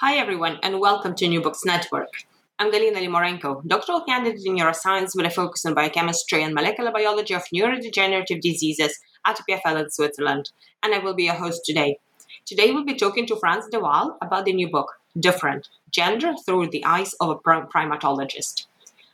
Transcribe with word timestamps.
Hi, 0.00 0.18
everyone, 0.18 0.58
and 0.62 0.78
welcome 0.78 1.14
to 1.14 1.26
New 1.26 1.40
Books 1.40 1.64
Network. 1.64 2.10
I'm 2.58 2.70
Galina 2.70 2.98
Limorenko, 2.98 3.66
doctoral 3.66 4.02
candidate 4.02 4.44
in 4.44 4.56
neuroscience 4.56 5.16
with 5.16 5.24
a 5.24 5.30
focus 5.30 5.64
on 5.64 5.72
biochemistry 5.72 6.42
and 6.42 6.52
molecular 6.54 6.92
biology 6.92 7.32
of 7.32 7.44
neurodegenerative 7.44 8.42
diseases 8.42 9.00
at 9.24 9.40
EPFL 9.48 9.84
in 9.84 9.90
Switzerland, 9.90 10.50
and 10.82 10.94
I 10.94 10.98
will 10.98 11.14
be 11.14 11.24
your 11.24 11.36
host 11.36 11.62
today. 11.64 11.98
Today, 12.44 12.72
we'll 12.72 12.84
be 12.84 12.94
talking 12.94 13.24
to 13.24 13.36
Frans 13.36 13.68
de 13.70 13.80
Waal 13.80 14.18
about 14.20 14.44
the 14.44 14.52
new 14.52 14.68
book, 14.68 14.92
Different 15.18 15.70
Gender 15.90 16.34
Through 16.44 16.68
the 16.68 16.84
Eyes 16.84 17.14
of 17.18 17.30
a 17.30 17.36
Primatologist. 17.36 18.66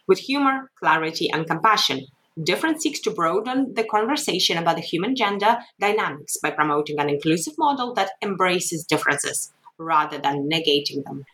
With 0.08 0.18
humor, 0.18 0.72
clarity, 0.80 1.30
and 1.32 1.46
compassion, 1.46 2.06
Different 2.42 2.80
seeks 2.80 2.98
to 3.00 3.10
broaden 3.10 3.74
the 3.74 3.84
conversation 3.84 4.56
about 4.56 4.76
the 4.76 4.82
human 4.82 5.14
gender 5.14 5.58
dynamics 5.78 6.38
by 6.42 6.50
promoting 6.50 6.98
an 6.98 7.10
inclusive 7.10 7.52
model 7.58 7.92
that 7.92 8.12
embraces 8.22 8.86
differences 8.86 9.52
rather 9.82 10.18
than 10.18 10.48
negating 10.48 11.04
them. 11.04 11.24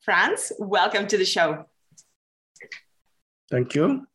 Frans, 0.00 0.52
welcome 0.58 1.06
to 1.08 1.18
the 1.18 1.24
show. 1.24 1.66
Thank 3.50 3.74
you. 3.74 4.06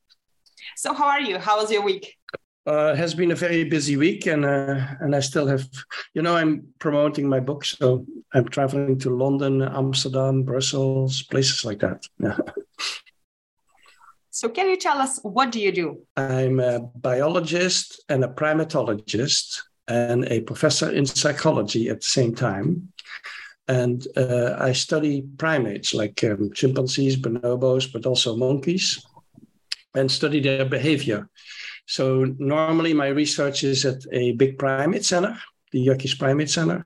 So, 0.75 0.93
how 0.93 1.07
are 1.07 1.21
you? 1.21 1.37
How 1.37 1.57
was 1.59 1.71
your 1.71 1.83
week? 1.83 2.17
Uh, 2.65 2.93
has 2.95 3.15
been 3.15 3.31
a 3.31 3.35
very 3.35 3.63
busy 3.63 3.97
week, 3.97 4.27
and 4.27 4.45
uh, 4.45 4.85
and 4.99 5.15
I 5.15 5.19
still 5.19 5.47
have, 5.47 5.67
you 6.13 6.21
know, 6.21 6.35
I'm 6.35 6.67
promoting 6.79 7.27
my 7.27 7.39
book, 7.39 7.65
so 7.65 8.05
I'm 8.33 8.47
traveling 8.47 8.99
to 8.99 9.09
London, 9.09 9.61
Amsterdam, 9.61 10.43
Brussels, 10.43 11.23
places 11.23 11.65
like 11.65 11.79
that. 11.79 12.05
so, 14.29 14.49
can 14.49 14.69
you 14.69 14.77
tell 14.77 14.99
us 14.99 15.19
what 15.23 15.51
do 15.51 15.59
you 15.59 15.71
do? 15.71 16.01
I'm 16.15 16.59
a 16.59 16.79
biologist 16.79 18.03
and 18.09 18.23
a 18.23 18.27
primatologist, 18.27 19.61
and 19.87 20.25
a 20.25 20.41
professor 20.41 20.91
in 20.91 21.05
psychology 21.05 21.89
at 21.89 22.01
the 22.01 22.05
same 22.05 22.35
time 22.35 22.90
and 23.67 24.07
uh, 24.17 24.55
I 24.59 24.73
study 24.73 25.23
primates 25.37 25.93
like 25.93 26.23
um, 26.23 26.51
chimpanzees, 26.53 27.17
bonobos, 27.17 27.91
but 27.91 28.05
also 28.05 28.35
monkeys, 28.35 29.05
and 29.93 30.11
study 30.11 30.39
their 30.39 30.65
behavior. 30.65 31.29
So 31.85 32.33
normally 32.37 32.93
my 32.93 33.07
research 33.07 33.63
is 33.63 33.85
at 33.85 34.03
a 34.11 34.33
big 34.33 34.57
primate 34.57 35.05
center, 35.05 35.37
the 35.71 35.79
Yerkes 35.79 36.17
Primate 36.17 36.49
Center, 36.49 36.83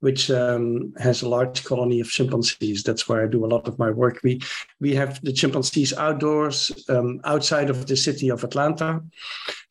which 0.00 0.30
um, 0.30 0.92
has 0.98 1.22
a 1.22 1.28
large 1.28 1.64
colony 1.64 2.00
of 2.00 2.08
chimpanzees. 2.08 2.82
That's 2.82 3.08
where 3.08 3.24
I 3.24 3.26
do 3.26 3.44
a 3.44 3.48
lot 3.54 3.66
of 3.66 3.78
my 3.78 3.90
work. 3.90 4.20
We 4.22 4.40
we 4.80 4.94
have 4.94 5.20
the 5.22 5.32
chimpanzees 5.32 5.92
outdoors, 5.94 6.84
um, 6.88 7.20
outside 7.24 7.70
of 7.70 7.86
the 7.86 7.96
city 7.96 8.30
of 8.30 8.44
Atlanta, 8.44 9.02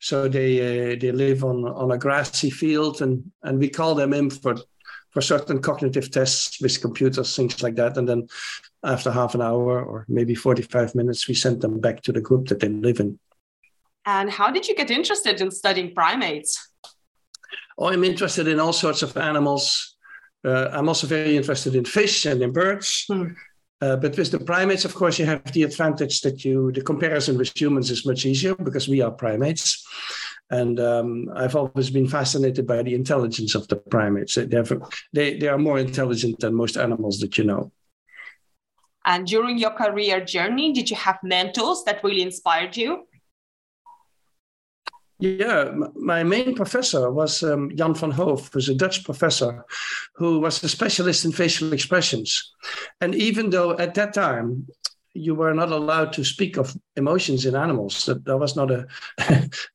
so 0.00 0.28
they 0.28 0.92
uh, 0.92 0.96
they 1.00 1.12
live 1.12 1.44
on 1.44 1.64
on 1.64 1.92
a 1.92 1.98
grassy 1.98 2.50
field, 2.50 3.00
and 3.00 3.30
and 3.42 3.58
we 3.58 3.68
call 3.68 3.94
them 3.94 4.12
in 4.12 4.30
for 4.30 4.56
for 5.18 5.22
certain 5.22 5.60
cognitive 5.60 6.12
tests 6.12 6.60
with 6.60 6.80
computers, 6.80 7.34
things 7.34 7.60
like 7.60 7.74
that. 7.74 7.96
And 7.96 8.08
then 8.08 8.28
after 8.84 9.10
half 9.10 9.34
an 9.34 9.42
hour 9.42 9.82
or 9.82 10.04
maybe 10.06 10.36
45 10.36 10.94
minutes, 10.94 11.26
we 11.26 11.34
send 11.34 11.60
them 11.60 11.80
back 11.80 12.02
to 12.02 12.12
the 12.12 12.20
group 12.20 12.46
that 12.48 12.60
they 12.60 12.68
live 12.68 13.00
in. 13.00 13.18
And 14.06 14.30
how 14.30 14.52
did 14.52 14.68
you 14.68 14.76
get 14.76 14.92
interested 14.92 15.40
in 15.40 15.50
studying 15.50 15.92
primates? 15.92 16.70
Oh, 17.76 17.88
I'm 17.88 18.04
interested 18.04 18.46
in 18.46 18.60
all 18.60 18.72
sorts 18.72 19.02
of 19.02 19.16
animals. 19.16 19.96
Uh, 20.44 20.68
I'm 20.70 20.88
also 20.88 21.08
very 21.08 21.36
interested 21.36 21.74
in 21.74 21.84
fish 21.84 22.24
and 22.24 22.40
in 22.40 22.52
birds. 22.52 23.04
Hmm. 23.08 23.32
Uh, 23.80 23.96
but 23.96 24.16
with 24.16 24.30
the 24.30 24.38
primates, 24.38 24.84
of 24.84 24.94
course, 24.94 25.18
you 25.18 25.26
have 25.26 25.42
the 25.52 25.64
advantage 25.64 26.20
that 26.20 26.44
you 26.44 26.70
the 26.70 26.82
comparison 26.82 27.36
with 27.36 27.60
humans 27.60 27.90
is 27.90 28.06
much 28.06 28.24
easier 28.24 28.54
because 28.54 28.86
we 28.86 29.00
are 29.00 29.10
primates. 29.10 29.84
And 30.50 30.80
um, 30.80 31.30
I've 31.34 31.56
always 31.56 31.90
been 31.90 32.08
fascinated 32.08 32.66
by 32.66 32.82
the 32.82 32.94
intelligence 32.94 33.54
of 33.54 33.68
the 33.68 33.76
primates. 33.76 34.34
They, 34.34 34.56
have, 34.56 34.72
they, 35.12 35.38
they 35.38 35.48
are 35.48 35.58
more 35.58 35.78
intelligent 35.78 36.40
than 36.40 36.54
most 36.54 36.76
animals 36.76 37.18
that 37.20 37.36
you 37.36 37.44
know. 37.44 37.70
And 39.04 39.26
during 39.26 39.58
your 39.58 39.70
career 39.70 40.24
journey, 40.24 40.72
did 40.72 40.90
you 40.90 40.96
have 40.96 41.18
mentors 41.22 41.82
that 41.84 42.02
really 42.02 42.22
inspired 42.22 42.76
you? 42.76 43.06
Yeah, 45.20 45.72
my 45.96 46.22
main 46.22 46.54
professor 46.54 47.10
was 47.10 47.42
um, 47.42 47.74
Jan 47.74 47.94
van 47.94 48.12
Hooff, 48.12 48.52
who's 48.52 48.68
a 48.68 48.74
Dutch 48.74 49.02
professor 49.04 49.64
who 50.14 50.38
was 50.38 50.62
a 50.62 50.68
specialist 50.68 51.24
in 51.24 51.32
facial 51.32 51.72
expressions. 51.72 52.54
And 53.00 53.16
even 53.16 53.50
though 53.50 53.76
at 53.78 53.94
that 53.94 54.14
time 54.14 54.68
you 55.18 55.34
were 55.34 55.54
not 55.54 55.70
allowed 55.70 56.12
to 56.14 56.24
speak 56.24 56.56
of 56.56 56.76
emotions 56.96 57.46
in 57.46 57.54
animals. 57.54 58.06
That, 58.06 58.24
that 58.24 58.38
was 58.38 58.56
not 58.56 58.70
a 58.70 58.86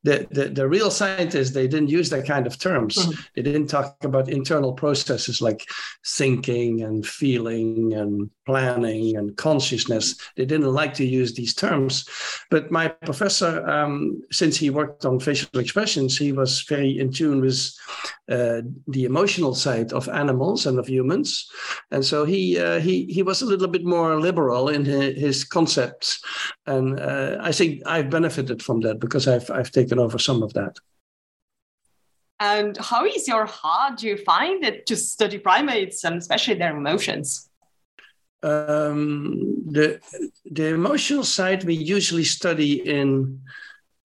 the, 0.04 0.28
the, 0.31 0.50
the 0.54 0.68
real 0.68 0.92
scientists. 0.92 1.52
They 1.52 1.68
didn't 1.68 1.90
use 1.90 2.09
that 2.09 2.26
kind 2.26 2.48
of 2.48 2.58
terms. 2.59 2.96
Mm-hmm. 2.96 3.22
They 3.36 3.42
didn't 3.42 3.68
talk 3.68 4.04
about 4.04 4.30
internal 4.30 4.74
processes 4.74 5.42
like 5.42 5.70
thinking 6.06 6.81
and 6.81 7.06
feeling 7.06 7.94
and 7.94 8.30
planning 8.46 9.18
and 9.18 9.36
consciousness. 9.38 10.16
They 10.36 10.46
didn't 10.46 10.74
like 10.74 10.94
to 10.96 11.06
use 11.06 11.34
these 11.34 11.54
terms. 11.54 12.08
But 12.50 12.72
my 12.72 12.88
professor, 12.88 13.68
um, 13.68 14.22
since 14.31 14.58
he 14.58 14.70
worked 14.70 15.06
on 15.06 15.20
facial 15.20 15.60
expressions, 15.60 16.18
he 16.18 16.31
was 16.31 16.62
very 16.62 17.00
in 17.00 17.12
tune 17.12 17.42
with 17.42 17.74
uh, 18.33 18.61
the 18.88 19.06
emotional 19.06 19.53
side 19.53 19.94
of 19.94 20.09
animals 20.09 20.65
and 20.65 20.80
of 20.80 20.88
humans, 20.88 21.47
and 21.91 22.03
so 22.03 22.25
he 22.25 22.57
uh, 22.57 22.80
he 22.80 23.06
he 23.06 23.21
was 23.24 23.41
a 23.41 23.45
little 23.45 23.68
bit 23.68 23.85
more 23.85 24.19
liberal 24.19 24.69
in 24.69 24.85
his, 24.85 25.19
his 25.25 25.44
concepts, 25.44 26.19
and 26.65 27.00
uh, 27.00 27.38
I 27.50 27.51
think 27.51 27.81
I've 27.85 28.09
benefited 28.09 28.63
from 28.63 28.81
that 28.81 29.00
because 29.00 29.27
I've 29.27 29.50
I've 29.51 29.71
taken 29.71 30.00
over 30.00 30.18
some 30.18 30.41
of 30.41 30.53
that. 30.53 30.80
And 32.39 32.77
how 32.77 33.06
is 33.06 33.27
your 33.27 33.45
heart? 33.45 34.00
do 34.00 34.07
you 34.07 34.18
find 34.18 34.63
it 34.65 34.86
to 34.88 34.95
study 34.95 35.38
primates 35.38 36.03
and 36.03 36.18
especially 36.18 36.56
their 36.56 36.75
emotions? 36.75 37.50
Um, 38.41 39.63
the 39.65 40.01
the 40.51 40.74
emotional 40.74 41.24
side 41.24 41.63
we 41.63 41.75
usually 41.75 42.25
study 42.25 42.74
in 42.89 43.41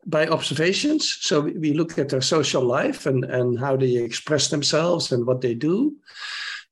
by 0.08 0.26
observations. 0.26 1.18
So 1.20 1.40
we 1.40 1.74
look 1.74 1.98
at 1.98 2.08
their 2.08 2.22
social 2.22 2.64
life 2.64 3.06
and, 3.06 3.24
and 3.24 3.58
how 3.58 3.76
they 3.76 3.96
express 3.96 4.48
themselves 4.48 5.12
and 5.12 5.26
what 5.26 5.40
they 5.42 5.54
do. 5.54 5.94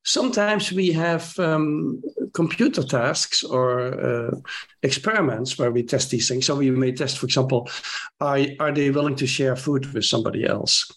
Sometimes 0.04 0.72
we 0.72 0.92
have 0.92 1.36
um, 1.38 2.00
computer 2.32 2.82
tasks 2.82 3.42
or 3.42 3.70
uh, 3.80 4.30
experiments 4.82 5.58
where 5.58 5.72
we 5.72 5.82
test 5.82 6.10
these 6.10 6.28
things. 6.28 6.46
So 6.46 6.54
we 6.54 6.70
may 6.70 6.92
test, 6.92 7.18
for 7.18 7.26
example, 7.26 7.68
are, 8.20 8.38
are 8.60 8.72
they 8.72 8.90
willing 8.90 9.16
to 9.16 9.26
share 9.26 9.56
food 9.56 9.92
with 9.92 10.04
somebody 10.04 10.46
else? 10.46 10.90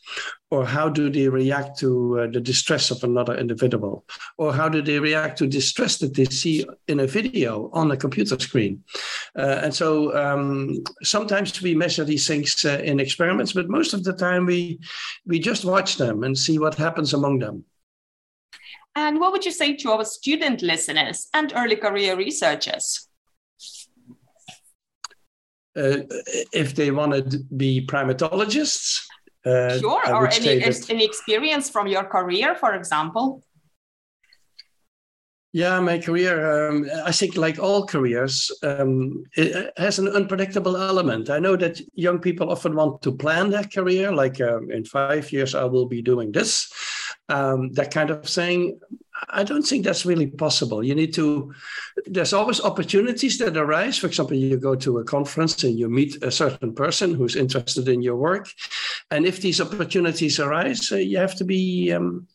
Or 0.51 0.66
how 0.66 0.90
do 0.90 1.10
they 1.10 1.30
react 1.30 1.78
to 1.80 2.22
uh, 2.22 2.28
the 2.28 2.42
distress 2.42 2.90
of 2.90 3.04
another 3.04 3.36
individual? 3.38 4.06
Or 4.38 4.54
how 4.54 4.68
do 4.68 4.81
they 4.81 5.00
react 5.00 5.38
to 5.40 5.48
distress 5.48 5.98
that 6.00 6.16
they 6.16 6.25
see 6.25 6.66
in 6.88 7.00
a 7.00 7.07
video 7.07 7.69
on 7.72 7.92
a 7.92 7.98
computer 7.98 8.40
screen? 8.40 8.84
Uh, 9.38 9.60
and 9.63 9.74
so 9.74 10.16
um, 10.18 10.84
sometimes 11.04 11.62
we 11.62 11.75
measure 11.75 12.04
these 12.04 12.28
things 12.28 12.66
uh, 12.66 12.81
in 12.84 13.00
experiments 13.00 13.54
but 13.54 13.69
most 13.69 13.94
of 13.94 14.04
the 14.04 14.13
time 14.13 14.46
we 14.46 14.80
we 15.25 15.40
just 15.40 15.66
watch 15.66 15.98
them 15.98 16.24
and 16.24 16.38
see 16.38 16.57
what 16.57 16.75
happens 16.75 17.13
among 17.13 17.40
them. 17.40 17.63
And 18.96 19.19
what 19.19 19.31
would 19.31 19.46
you 19.46 19.51
say 19.51 19.75
to 19.78 19.92
our 19.92 20.06
student 20.06 20.62
listeners 20.62 21.28
and 21.34 21.54
early 21.56 21.75
career 21.75 22.18
researchers? 22.18 23.07
Uh, 25.78 26.00
if 26.51 26.75
they 26.75 26.90
want 26.90 27.13
to 27.13 27.40
be 27.56 27.86
primatologists 27.86 29.06
uh, 29.45 29.80
sure, 29.80 30.15
or 30.15 30.27
any, 30.27 30.59
that, 30.59 30.89
any 30.89 31.06
experience 31.06 31.69
from 31.69 31.88
your 31.88 32.03
career, 32.03 32.56
for 32.56 32.74
example? 32.74 33.44
Yeah, 35.51 35.80
my 35.80 35.97
career, 35.97 36.69
um, 36.69 36.86
I 37.06 37.12
think, 37.12 37.36
like 37.36 37.57
all 37.57 37.88
careers, 37.88 38.51
um, 38.62 39.24
it 39.36 39.74
has 39.77 39.97
an 39.97 40.07
unpredictable 40.07 40.77
element. 40.77 41.31
I 41.31 41.39
know 41.39 41.56
that 41.56 41.81
young 41.95 42.19
people 42.19 42.51
often 42.51 42.75
want 42.75 43.01
to 43.01 43.12
plan 43.12 43.50
their 43.50 43.63
career, 43.63 44.12
like 44.12 44.39
um, 44.41 44.69
in 44.69 44.86
five 44.86 45.31
years, 45.31 45.56
I 45.56 45.63
will 45.63 45.88
be 45.88 46.03
doing 46.03 46.31
this, 46.31 46.71
um, 47.27 47.71
that 47.73 47.91
kind 47.91 48.09
of 48.09 48.25
thing. 48.25 48.79
I 49.29 49.44
don't 49.44 49.63
think 49.63 49.83
that's 49.83 50.06
really 50.06 50.27
possible. 50.27 50.83
You 50.83 50.95
need 50.95 51.13
to, 51.15 51.53
there's 52.06 52.31
always 52.31 52.61
opportunities 52.61 53.38
that 53.39 53.57
arise. 53.57 53.97
For 53.97 54.07
example, 54.07 54.38
you 54.38 54.57
go 54.57 54.75
to 54.75 55.00
a 55.00 55.03
conference 55.03 55.61
and 55.63 55.77
you 55.77 55.89
meet 55.89 56.23
a 56.23 56.31
certain 56.31 56.73
person 56.73 57.13
who's 57.13 57.35
interested 57.35 57.89
in 57.89 58.01
your 58.01 58.15
work. 58.15 58.47
And 59.11 59.25
if 59.25 59.41
these 59.41 59.59
opportunities 59.59 60.39
arise, 60.39 60.91
uh, 60.91 60.97
you 60.97 61.17
have 61.17 61.35
to 61.35 61.44
be 61.44 61.91
um, 61.91 62.27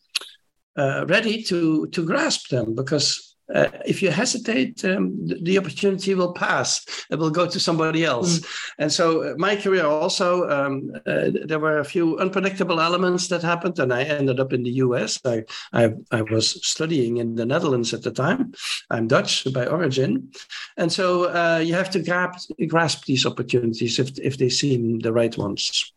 uh, 0.77 1.05
ready 1.07 1.41
to, 1.43 1.87
to 1.87 2.05
grasp 2.05 2.49
them 2.49 2.75
because 2.75 3.34
uh, 3.53 3.67
if 3.85 4.01
you 4.01 4.09
hesitate, 4.09 4.83
um, 4.85 5.13
the, 5.27 5.39
the, 5.41 5.57
opportunity 5.57 6.15
will 6.15 6.33
pass. 6.33 6.85
It 7.11 7.19
will 7.19 7.29
go 7.29 7.47
to 7.47 7.59
somebody 7.59 8.03
else. 8.03 8.39
Mm. 8.39 8.73
And 8.79 8.91
so, 8.91 9.21
uh, 9.21 9.35
my 9.37 9.55
career 9.55 9.85
also, 9.85 10.49
um, 10.49 10.91
uh, 11.05 11.29
there 11.45 11.59
were 11.59 11.79
a 11.79 11.85
few 11.85 12.17
unpredictable 12.17 12.81
elements 12.81 13.27
that 13.27 13.43
happened, 13.43 13.77
and 13.77 13.93
I 13.93 14.03
ended 14.03 14.39
up 14.39 14.51
in 14.51 14.63
the 14.63 14.71
US. 14.71 15.19
I, 15.25 15.43
I, 15.73 15.93
I, 16.11 16.23
was 16.23 16.65
studying 16.65 17.17
in 17.17 17.35
the 17.35 17.45
Netherlands 17.45 17.93
at 17.93 18.01
the 18.01 18.11
time. 18.11 18.53
I'm 18.89 19.07
Dutch 19.07 19.47
by 19.53 19.67
origin. 19.67 20.31
And 20.77 20.91
so, 20.91 21.25
uh, 21.25 21.59
you 21.59 21.75
have 21.75 21.91
to 21.91 22.01
grasp, 22.01 22.49
grasp 22.67 23.05
these 23.05 23.25
opportunities 23.25 23.99
if, 23.99 24.17
if 24.19 24.37
they 24.37 24.49
seem 24.49 24.99
the 24.99 25.13
right 25.13 25.37
ones. 25.37 25.93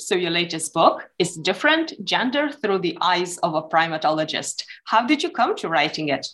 So, 0.00 0.14
your 0.14 0.30
latest 0.30 0.72
book 0.72 1.10
is 1.18 1.34
Different 1.34 1.92
Gender 2.04 2.52
Through 2.52 2.78
the 2.78 2.96
Eyes 3.00 3.36
of 3.38 3.54
a 3.54 3.62
Primatologist. 3.62 4.62
How 4.84 5.04
did 5.04 5.24
you 5.24 5.30
come 5.30 5.56
to 5.56 5.68
writing 5.68 6.08
it? 6.08 6.24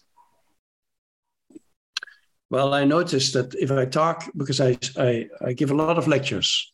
Well, 2.50 2.74
I 2.74 2.84
noticed 2.84 3.32
that 3.32 3.54
if 3.54 3.70
I 3.70 3.86
talk, 3.86 4.30
because 4.36 4.60
I, 4.60 4.76
I, 4.98 5.28
I 5.42 5.54
give 5.54 5.70
a 5.70 5.74
lot 5.74 5.96
of 5.96 6.06
lectures. 6.06 6.72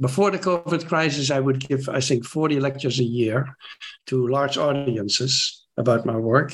Before 0.00 0.32
the 0.32 0.40
COVID 0.40 0.88
crisis, 0.88 1.30
I 1.30 1.38
would 1.38 1.60
give, 1.60 1.88
I 1.88 2.00
think, 2.00 2.24
40 2.24 2.58
lectures 2.58 2.98
a 2.98 3.04
year 3.04 3.56
to 4.06 4.26
large 4.26 4.58
audiences 4.58 5.66
about 5.76 6.04
my 6.04 6.16
work. 6.16 6.52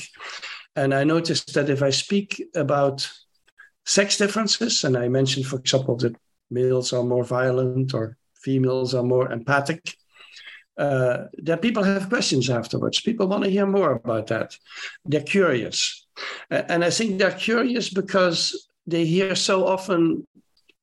And 0.75 0.93
I 0.93 1.03
noticed 1.05 1.55
that 1.55 1.71
if 1.71 1.81
I 1.81 1.89
speak 1.89 2.43
about 2.55 3.09
sex 3.87 4.17
differences, 4.17 4.83
and 4.83 4.95
I 4.95 5.07
mentioned, 5.07 5.47
for 5.47 5.57
example, 5.57 5.95
that 5.97 6.15
males 6.51 6.93
are 6.93 7.03
more 7.03 7.23
violent 7.23 7.95
or 7.95 8.17
females 8.43 8.93
are 8.93 9.03
more 9.03 9.31
empathic. 9.31 9.95
Uh, 10.77 11.25
that 11.33 11.61
people 11.61 11.83
have 11.83 12.09
questions 12.09 12.49
afterwards. 12.49 13.01
People 13.01 13.27
want 13.27 13.43
to 13.43 13.49
hear 13.49 13.67
more 13.67 13.91
about 13.91 14.27
that. 14.27 14.57
They're 15.05 15.21
curious. 15.21 16.07
And 16.49 16.83
I 16.83 16.89
think 16.89 17.19
they're 17.19 17.31
curious 17.31 17.89
because 17.89 18.67
they 18.87 19.05
hear 19.05 19.35
so 19.35 19.67
often 19.67 20.25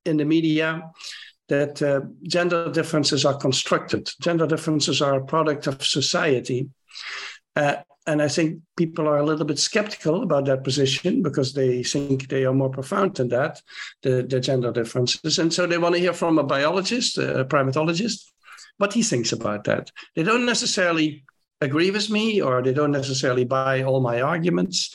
in 0.04 0.16
the 0.18 0.24
media 0.24 0.82
that 1.48 1.82
uh, 1.82 2.02
gender 2.22 2.70
differences 2.70 3.24
are 3.24 3.36
constructed. 3.36 4.10
Gender 4.20 4.46
differences 4.46 5.00
are 5.00 5.16
a 5.16 5.24
product 5.24 5.66
of 5.66 5.84
society. 5.84 6.68
Uh, 7.56 7.76
and 8.08 8.22
I 8.22 8.28
think 8.28 8.62
people 8.74 9.06
are 9.06 9.18
a 9.18 9.24
little 9.24 9.44
bit 9.44 9.58
skeptical 9.58 10.22
about 10.22 10.46
that 10.46 10.64
position 10.64 11.22
because 11.22 11.52
they 11.52 11.82
think 11.82 12.28
they 12.28 12.46
are 12.46 12.54
more 12.54 12.70
profound 12.70 13.16
than 13.16 13.28
that, 13.28 13.60
the, 14.02 14.26
the 14.26 14.40
gender 14.40 14.72
differences. 14.72 15.38
And 15.38 15.52
so 15.52 15.66
they 15.66 15.76
want 15.76 15.94
to 15.94 16.00
hear 16.00 16.14
from 16.14 16.38
a 16.38 16.42
biologist, 16.42 17.18
a 17.18 17.44
primatologist, 17.44 18.24
what 18.78 18.94
he 18.94 19.02
thinks 19.02 19.32
about 19.32 19.64
that. 19.64 19.90
They 20.16 20.22
don't 20.22 20.46
necessarily 20.46 21.24
agree 21.60 21.90
with 21.90 22.08
me 22.08 22.40
or 22.40 22.62
they 22.62 22.72
don't 22.72 22.92
necessarily 22.92 23.44
buy 23.44 23.82
all 23.82 24.00
my 24.00 24.20
arguments 24.20 24.94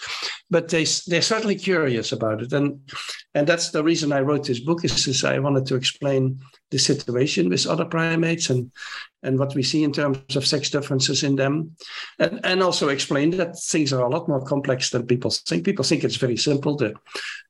but 0.50 0.70
they, 0.70 0.86
they're 1.08 1.22
certainly 1.22 1.56
curious 1.56 2.14
about 2.14 2.42
it 2.42 2.54
and 2.54 2.80
and 3.34 3.46
that's 3.46 3.72
the 3.72 3.84
reason 3.84 4.14
i 4.14 4.22
wrote 4.22 4.48
this 4.48 4.62
book 4.62 4.86
is, 4.86 5.06
is 5.06 5.26
i 5.26 5.40
wanted 5.40 5.66
to 5.66 5.76
explain 5.76 6.40
the 6.72 6.80
situation 6.80 7.50
with 7.50 7.68
other 7.68 7.86
primates 7.86 8.50
and 8.50 8.72
and 9.22 9.40
what 9.40 9.56
we 9.56 9.64
see 9.64 9.84
in 9.84 9.94
terms 9.94 10.36
of 10.36 10.46
sex 10.46 10.70
differences 10.70 11.24
in 11.24 11.36
them. 11.36 11.76
And, 12.20 12.42
and 12.44 12.62
also 12.62 12.90
explain 12.90 13.30
that 13.38 13.58
things 13.58 13.94
are 13.94 14.02
a 14.02 14.10
lot 14.10 14.28
more 14.28 14.44
complex 14.46 14.90
than 14.90 15.08
people 15.08 15.32
think. 15.32 15.64
People 15.64 15.86
think 15.86 16.04
it's 16.04 16.18
very 16.18 16.36
simple. 16.36 16.76
The, 16.76 16.94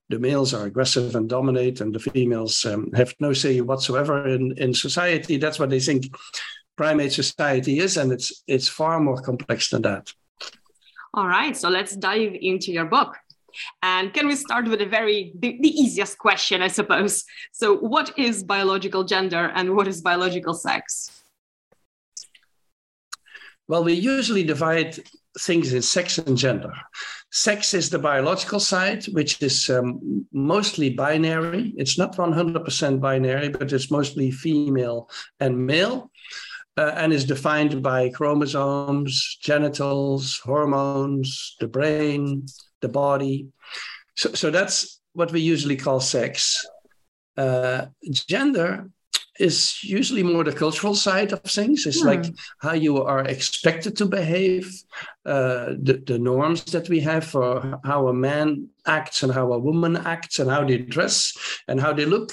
the 0.10 0.20
males 0.20 0.54
are 0.54 0.66
aggressive 0.66 1.16
and 1.16 1.28
dominate, 1.28 1.82
and 1.82 1.96
the 1.96 2.00
females 2.00 2.64
um, 2.66 2.92
have 2.94 3.16
no 3.20 3.34
say 3.34 3.62
whatsoever 3.62 4.28
in, 4.28 4.54
in 4.58 4.74
society. 4.74 5.38
That's 5.38 5.58
what 5.58 5.70
they 5.70 5.80
think 5.80 6.16
primate 6.76 7.14
society 7.14 7.80
is, 7.80 7.98
and 7.98 8.12
it's 8.12 8.44
it's 8.48 8.68
far 8.68 9.00
more 9.00 9.22
complex 9.22 9.70
than 9.70 9.82
that. 9.84 10.14
All 11.16 11.28
right, 11.28 11.56
so 11.56 11.70
let's 11.70 11.96
dive 11.96 12.36
into 12.40 12.72
your 12.72 12.86
book. 12.86 13.16
And 13.82 14.14
can 14.14 14.28
we 14.28 14.36
start 14.36 14.68
with 14.68 14.82
a 14.82 14.86
very 14.86 15.34
the, 15.38 15.58
the, 15.62 15.70
easiest 15.70 16.18
question, 16.18 16.62
I 16.62 16.68
suppose? 16.68 17.24
So, 17.52 17.78
what 17.78 18.18
is 18.18 18.44
biological 18.44 19.04
gender 19.04 19.52
and 19.56 19.76
what 19.76 19.88
is 19.88 20.02
biological 20.02 20.54
sex? 20.54 21.24
Well, 23.68 23.84
we 23.84 23.94
usually 23.94 24.44
divide 24.44 25.00
things 25.40 25.74
in 25.74 25.82
sex 25.82 26.18
and 26.18 26.38
gender. 26.38 26.74
Sex 27.32 27.74
is 27.74 27.90
the 27.90 28.00
biological 28.00 28.60
side, 28.60 29.06
which 29.06 29.42
is 29.42 29.70
um, 29.70 30.28
mostly 30.32 30.90
binary. 30.92 31.74
It's 31.78 31.98
not 31.98 32.16
100% 32.16 33.00
binary, 33.00 33.50
but 33.50 33.72
it's 33.72 33.90
mostly 33.90 34.32
female 34.32 35.10
and 35.40 35.66
male. 35.66 36.12
Uh, 36.76 36.92
and 36.96 37.14
is 37.14 37.24
defined 37.24 37.84
by 37.84 38.10
chromosomes, 38.10 39.38
genitals, 39.40 40.40
hormones, 40.44 41.56
the 41.60 41.68
brain, 41.68 42.48
the 42.84 42.90
body. 42.90 43.48
So, 44.16 44.34
so 44.34 44.52
that's 44.52 45.02
what 45.14 45.32
we 45.32 45.42
usually 45.42 45.78
call 45.78 46.00
sex. 46.00 46.66
Uh, 47.36 47.88
gender 48.12 48.70
is 49.40 49.84
usually 49.84 50.22
more 50.22 50.44
the 50.44 50.54
cultural 50.54 50.94
side 50.94 51.34
of 51.34 51.42
things. 51.42 51.88
It's 51.88 52.04
like 52.04 52.26
how 52.60 52.74
you 52.74 53.02
are 53.04 53.24
expected 53.24 53.98
to 53.98 54.06
behave, 54.06 54.72
uh, 55.26 55.74
the, 55.82 56.04
the 56.06 56.20
norms 56.20 56.64
that 56.66 56.88
we 56.88 57.00
have 57.00 57.26
for 57.26 57.80
how 57.84 58.10
a 58.10 58.14
man 58.14 58.70
acts 58.86 59.24
and 59.24 59.34
how 59.34 59.52
a 59.52 59.58
woman 59.58 59.98
acts 59.98 60.38
and 60.38 60.52
how 60.52 60.64
they 60.64 60.78
dress 60.78 61.34
and 61.68 61.82
how 61.82 61.94
they 61.94 62.06
look 62.06 62.32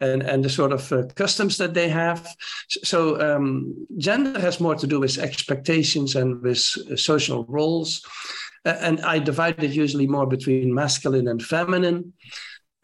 and, 0.00 0.22
and 0.22 0.44
the 0.44 0.50
sort 0.50 0.72
of 0.72 0.92
uh, 0.92 1.04
customs 1.14 1.56
that 1.58 1.74
they 1.74 1.88
have. 1.88 2.26
So 2.68 3.20
um, 3.20 3.86
gender 3.98 4.40
has 4.40 4.58
more 4.58 4.74
to 4.74 4.86
do 4.88 4.98
with 4.98 5.18
expectations 5.18 6.16
and 6.16 6.42
with 6.42 6.64
uh, 6.90 6.96
social 6.96 7.44
roles. 7.48 8.04
Uh, 8.64 8.76
and 8.80 9.00
I 9.00 9.18
divide 9.18 9.62
it 9.62 9.72
usually 9.72 10.06
more 10.06 10.26
between 10.26 10.74
masculine 10.74 11.28
and 11.28 11.42
feminine 11.42 12.12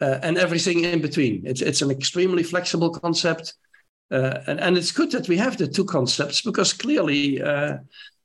uh, 0.01 0.19
and 0.23 0.37
everything 0.37 0.83
in 0.83 1.01
between. 1.01 1.43
It's, 1.45 1.61
it's 1.61 1.81
an 1.81 1.91
extremely 1.91 2.43
flexible 2.43 2.89
concept. 2.89 3.53
Uh, 4.09 4.39
and, 4.47 4.59
and 4.59 4.77
it's 4.77 4.91
good 4.91 5.11
that 5.11 5.27
we 5.27 5.37
have 5.37 5.57
the 5.57 5.67
two 5.67 5.85
concepts 5.85 6.41
because 6.41 6.73
clearly 6.73 7.41
uh, 7.41 7.77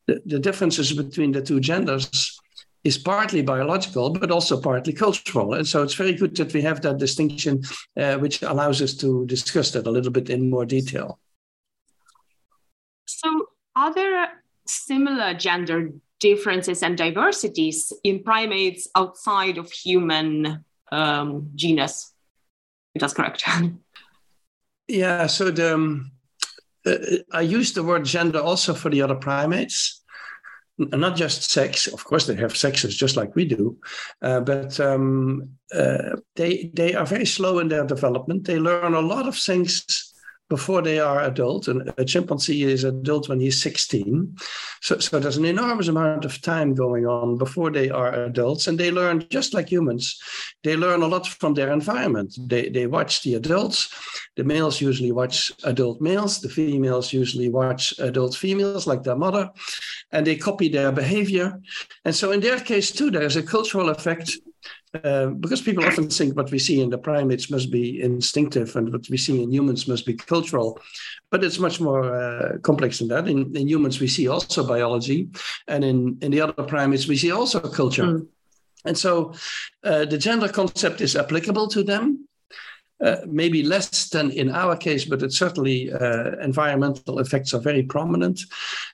the, 0.06 0.22
the 0.26 0.38
differences 0.38 0.92
between 0.92 1.32
the 1.32 1.42
two 1.42 1.60
genders 1.60 2.38
is 2.84 2.98
partly 2.98 3.42
biological, 3.42 4.10
but 4.10 4.30
also 4.30 4.60
partly 4.60 4.92
cultural. 4.92 5.54
And 5.54 5.66
so 5.66 5.82
it's 5.82 5.94
very 5.94 6.14
good 6.14 6.36
that 6.36 6.52
we 6.52 6.62
have 6.62 6.80
that 6.82 6.98
distinction, 6.98 7.62
uh, 7.96 8.16
which 8.16 8.42
allows 8.42 8.82
us 8.82 8.94
to 8.94 9.24
discuss 9.26 9.70
that 9.72 9.86
a 9.86 9.90
little 9.90 10.10
bit 10.10 10.30
in 10.30 10.50
more 10.50 10.64
detail. 10.64 11.18
So, 13.06 13.46
are 13.76 13.94
there 13.94 14.42
similar 14.66 15.34
gender 15.34 15.90
differences 16.22 16.82
and 16.82 16.96
diversities 16.96 17.92
in 18.04 18.22
primates 18.22 18.88
outside 18.94 19.58
of 19.58 19.70
human 19.70 20.64
um, 20.92 21.50
genus. 21.56 22.14
That's 22.94 23.12
correct. 23.12 23.44
yeah. 24.88 25.26
So 25.26 25.50
the 25.50 25.74
um, 25.74 26.12
uh, 26.86 26.96
I 27.32 27.40
use 27.40 27.72
the 27.72 27.82
word 27.82 28.04
gender 28.04 28.38
also 28.38 28.72
for 28.72 28.90
the 28.90 29.02
other 29.02 29.16
primates, 29.16 30.02
not 30.78 31.16
just 31.16 31.50
sex. 31.50 31.88
Of 31.88 32.04
course, 32.04 32.26
they 32.26 32.36
have 32.36 32.56
sexes 32.56 32.96
just 32.96 33.16
like 33.16 33.34
we 33.34 33.44
do, 33.44 33.78
uh, 34.20 34.40
but 34.40 34.78
um, 34.78 35.50
uh, 35.74 36.16
they 36.36 36.70
they 36.74 36.94
are 36.94 37.06
very 37.06 37.26
slow 37.26 37.58
in 37.58 37.68
their 37.68 37.86
development. 37.86 38.44
They 38.44 38.60
learn 38.60 38.94
a 38.94 39.00
lot 39.00 39.26
of 39.26 39.36
things 39.36 40.11
before 40.52 40.82
they 40.82 40.98
are 40.98 41.22
adult. 41.22 41.66
And 41.66 41.90
a 41.96 42.04
chimpanzee 42.04 42.64
is 42.64 42.84
adult 42.84 43.30
when 43.30 43.40
he's 43.40 43.62
16. 43.62 44.36
So, 44.82 44.98
so 44.98 45.18
there's 45.18 45.38
an 45.38 45.46
enormous 45.46 45.88
amount 45.88 46.26
of 46.26 46.42
time 46.42 46.74
going 46.74 47.06
on 47.06 47.38
before 47.38 47.70
they 47.70 47.88
are 47.88 48.12
adults. 48.24 48.66
And 48.66 48.78
they 48.78 48.90
learn, 48.90 49.26
just 49.30 49.54
like 49.54 49.72
humans, 49.72 50.20
they 50.62 50.76
learn 50.76 51.00
a 51.00 51.06
lot 51.06 51.26
from 51.26 51.54
their 51.54 51.72
environment. 51.72 52.36
They, 52.38 52.68
they 52.68 52.86
watch 52.86 53.22
the 53.22 53.36
adults. 53.36 53.88
The 54.36 54.44
males 54.44 54.78
usually 54.78 55.10
watch 55.10 55.50
adult 55.64 56.02
males. 56.02 56.42
The 56.42 56.50
females 56.50 57.14
usually 57.14 57.48
watch 57.48 57.98
adult 57.98 58.34
females, 58.34 58.86
like 58.86 59.04
their 59.04 59.16
mother. 59.16 59.48
And 60.10 60.26
they 60.26 60.36
copy 60.36 60.68
their 60.68 60.92
behavior. 60.92 61.58
And 62.04 62.14
so 62.14 62.30
in 62.30 62.40
their 62.40 62.60
case, 62.60 62.92
too, 62.92 63.10
there's 63.10 63.36
a 63.36 63.42
cultural 63.42 63.88
effect 63.88 64.36
uh, 65.04 65.26
because 65.28 65.62
people 65.62 65.84
often 65.84 66.10
think 66.10 66.36
what 66.36 66.50
we 66.50 66.58
see 66.58 66.80
in 66.82 66.90
the 66.90 66.98
primates 66.98 67.50
must 67.50 67.70
be 67.70 68.02
instinctive 68.02 68.76
and 68.76 68.92
what 68.92 69.08
we 69.08 69.16
see 69.16 69.42
in 69.42 69.50
humans 69.50 69.88
must 69.88 70.04
be 70.04 70.14
cultural. 70.14 70.78
But 71.30 71.42
it's 71.42 71.58
much 71.58 71.80
more 71.80 72.14
uh, 72.14 72.58
complex 72.58 72.98
than 72.98 73.08
that. 73.08 73.26
In, 73.26 73.56
in, 73.56 73.68
humans, 73.68 74.00
we 74.00 74.08
see 74.08 74.28
also 74.28 74.66
biology, 74.66 75.28
and 75.66 75.82
in, 75.82 76.18
in 76.20 76.30
the 76.30 76.42
other 76.42 76.62
primates, 76.62 77.08
we 77.08 77.16
see 77.16 77.32
also 77.32 77.60
culture. 77.60 78.04
Mm. 78.04 78.26
And 78.84 78.98
so 78.98 79.32
uh, 79.82 80.04
the 80.04 80.18
gender 80.18 80.48
concept 80.48 81.00
is 81.00 81.16
applicable 81.16 81.68
to 81.68 81.82
them. 81.82 82.28
Uh, 83.02 83.16
maybe 83.26 83.64
less 83.64 84.10
than 84.10 84.30
in 84.30 84.48
our 84.48 84.76
case, 84.76 85.04
but 85.04 85.24
it 85.24 85.32
certainly 85.32 85.92
uh, 85.92 86.36
environmental 86.40 87.18
effects 87.18 87.52
are 87.52 87.60
very 87.60 87.82
prominent. 87.82 88.40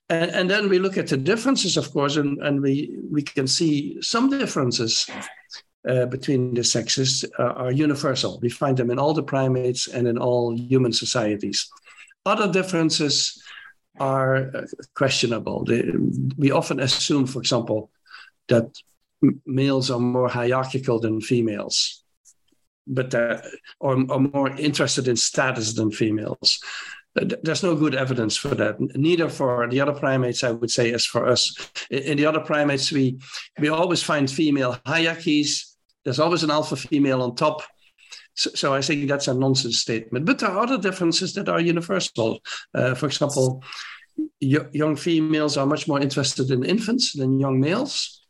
And, 0.09 0.31
and, 0.31 0.49
then 0.49 0.71
we 0.71 0.79
look 0.79 0.97
at 0.97 1.09
the 1.09 1.19
differences, 1.19 1.77
of 1.77 1.93
course, 1.93 2.17
and, 2.17 2.43
and 2.43 2.63
we, 2.63 2.97
we 3.11 3.21
can 3.21 3.47
see 3.47 4.01
some 4.01 4.31
differences 4.31 5.11
uh, 5.89 6.07
between 6.07 6.55
the 6.55 6.65
sexes 6.65 7.25
uh, 7.39 7.43
are 7.43 7.73
universal. 7.73 8.39
We 8.41 8.51
find 8.51 8.77
them 8.77 8.91
in 8.91 8.99
all 8.99 9.15
the 9.15 9.23
primates 9.23 9.89
and 9.89 10.07
in 10.07 10.19
all 10.19 10.57
human 10.57 10.93
societies. 10.93 11.71
Other 12.27 12.51
differences 12.53 13.43
are 13.99 14.37
uh, 14.55 14.67
questionable. 14.95 15.65
They, 15.65 15.91
we 16.37 16.51
often 16.51 16.81
assume, 16.81 17.27
for 17.27 17.41
example, 17.41 17.91
that 18.49 18.79
males 19.47 19.91
are 19.91 20.01
more 20.01 20.29
hierarchical 20.29 21.01
than 21.01 21.21
females, 21.21 22.05
but 22.87 23.15
uh, 23.15 23.41
or, 23.81 23.95
or 24.09 24.21
more 24.21 24.51
interested 24.51 25.09
in 25.09 25.17
status 25.17 25.75
than 25.75 25.91
females 25.91 26.61
there's 27.15 27.63
no 27.63 27.75
good 27.75 27.95
evidence 27.95 28.37
for 28.37 28.55
that. 28.55 28.79
Neither 28.97 29.29
for 29.29 29.69
the 29.69 29.81
other 29.81 29.93
primates, 29.93 30.45
I 30.45 30.51
would 30.51 30.71
say, 30.71 30.93
as 30.93 31.05
for 31.05 31.27
us. 31.27 31.55
In 31.91 32.17
the 32.17 32.27
other 32.27 32.41
primates, 32.41 32.93
we 32.93 33.19
we 33.59 33.69
always 33.69 34.03
find 34.03 34.31
female 34.31 34.79
hierarchies. 34.87 35.68
There's 36.09 36.21
always 36.21 36.43
an 36.43 36.51
alpha 36.51 36.75
female 36.75 37.21
on 37.21 37.35
top. 37.35 37.61
So, 38.33 38.49
so 38.55 38.73
I 38.73 38.81
think 38.81 39.11
that's 39.11 39.29
a 39.29 39.35
nonsense 39.35 39.79
statement. 39.79 40.25
But 40.25 40.39
there 40.39 40.49
are 40.49 40.61
other 40.61 40.79
differences 40.79 41.35
that 41.35 41.51
are 41.51 41.61
universal. 41.61 42.41
Uh, 42.73 42.95
for 42.95 43.05
example, 43.05 43.63
young 44.41 44.97
females 44.97 45.59
are 45.59 45.67
much 45.67 45.87
more 45.87 46.01
interested 46.01 46.51
in 46.51 46.65
infants 46.65 47.13
than 47.13 47.39
young 47.39 47.61
males. 47.61 48.25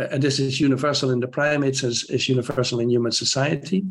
Uh, 0.00 0.08
and 0.10 0.20
this 0.20 0.40
is 0.40 0.60
universal 0.60 1.10
in 1.10 1.20
the 1.20 1.28
primates 1.28 1.84
as 1.84 2.10
is 2.10 2.28
universal 2.28 2.80
in 2.80 2.90
human 2.90 3.12
society. 3.12 3.84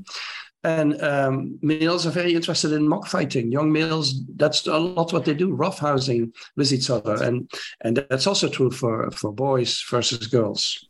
And 0.65 1.01
um, 1.01 1.57
males 1.61 2.05
are 2.05 2.11
very 2.11 2.35
interested 2.35 2.73
in 2.73 2.85
mock 2.85 3.07
fighting. 3.07 3.49
Young 3.49 3.71
males, 3.71 4.25
that's 4.35 4.67
a 4.67 4.77
lot 4.77 5.13
what 5.13 5.23
they 5.23 5.35
do, 5.35 5.55
roughhousing 5.55 6.33
with 6.57 6.73
each 6.73 6.89
other. 6.89 7.23
And, 7.23 7.49
and 7.79 8.05
that's 8.09 8.27
also 8.27 8.49
true 8.49 8.71
for, 8.71 9.09
for 9.11 9.31
boys 9.31 9.81
versus 9.89 10.27
girls. 10.27 10.85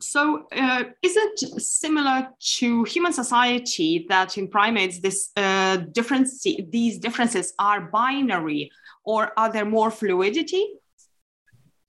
So, 0.00 0.46
uh, 0.52 0.84
is 1.02 1.16
it 1.16 1.60
similar 1.60 2.28
to 2.58 2.84
human 2.84 3.12
society 3.12 4.06
that 4.08 4.38
in 4.38 4.48
primates 4.48 5.00
this 5.00 5.30
uh, 5.36 5.76
difference, 5.76 6.42
these 6.42 6.98
differences 6.98 7.52
are 7.58 7.80
binary, 7.80 8.70
or 9.04 9.32
are 9.36 9.52
there 9.52 9.64
more 9.64 9.90
fluidity? 9.90 10.64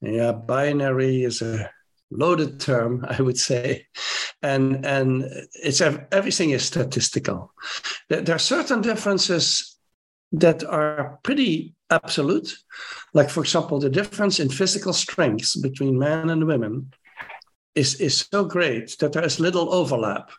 Yeah, 0.00 0.32
binary 0.32 1.24
is 1.24 1.42
a 1.42 1.70
loaded 2.10 2.58
term, 2.60 3.04
I 3.08 3.22
would 3.22 3.38
say, 3.38 3.86
and 4.42 4.84
and 4.84 5.24
it's 5.54 5.80
everything 5.80 6.50
is 6.50 6.64
statistical. 6.64 7.52
There 8.08 8.34
are 8.34 8.38
certain 8.38 8.80
differences 8.80 9.76
that 10.32 10.64
are 10.64 11.18
pretty 11.22 11.74
absolute, 11.90 12.56
like 13.14 13.30
for 13.30 13.40
example, 13.40 13.78
the 13.78 13.90
difference 13.90 14.40
in 14.40 14.48
physical 14.48 14.92
strengths 14.92 15.56
between 15.56 15.98
men 15.98 16.30
and 16.30 16.46
women 16.46 16.92
is 17.74 18.00
is 18.00 18.26
so 18.30 18.44
great 18.44 18.96
that 18.98 19.12
there 19.12 19.24
is 19.24 19.40
little 19.40 19.72
overlap. 19.72 20.30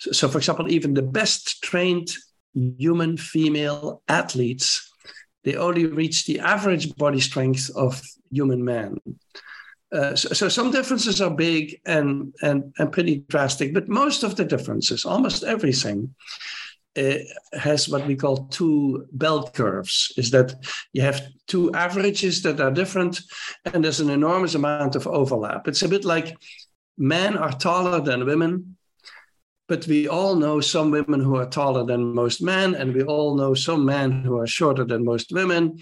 So, 0.00 0.12
so 0.12 0.28
for 0.28 0.38
example, 0.38 0.70
even 0.70 0.94
the 0.94 1.02
best 1.02 1.62
trained 1.62 2.08
human 2.54 3.16
female 3.16 4.02
athletes 4.08 4.90
they 5.44 5.56
only 5.56 5.86
reach 5.86 6.26
the 6.26 6.40
average 6.40 6.94
body 6.96 7.20
strength 7.20 7.70
of 7.74 8.02
human 8.30 8.64
men. 8.64 8.98
Uh, 9.92 10.14
so, 10.14 10.28
so, 10.32 10.48
some 10.48 10.70
differences 10.70 11.20
are 11.20 11.30
big 11.30 11.80
and, 11.84 12.32
and, 12.42 12.72
and 12.78 12.92
pretty 12.92 13.24
drastic, 13.28 13.74
but 13.74 13.88
most 13.88 14.22
of 14.22 14.36
the 14.36 14.44
differences, 14.44 15.04
almost 15.04 15.42
everything, 15.42 16.14
uh, 16.96 17.14
has 17.52 17.88
what 17.88 18.06
we 18.06 18.14
call 18.14 18.46
two 18.48 19.06
bell 19.12 19.48
curves. 19.48 20.12
Is 20.16 20.30
that 20.30 20.54
you 20.92 21.02
have 21.02 21.22
two 21.48 21.72
averages 21.72 22.42
that 22.42 22.60
are 22.60 22.70
different, 22.70 23.20
and 23.64 23.82
there's 23.82 24.00
an 24.00 24.10
enormous 24.10 24.54
amount 24.54 24.94
of 24.94 25.08
overlap. 25.08 25.66
It's 25.66 25.82
a 25.82 25.88
bit 25.88 26.04
like 26.04 26.36
men 27.00 27.36
are 27.36 27.52
taller 27.52 28.00
than 28.00 28.26
women, 28.26 28.76
but 29.68 29.86
we 29.86 30.06
all 30.06 30.36
know 30.36 30.60
some 30.60 30.90
women 30.90 31.20
who 31.20 31.36
are 31.36 31.48
taller 31.48 31.84
than 31.84 32.14
most 32.14 32.42
men, 32.42 32.74
and 32.74 32.92
we 32.94 33.02
all 33.02 33.36
know 33.36 33.54
some 33.54 33.84
men 33.84 34.22
who 34.22 34.38
are 34.38 34.46
shorter 34.46 34.84
than 34.84 35.04
most 35.04 35.32
women. 35.32 35.78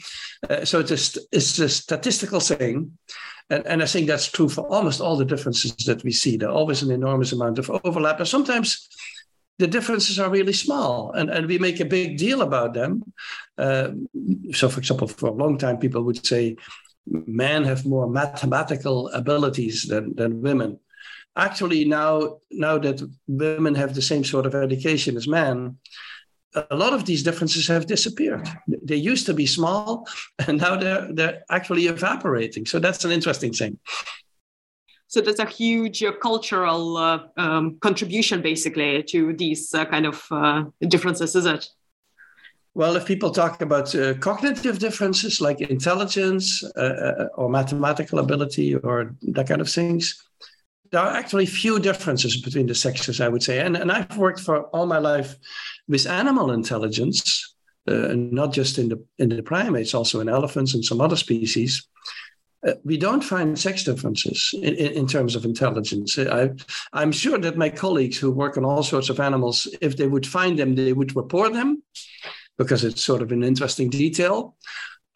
Uh, 0.49 0.65
so 0.65 0.79
it's 0.79 1.17
a, 1.17 1.21
it's 1.33 1.59
a 1.59 1.69
statistical 1.69 2.39
thing. 2.39 2.97
And, 3.51 3.67
and 3.67 3.83
I 3.83 3.87
think 3.87 4.07
that's 4.07 4.31
true 4.31 4.49
for 4.49 4.63
almost 4.69 5.01
all 5.01 5.17
the 5.17 5.25
differences 5.25 5.73
that 5.87 6.05
we 6.05 6.13
see. 6.13 6.37
There 6.37 6.51
always 6.51 6.83
an 6.83 6.91
enormous 6.91 7.33
amount 7.33 7.59
of 7.59 7.71
overlap. 7.83 8.19
And 8.19 8.29
sometimes 8.29 8.89
the 9.59 9.67
differences 9.67 10.21
are 10.21 10.31
really 10.31 10.53
small 10.53 11.13
and, 11.13 11.31
and 11.31 11.47
we 11.47 11.59
make 11.59 11.81
a 11.81 11.85
big 11.85 12.19
deal 12.19 12.43
about 12.43 12.75
them. 12.75 13.03
Uh, 13.57 13.89
so, 14.53 14.69
for 14.69 14.81
example, 14.81 15.09
for 15.09 15.31
a 15.31 15.33
long 15.33 15.59
time, 15.59 15.79
people 15.79 16.03
would 16.03 16.25
say 16.25 16.57
men 17.07 17.65
have 17.65 17.87
more 17.87 18.09
mathematical 18.09 19.09
abilities 19.09 19.85
than, 19.85 20.15
than 20.15 20.43
women. 20.43 20.79
Actually, 21.39 21.85
now, 21.85 22.39
now 22.51 22.79
that 22.79 23.01
women 23.29 23.75
have 23.77 23.95
the 23.95 24.03
same 24.03 24.25
sort 24.25 24.45
of 24.45 24.57
education 24.57 25.17
as 25.17 25.29
men, 25.29 25.79
a 26.71 26.75
lot 26.75 26.93
of 26.93 27.05
these 27.05 27.23
differences 27.23 27.69
have 27.69 27.87
disappeared. 27.87 28.49
They 28.67 28.97
used 28.97 29.25
to 29.27 29.35
be 29.35 29.47
small, 29.47 30.09
and 30.49 30.61
now 30.61 30.77
they're 30.77 31.07
they're 31.13 31.43
actually 31.49 31.87
evaporating. 31.87 32.67
So 32.67 32.81
that's 32.81 33.05
an 33.05 33.13
interesting 33.13 33.53
thing. 33.53 33.79
So 35.07 35.21
there's 35.21 35.39
a 35.39 35.47
huge 35.47 36.03
uh, 36.03 36.13
cultural 36.21 36.97
uh, 36.97 37.21
um, 37.37 37.79
contribution, 37.81 38.43
basically, 38.43 39.03
to 39.05 39.33
these 39.33 39.73
uh, 39.73 39.87
kind 39.87 40.07
of 40.07 40.23
uh, 40.31 40.65
differences, 40.87 41.35
is 41.35 41.47
it? 41.47 41.67
Well, 42.75 42.95
if 42.97 43.07
people 43.07 43.31
talk 43.31 43.63
about 43.63 43.95
uh, 43.95 44.15
cognitive 44.15 44.79
differences 44.79 45.41
like 45.41 45.61
intelligence 45.63 46.63
uh, 46.77 47.29
or 47.37 47.49
mathematical 47.49 48.19
ability 48.19 48.75
or 48.75 49.17
that 49.23 49.49
kind 49.49 49.61
of 49.61 49.71
things, 49.71 50.28
there 50.91 51.01
are 51.01 51.17
actually 51.17 51.47
few 51.47 51.79
differences 51.79 52.41
between 52.41 52.67
the 52.67 52.75
sexes, 52.75 53.21
I 53.21 53.29
would 53.29 53.43
say. 53.43 53.61
And, 53.61 53.77
and 53.77 53.91
I've 53.93 54.17
worked 54.17 54.41
for 54.41 54.65
all 54.69 54.87
my 54.87 54.99
life 54.99 55.37
with 55.87 56.07
animal 56.07 56.53
intelligence, 56.53 57.55
uh, 57.87 58.15
not 58.15 58.53
just 58.53 58.79
in 58.79 58.89
the 58.89 59.05
in 59.19 59.29
the 59.29 59.43
primates, 59.43 59.95
also 59.95 60.21
in 60.21 60.29
elephants 60.29 60.75
and 60.75 60.85
some 60.85 61.01
other 61.01 61.17
species. 61.17 61.87
Uh, 62.67 62.73
we 62.85 62.97
don't 62.97 63.23
find 63.23 63.57
sex 63.57 63.85
differences 63.85 64.51
in, 64.55 64.75
in, 64.75 64.93
in 64.93 65.07
terms 65.07 65.37
of 65.37 65.45
intelligence. 65.45 66.19
I, 66.19 66.51
I'm 66.93 67.13
sure 67.13 67.39
that 67.39 67.57
my 67.57 67.69
colleagues 67.69 68.19
who 68.19 68.33
work 68.33 68.57
on 68.57 68.65
all 68.65 68.83
sorts 68.83 69.11
of 69.11 69.21
animals, 69.21 69.69
if 69.81 69.97
they 69.97 70.09
would 70.09 70.27
find 70.27 70.59
them, 70.59 70.75
they 70.75 70.93
would 70.93 71.15
report 71.15 71.53
them 71.53 71.83
because 72.57 72.83
it's 72.83 73.05
sort 73.05 73.23
of 73.23 73.31
an 73.31 73.45
interesting 73.45 73.89
detail. 73.89 74.57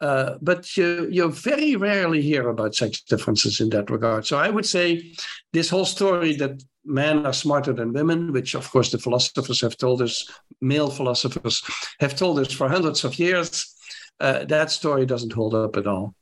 Uh, 0.03 0.37
but 0.41 0.75
you, 0.75 1.07
you 1.09 1.31
very 1.31 1.77
rarely 1.77 2.21
hear 2.21 2.49
about 2.49 2.75
sex 2.75 3.01
differences 3.03 3.61
in 3.61 3.69
that 3.69 3.89
regard. 3.89 4.27
So 4.27 4.37
I 4.37 4.49
would 4.49 4.65
say 4.65 5.13
this 5.53 5.69
whole 5.69 5.85
story 5.85 6.35
that 6.35 6.61
men 6.83 7.25
are 7.25 7.31
smarter 7.31 7.71
than 7.71 7.93
women, 7.93 8.33
which 8.33 8.53
of 8.53 8.69
course 8.69 8.91
the 8.91 8.97
philosophers 8.97 9.61
have 9.61 9.77
told 9.77 10.01
us, 10.01 10.29
male 10.59 10.89
philosophers 10.89 11.63
have 12.01 12.17
told 12.17 12.37
us 12.39 12.51
for 12.51 12.67
hundreds 12.67 13.05
of 13.05 13.17
years, 13.17 13.73
uh, 14.19 14.43
that 14.43 14.71
story 14.71 15.05
doesn't 15.05 15.31
hold 15.31 15.55
up 15.55 15.77
at 15.77 15.87
all. 15.87 16.13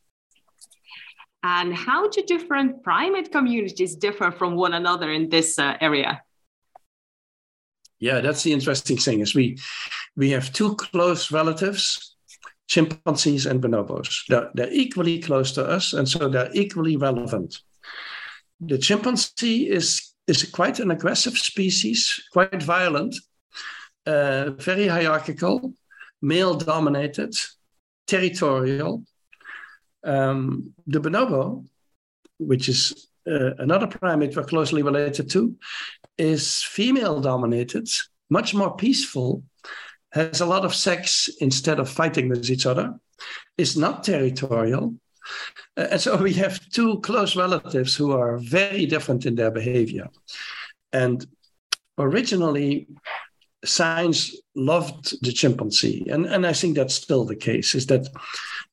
And 1.41 1.73
how 1.73 2.07
do 2.07 2.21
different 2.21 2.83
primate 2.83 3.31
communities 3.31 3.95
differ 3.95 4.29
from 4.29 4.55
one 4.55 4.73
another 4.73 5.11
in 5.11 5.29
this 5.29 5.57
uh, 5.57 5.77
area? 5.81 6.21
Yeah, 7.97 8.21
that's 8.21 8.43
the 8.43 8.53
interesting 8.53 8.97
thing 8.97 9.21
is 9.21 9.33
we 9.33 9.57
we 10.15 10.29
have 10.31 10.53
two 10.53 10.75
close 10.75 11.31
relatives 11.31 12.10
chimpanzees 12.71 13.45
and 13.45 13.61
bonobos. 13.61 14.25
They're, 14.29 14.49
they're 14.53 14.71
equally 14.71 15.19
close 15.19 15.51
to 15.53 15.65
us, 15.65 15.91
and 15.91 16.07
so 16.07 16.29
they're 16.29 16.49
equally 16.53 16.95
relevant. 16.95 17.59
The 18.61 18.77
chimpanzee 18.77 19.69
is, 19.69 20.13
is 20.25 20.49
quite 20.49 20.79
an 20.79 20.89
aggressive 20.89 21.37
species, 21.37 22.23
quite 22.31 22.63
violent, 22.63 23.13
uh, 24.05 24.51
very 24.51 24.87
hierarchical, 24.87 25.73
male 26.21 26.53
dominated, 26.55 27.35
territorial. 28.07 29.03
Um, 30.05 30.73
the 30.87 31.01
bonobo, 31.01 31.65
which 32.39 32.69
is 32.69 33.09
uh, 33.27 33.53
another 33.59 33.87
primate 33.87 34.37
we're 34.37 34.43
closely 34.43 34.81
related 34.81 35.29
to, 35.31 35.57
is 36.17 36.63
female 36.63 37.19
dominated, 37.19 37.89
much 38.29 38.53
more 38.53 38.77
peaceful, 38.77 39.43
has 40.11 40.41
a 40.41 40.45
lot 40.45 40.65
of 40.65 40.75
sex 40.75 41.29
instead 41.39 41.79
of 41.79 41.89
fighting 41.89 42.29
with 42.29 42.49
each 42.49 42.65
other, 42.65 42.93
is 43.57 43.77
not 43.77 44.03
territorial. 44.03 44.95
Uh, 45.77 45.87
and 45.91 46.01
so 46.01 46.17
we 46.17 46.33
have 46.33 46.59
two 46.69 46.99
close 46.99 47.35
relatives 47.35 47.95
who 47.95 48.11
are 48.11 48.37
very 48.37 48.85
different 48.85 49.25
in 49.25 49.35
their 49.35 49.51
behavior. 49.51 50.07
And 50.91 51.25
originally, 51.97 52.87
science 53.63 54.35
loved 54.55 55.21
the 55.23 55.31
chimpanzee, 55.31 56.07
and, 56.09 56.25
and 56.25 56.45
I 56.45 56.53
think 56.53 56.75
that's 56.75 56.95
still 56.95 57.25
the 57.25 57.35
case, 57.35 57.75
is 57.75 57.85
that 57.87 58.07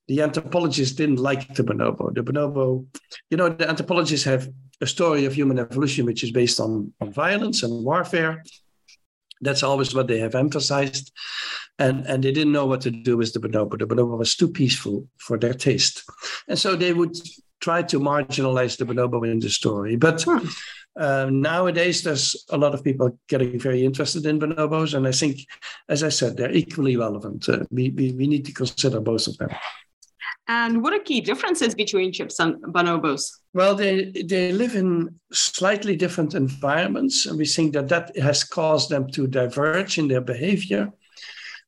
the 0.09 0.23
anthropologists 0.23 0.97
didn't 0.97 1.19
like 1.19 1.55
the 1.55 1.63
bonobo. 1.63 2.15
The 2.15 2.23
bonobo, 2.23 2.87
you 3.31 3.37
know, 3.37 3.51
the 3.51 3.69
anthropologists 3.69 4.25
have 4.25 4.49
a 4.81 4.87
story 4.87 5.27
of 5.27 5.35
human 5.35 5.59
evolution 5.59 6.07
which 6.07 6.25
is 6.25 6.31
based 6.31 6.61
on, 6.61 6.93
on 7.01 7.13
violence 7.13 7.63
and 7.63 7.85
warfare. 7.85 8.43
That's 9.41 9.63
always 9.63 9.95
what 9.95 10.09
they 10.09 10.19
have 10.19 10.35
emphasized. 10.35 11.13
And, 11.79 12.07
and 12.07 12.25
they 12.25 12.33
didn't 12.33 12.53
know 12.53 12.67
what 12.67 12.81
to 12.83 12.91
do 12.91 13.17
with 13.17 13.33
the 13.33 13.41
bonobo. 13.41 13.79
The 13.79 13.87
bonobo 13.87 14.19
was 14.19 14.35
too 14.35 14.49
peaceful 14.49 15.07
for 15.19 15.39
their 15.39 15.55
taste. 15.55 16.03
And 16.49 16.59
so 16.59 16.75
they 16.75 16.93
would 16.93 17.17
try 17.61 17.83
to 17.83 18.01
marginalize 18.01 18.77
the 18.77 18.85
bonobo 18.85 19.31
in 19.31 19.39
the 19.39 19.51
story. 19.51 19.97
But 19.97 20.25
uh, 20.99 21.31
nowadays, 21.31 22.03
there's 22.03 22.45
a 22.51 22.59
lot 22.59 22.75
of 22.75 22.83
people 22.83 23.17
getting 23.29 23.59
very 23.59 23.85
interested 23.85 24.27
in 24.27 24.41
bonobos. 24.41 24.95
And 24.95 25.07
I 25.07 25.13
think, 25.13 25.41
as 25.89 26.03
I 26.03 26.09
said, 26.09 26.37
they're 26.37 26.51
equally 26.53 26.97
relevant. 26.97 27.49
Uh, 27.49 27.65
we, 27.71 27.91
we, 27.91 28.13
we 28.13 28.27
need 28.27 28.45
to 28.47 28.53
consider 28.53 29.01
both 29.01 29.29
of 29.29 29.39
them. 29.39 29.51
And 30.49 30.83
what 30.83 30.95
are 30.95 30.99
key 30.99 31.21
differences 31.21 31.75
between 31.75 32.11
chimps 32.11 32.41
and 32.41 32.57
bonobos? 32.73 33.31
Well, 33.53 33.75
they, 33.75 34.11
they 34.27 34.51
live 34.53 34.75
in 34.75 35.15
slightly 35.31 35.95
different 35.95 36.35
environments, 36.35 37.27
and 37.27 37.39
we 37.39 37.45
think 37.45 37.75
that 37.75 37.89
that 37.89 38.17
has 38.17 38.45
caused 38.45 38.89
them 38.89 39.11
to 39.11 39.27
diverge 39.27 39.99
in 39.99 40.09
their 40.09 40.23
behavior. 40.23 40.91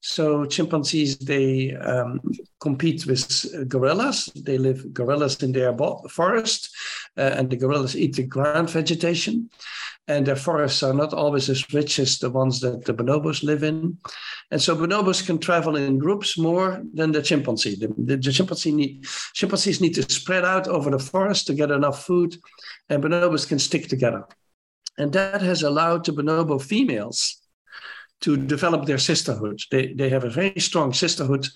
So 0.00 0.46
chimpanzees 0.46 1.18
they 1.18 1.74
um, 1.74 2.20
compete 2.60 3.06
with 3.06 3.68
gorillas. 3.68 4.30
They 4.34 4.56
live 4.56 4.94
gorillas 4.94 5.42
in 5.42 5.52
their 5.52 5.76
forest, 6.08 6.70
uh, 7.18 7.32
and 7.36 7.50
the 7.50 7.56
gorillas 7.56 7.96
eat 7.96 8.16
the 8.16 8.22
ground 8.24 8.70
vegetation 8.70 9.50
and 10.10 10.26
their 10.26 10.36
forests 10.36 10.82
are 10.82 10.92
not 10.92 11.14
always 11.14 11.48
as 11.48 11.72
rich 11.72 12.00
as 12.00 12.18
the 12.18 12.30
ones 12.30 12.60
that 12.60 12.84
the 12.84 12.92
bonobos 12.92 13.44
live 13.44 13.62
in. 13.62 13.96
And 14.50 14.60
so 14.60 14.74
bonobos 14.74 15.24
can 15.24 15.38
travel 15.38 15.76
in 15.76 15.98
groups 15.98 16.36
more 16.36 16.82
than 16.92 17.12
the 17.12 17.22
chimpanzee. 17.22 17.76
The, 17.76 17.94
the, 17.96 18.16
the 18.16 18.32
chimpanzee 18.32 18.72
need, 18.72 19.04
chimpanzees 19.34 19.80
need 19.80 19.94
to 19.94 20.02
spread 20.10 20.44
out 20.44 20.66
over 20.66 20.90
the 20.90 20.98
forest 20.98 21.46
to 21.46 21.54
get 21.54 21.70
enough 21.70 22.04
food, 22.04 22.36
and 22.88 23.02
bonobos 23.02 23.46
can 23.46 23.60
stick 23.60 23.88
together. 23.88 24.24
And 24.98 25.12
that 25.12 25.42
has 25.42 25.62
allowed 25.62 26.04
the 26.04 26.12
bonobo 26.12 26.60
females 26.60 27.40
to 28.20 28.36
develop 28.36 28.84
their 28.84 28.98
sisterhood. 28.98 29.62
They, 29.70 29.92
they 29.94 30.08
have 30.10 30.24
a 30.24 30.30
very 30.30 30.60
strong 30.60 30.92
sisterhood. 30.92 31.46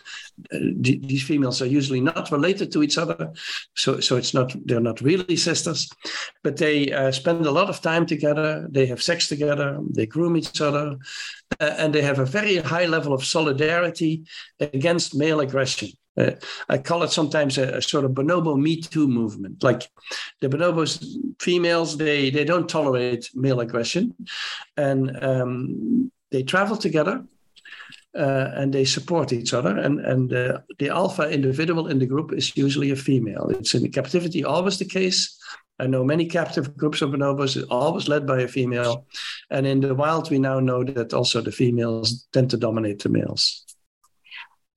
Uh, 0.53 0.59
these 0.81 1.23
females 1.23 1.61
are 1.61 1.67
usually 1.67 2.01
not 2.01 2.31
related 2.31 2.73
to 2.73 2.83
each 2.83 2.99
other, 2.99 3.33
so 3.75 4.01
so 4.01 4.17
it's 4.17 4.35
not 4.35 4.55
they're 4.65 4.81
not 4.81 5.01
really 5.01 5.37
sisters, 5.37 5.91
but 6.43 6.57
they 6.57 6.91
uh, 6.93 7.13
spend 7.13 7.47
a 7.47 7.51
lot 7.51 7.69
of 7.69 7.81
time 7.81 8.07
together. 8.07 8.67
They 8.71 8.87
have 8.87 9.03
sex 9.03 9.29
together. 9.29 9.79
They 9.91 10.07
groom 10.07 10.37
each 10.37 10.61
other, 10.61 10.97
uh, 11.61 11.75
and 11.79 11.95
they 11.95 12.03
have 12.03 12.19
a 12.19 12.27
very 12.27 12.57
high 12.57 12.87
level 12.87 13.13
of 13.13 13.25
solidarity 13.25 14.25
against 14.59 15.15
male 15.15 15.41
aggression. 15.41 15.91
Uh, 16.17 16.33
I 16.69 16.79
call 16.79 17.03
it 17.03 17.11
sometimes 17.11 17.59
a, 17.59 17.79
a, 17.79 17.83
sort 17.83 18.05
of 18.05 18.13
bonobo 18.13 18.57
Me 18.57 18.81
Too 18.81 19.09
movement. 19.09 19.63
Like 19.63 19.89
the 20.41 20.49
bonobos, 20.49 21.05
females, 21.41 21.97
they 21.97 22.31
they 22.31 22.45
don't 22.45 22.69
tolerate 22.69 23.31
male 23.35 23.61
aggression, 23.61 24.15
and 24.77 25.23
um, 25.23 26.13
they 26.35 26.43
travel 26.43 26.77
together 26.77 27.25
uh, 28.19 28.51
and 28.57 28.75
they 28.75 28.85
support 28.85 29.33
each 29.33 29.55
other. 29.55 29.79
And, 29.79 30.01
and 30.01 30.33
uh, 30.33 30.59
the 30.81 30.89
alpha 30.89 31.31
individual 31.31 31.87
in 31.87 32.01
the 32.01 32.07
group 32.07 32.33
is 32.33 32.57
usually 32.57 32.91
a 32.91 32.97
female. 32.97 33.51
It's 33.51 33.75
in 33.75 33.91
captivity 33.93 34.45
always 34.45 34.79
the 34.79 34.85
case. 34.85 35.39
I 35.79 35.87
know 35.87 36.03
many 36.03 36.27
captive 36.27 36.77
groups 36.77 37.03
of 37.03 37.11
bonobos 37.11 37.57
are 37.57 37.73
always 37.73 38.09
led 38.09 38.27
by 38.27 38.41
a 38.41 38.49
female. 38.49 39.07
And 39.51 39.65
in 39.65 39.81
the 39.81 39.95
wild, 39.95 40.29
we 40.29 40.41
now 40.41 40.59
know 40.59 40.83
that 40.83 41.15
also 41.15 41.41
the 41.41 41.53
females 41.53 42.27
tend 42.33 42.51
to 42.51 42.57
dominate 42.57 43.01
the 43.03 43.11
males. 43.11 43.65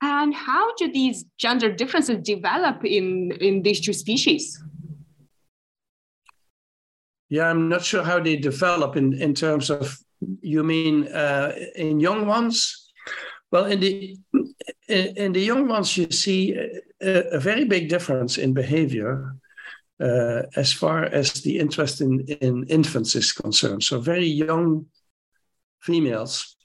And 0.01 0.35
how 0.35 0.75
do 0.75 0.91
these 0.91 1.25
gender 1.39 1.71
differences 1.71 2.19
develop 2.21 2.85
in, 2.85 3.31
in 3.41 3.63
these 3.63 3.81
two 3.81 3.93
species? 3.93 4.63
Yeah, 7.29 7.49
I'm 7.49 7.67
not 7.67 7.83
sure 7.83 8.03
how 8.03 8.19
they 8.19 8.35
develop 8.35 8.95
in, 8.95 9.13
in 9.13 9.33
terms 9.33 9.71
of 9.71 9.97
you 10.41 10.63
mean 10.63 11.07
uh, 11.07 11.53
in 11.75 11.99
young 11.99 12.27
ones? 12.27 12.91
Well, 13.51 13.65
in 13.65 13.79
the 13.79 14.17
in 14.87 15.31
the 15.33 15.41
young 15.41 15.67
ones, 15.67 15.97
you 15.97 16.11
see 16.11 16.53
a, 17.01 17.37
a 17.37 17.39
very 17.39 17.65
big 17.65 17.89
difference 17.89 18.37
in 18.37 18.53
behavior 18.53 19.35
uh, 19.99 20.43
as 20.55 20.71
far 20.73 21.03
as 21.05 21.33
the 21.33 21.57
interest 21.59 22.01
in, 22.01 22.21
in 22.41 22.65
infants 22.67 23.15
is 23.15 23.31
concerned. 23.31 23.83
So 23.83 23.99
very 23.99 24.27
young 24.27 24.85
females, 25.81 26.55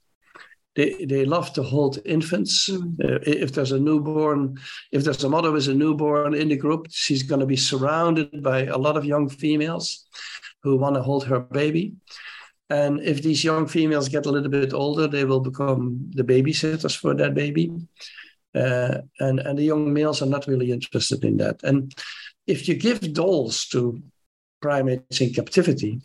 they, 0.75 1.05
they 1.05 1.25
love 1.25 1.53
to 1.53 1.63
hold 1.63 1.99
infants. 2.05 2.69
Mm. 2.69 2.93
Uh, 3.03 3.19
if 3.25 3.53
there's 3.53 3.71
a 3.71 3.79
newborn, 3.79 4.57
if 4.91 5.03
there's 5.03 5.23
a 5.23 5.29
mother 5.29 5.51
with 5.51 5.67
a 5.67 5.73
newborn 5.73 6.33
in 6.33 6.49
the 6.49 6.57
group, 6.57 6.87
she's 6.89 7.23
going 7.23 7.41
to 7.41 7.45
be 7.45 7.57
surrounded 7.57 8.43
by 8.43 8.65
a 8.65 8.77
lot 8.77 8.97
of 8.97 9.05
young 9.05 9.29
females 9.29 10.05
who 10.61 10.77
want 10.77 10.95
to 10.95 11.01
hold 11.01 11.25
her 11.25 11.39
baby. 11.39 11.93
And 12.69 13.01
if 13.01 13.21
these 13.21 13.43
young 13.43 13.67
females 13.67 14.09
get 14.09 14.25
a 14.25 14.31
little 14.31 14.49
bit 14.49 14.73
older, 14.73 15.07
they 15.07 15.25
will 15.25 15.41
become 15.41 16.09
the 16.15 16.23
babysitters 16.23 16.95
for 16.97 17.13
that 17.13 17.33
baby. 17.33 17.71
Uh, 18.55 18.99
and, 19.19 19.39
and 19.39 19.57
the 19.57 19.63
young 19.63 19.93
males 19.93 20.21
are 20.21 20.27
not 20.27 20.47
really 20.47 20.71
interested 20.71 21.23
in 21.23 21.37
that. 21.37 21.61
And 21.63 21.93
if 22.47 22.67
you 22.67 22.75
give 22.75 23.13
dolls 23.13 23.65
to 23.67 24.01
primates 24.61 25.21
in 25.21 25.33
captivity, 25.33 26.01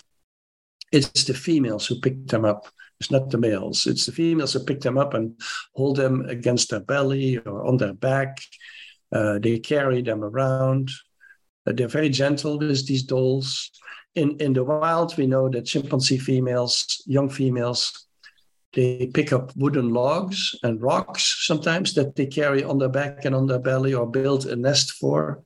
it's 0.90 1.24
the 1.24 1.34
females 1.34 1.86
who 1.86 2.00
pick 2.00 2.26
them 2.26 2.44
up. 2.44 2.68
It's 3.00 3.10
not 3.10 3.30
the 3.30 3.38
males. 3.38 3.86
It's 3.86 4.06
the 4.06 4.12
females 4.12 4.52
who 4.52 4.60
pick 4.60 4.80
them 4.80 4.98
up 4.98 5.14
and 5.14 5.40
hold 5.74 5.96
them 5.96 6.26
against 6.28 6.70
their 6.70 6.80
belly 6.80 7.38
or 7.38 7.64
on 7.64 7.76
their 7.76 7.92
back. 7.92 8.40
Uh, 9.12 9.38
they 9.38 9.58
carry 9.58 10.02
them 10.02 10.24
around. 10.24 10.90
They're 11.76 11.88
very 11.88 12.08
gentle 12.08 12.58
with 12.58 12.86
these 12.86 13.02
dolls 13.02 13.70
in, 14.18 14.36
in 14.38 14.52
the 14.52 14.64
wild, 14.64 15.16
we 15.16 15.26
know 15.26 15.48
that 15.48 15.66
chimpanzee 15.66 16.18
females, 16.18 17.02
young 17.06 17.28
females, 17.28 18.06
they 18.74 19.06
pick 19.14 19.32
up 19.32 19.56
wooden 19.56 19.90
logs 19.94 20.54
and 20.62 20.82
rocks 20.82 21.46
sometimes 21.46 21.94
that 21.94 22.16
they 22.16 22.26
carry 22.26 22.62
on 22.62 22.78
their 22.78 22.88
back 22.88 23.24
and 23.24 23.34
on 23.34 23.46
their 23.46 23.58
belly 23.58 23.94
or 23.94 24.10
build 24.10 24.46
a 24.46 24.56
nest 24.56 24.92
for. 24.92 25.42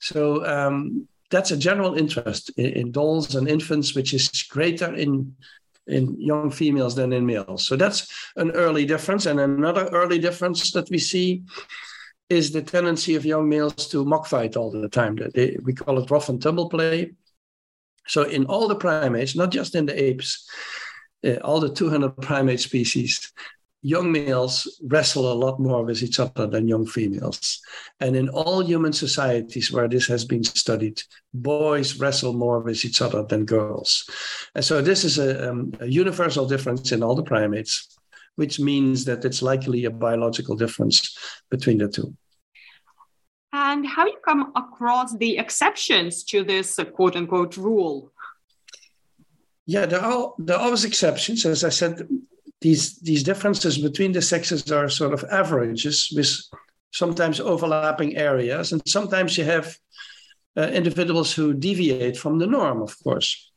So 0.00 0.44
um, 0.44 1.06
that's 1.30 1.52
a 1.52 1.56
general 1.56 1.94
interest 1.94 2.50
in, 2.56 2.72
in, 2.72 2.92
dolls 2.92 3.34
and 3.34 3.48
infants, 3.48 3.94
which 3.94 4.14
is 4.14 4.28
greater 4.50 4.94
in 4.94 5.34
in 5.86 6.20
young 6.20 6.50
females 6.50 6.94
than 6.94 7.12
in 7.12 7.26
males. 7.26 7.66
So 7.66 7.74
that's 7.74 8.06
an 8.36 8.52
early 8.52 8.84
difference. 8.84 9.26
And 9.26 9.40
another 9.40 9.86
early 9.86 10.18
difference 10.18 10.70
that 10.72 10.88
we 10.88 10.98
see 10.98 11.42
is 12.30 12.52
the 12.52 12.62
tendency 12.62 13.16
of 13.16 13.26
young 13.26 13.48
males 13.48 13.88
to 13.88 14.04
mock 14.04 14.26
fight 14.26 14.56
all 14.56 14.70
the 14.70 14.88
time. 14.88 15.18
They, 15.34 15.58
we 15.62 15.74
call 15.74 15.98
it 15.98 16.10
rough 16.10 16.28
and 16.28 16.40
tumble 16.40 16.70
play. 16.70 17.12
So 18.06 18.22
in 18.22 18.46
all 18.46 18.68
the 18.68 18.76
primates, 18.76 19.36
not 19.36 19.50
just 19.50 19.74
in 19.74 19.86
the 19.86 20.02
apes, 20.02 20.48
uh, 21.26 21.34
all 21.42 21.60
the 21.60 21.68
200 21.68 22.16
primate 22.22 22.60
species, 22.60 23.32
young 23.82 24.12
males 24.12 24.80
wrestle 24.84 25.32
a 25.32 25.34
lot 25.34 25.58
more 25.58 25.84
with 25.84 26.02
each 26.02 26.20
other 26.20 26.46
than 26.46 26.68
young 26.68 26.86
females. 26.86 27.60
And 27.98 28.14
in 28.14 28.28
all 28.28 28.62
human 28.62 28.92
societies 28.92 29.72
where 29.72 29.88
this 29.88 30.06
has 30.06 30.24
been 30.24 30.44
studied, 30.44 31.02
boys 31.32 31.98
wrestle 31.98 32.32
more 32.32 32.60
with 32.60 32.84
each 32.84 33.02
other 33.02 33.22
than 33.24 33.44
girls. 33.44 34.08
And 34.54 34.64
so 34.64 34.82
this 34.82 35.04
is 35.04 35.18
a, 35.18 35.50
um, 35.50 35.72
a 35.80 35.86
universal 35.86 36.46
difference 36.46 36.92
in 36.92 37.02
all 37.02 37.14
the 37.14 37.22
primates, 37.22 37.98
which 38.36 38.60
means 38.60 39.04
that 39.04 39.24
it's 39.24 39.42
likely 39.42 39.84
a 39.84 39.90
biological 39.90 40.56
difference 40.56 41.16
between 41.50 41.78
the 41.78 41.88
two 41.88 42.14
and 43.52 43.86
how 43.86 44.06
you 44.06 44.16
come 44.24 44.52
across 44.56 45.16
the 45.16 45.38
exceptions 45.38 46.24
to 46.24 46.44
this 46.44 46.78
uh, 46.78 46.84
quote 46.84 47.16
unquote 47.16 47.56
rule? 47.56 48.12
Yeah, 49.66 49.86
there 49.86 50.00
are 50.00 50.34
there 50.38 50.56
are 50.56 50.62
always 50.62 50.84
exceptions. 50.84 51.44
As 51.46 51.64
I 51.64 51.68
said, 51.68 52.08
these 52.60 52.98
these 53.00 53.22
differences 53.22 53.78
between 53.78 54.12
the 54.12 54.22
sexes 54.22 54.70
are 54.70 54.88
sort 54.88 55.12
of 55.12 55.24
averages 55.30 56.12
with 56.14 56.30
sometimes 56.92 57.40
overlapping 57.40 58.16
areas, 58.16 58.72
and 58.72 58.82
sometimes 58.86 59.36
you 59.38 59.44
have 59.44 59.76
uh, 60.56 60.62
individuals 60.62 61.32
who 61.32 61.54
deviate 61.54 62.16
from 62.16 62.38
the 62.38 62.46
norm, 62.46 62.82
of 62.82 62.96
course. 63.02 63.52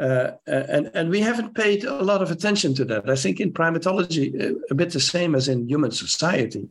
Uh, 0.00 0.32
and, 0.46 0.90
and 0.94 1.10
we 1.10 1.20
haven't 1.20 1.54
paid 1.54 1.84
a 1.84 2.02
lot 2.02 2.22
of 2.22 2.30
attention 2.30 2.74
to 2.74 2.84
that. 2.86 3.10
I 3.10 3.16
think 3.16 3.38
in 3.38 3.52
primatology, 3.52 4.56
a 4.70 4.74
bit 4.74 4.92
the 4.92 5.00
same 5.00 5.34
as 5.34 5.48
in 5.48 5.68
human 5.68 5.90
society. 5.90 6.68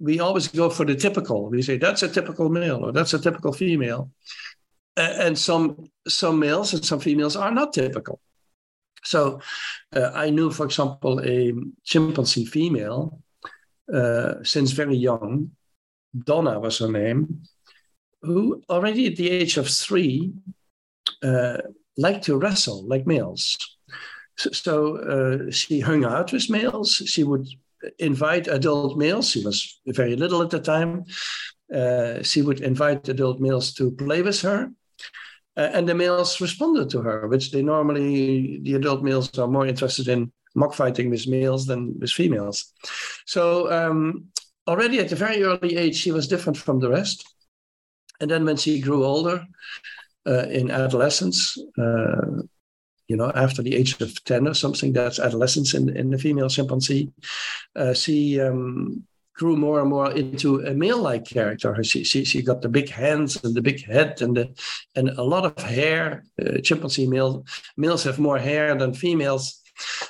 We 0.00 0.20
always 0.20 0.48
go 0.48 0.70
for 0.70 0.86
the 0.86 0.94
typical. 0.94 1.50
We 1.50 1.60
say 1.60 1.76
that's 1.76 2.02
a 2.02 2.08
typical 2.08 2.48
male 2.48 2.86
or 2.86 2.92
that's 2.92 3.12
a 3.12 3.18
typical 3.18 3.52
female. 3.52 4.10
and 4.96 5.38
some 5.38 5.90
some 6.08 6.38
males 6.38 6.72
and 6.72 6.84
some 6.84 7.00
females 7.00 7.36
are 7.36 7.50
not 7.50 7.72
typical. 7.72 8.20
So 9.02 9.40
uh, 9.94 10.10
I 10.14 10.30
knew, 10.30 10.50
for 10.50 10.64
example, 10.64 11.20
a 11.20 11.52
chimpanzee 11.84 12.46
female 12.46 13.20
uh, 13.92 14.34
since 14.42 14.72
very 14.72 14.96
young. 14.96 15.50
Donna 16.16 16.60
was 16.60 16.78
her 16.78 16.90
name, 16.90 17.42
who 18.22 18.62
already 18.70 19.08
at 19.08 19.16
the 19.16 19.28
age 19.28 19.58
of 19.58 19.68
three 19.68 20.32
uh, 21.22 21.58
like 21.96 22.22
to 22.22 22.36
wrestle 22.36 22.86
like 22.86 23.06
males. 23.06 23.56
So, 24.36 24.96
uh, 24.96 25.50
she 25.50 25.80
hung 25.80 26.04
out 26.04 26.32
with 26.32 26.50
males. 26.50 26.94
She 27.06 27.22
would 27.22 27.46
invite 27.98 28.48
adult 28.48 28.98
males. 28.98 29.30
She 29.30 29.44
was 29.44 29.80
very 29.86 30.16
little 30.16 30.42
at 30.42 30.50
the 30.50 30.60
time. 30.60 31.04
Uh, 31.72 32.22
she 32.22 32.42
would 32.42 32.60
invite 32.60 33.08
adult 33.08 33.40
males 33.40 33.72
to 33.74 33.90
play 33.92 34.22
with 34.22 34.40
her. 34.42 34.70
Uh, 35.56 35.70
and 35.72 35.88
the 35.88 35.94
males 35.94 36.40
responded 36.40 36.90
to 36.90 37.00
her, 37.00 37.28
which 37.28 37.52
they 37.52 37.62
normally, 37.62 38.58
the 38.62 38.74
adult 38.74 39.02
males 39.02 39.38
are 39.38 39.46
more 39.46 39.66
interested 39.66 40.08
in 40.08 40.32
mock 40.54 40.74
fighting 40.74 41.10
with 41.10 41.28
males 41.28 41.66
than 41.66 41.98
with 42.00 42.10
females. 42.10 42.72
So 43.26 43.70
um, 43.72 44.26
already 44.66 44.98
at 44.98 45.12
a 45.12 45.16
very 45.16 45.42
early 45.42 45.76
age, 45.76 45.96
she 45.96 46.12
was 46.12 46.28
different 46.28 46.56
from 46.56 46.80
the 46.80 46.90
rest. 46.90 47.24
And 48.20 48.30
then 48.30 48.44
when 48.44 48.56
she 48.56 48.80
grew 48.80 49.04
older, 49.04 49.44
uh, 50.26 50.46
in 50.48 50.70
adolescence, 50.70 51.56
uh, 51.78 52.42
you 53.08 53.16
know, 53.16 53.30
after 53.34 53.62
the 53.62 53.74
age 53.74 54.00
of 54.00 54.24
10 54.24 54.48
or 54.48 54.54
something, 54.54 54.92
that's 54.92 55.18
adolescence 55.18 55.74
in, 55.74 55.94
in 55.96 56.10
the 56.10 56.18
female 56.18 56.48
chimpanzee, 56.48 57.12
uh, 57.76 57.92
she 57.92 58.40
um, 58.40 59.04
grew 59.34 59.56
more 59.56 59.80
and 59.80 59.90
more 59.90 60.10
into 60.12 60.60
a 60.60 60.72
male-like 60.72 61.26
character. 61.26 61.82
She, 61.82 62.04
she, 62.04 62.24
she 62.24 62.42
got 62.42 62.62
the 62.62 62.68
big 62.68 62.88
hands 62.88 63.42
and 63.44 63.54
the 63.54 63.60
big 63.60 63.84
head 63.84 64.22
and 64.22 64.36
the, 64.36 64.54
and 64.94 65.10
a 65.10 65.22
lot 65.22 65.44
of 65.44 65.62
hair. 65.62 66.24
Uh, 66.40 66.60
chimpanzee 66.62 67.06
male, 67.06 67.44
males 67.76 68.04
have 68.04 68.18
more 68.18 68.38
hair 68.38 68.74
than 68.74 68.94
females. 68.94 69.60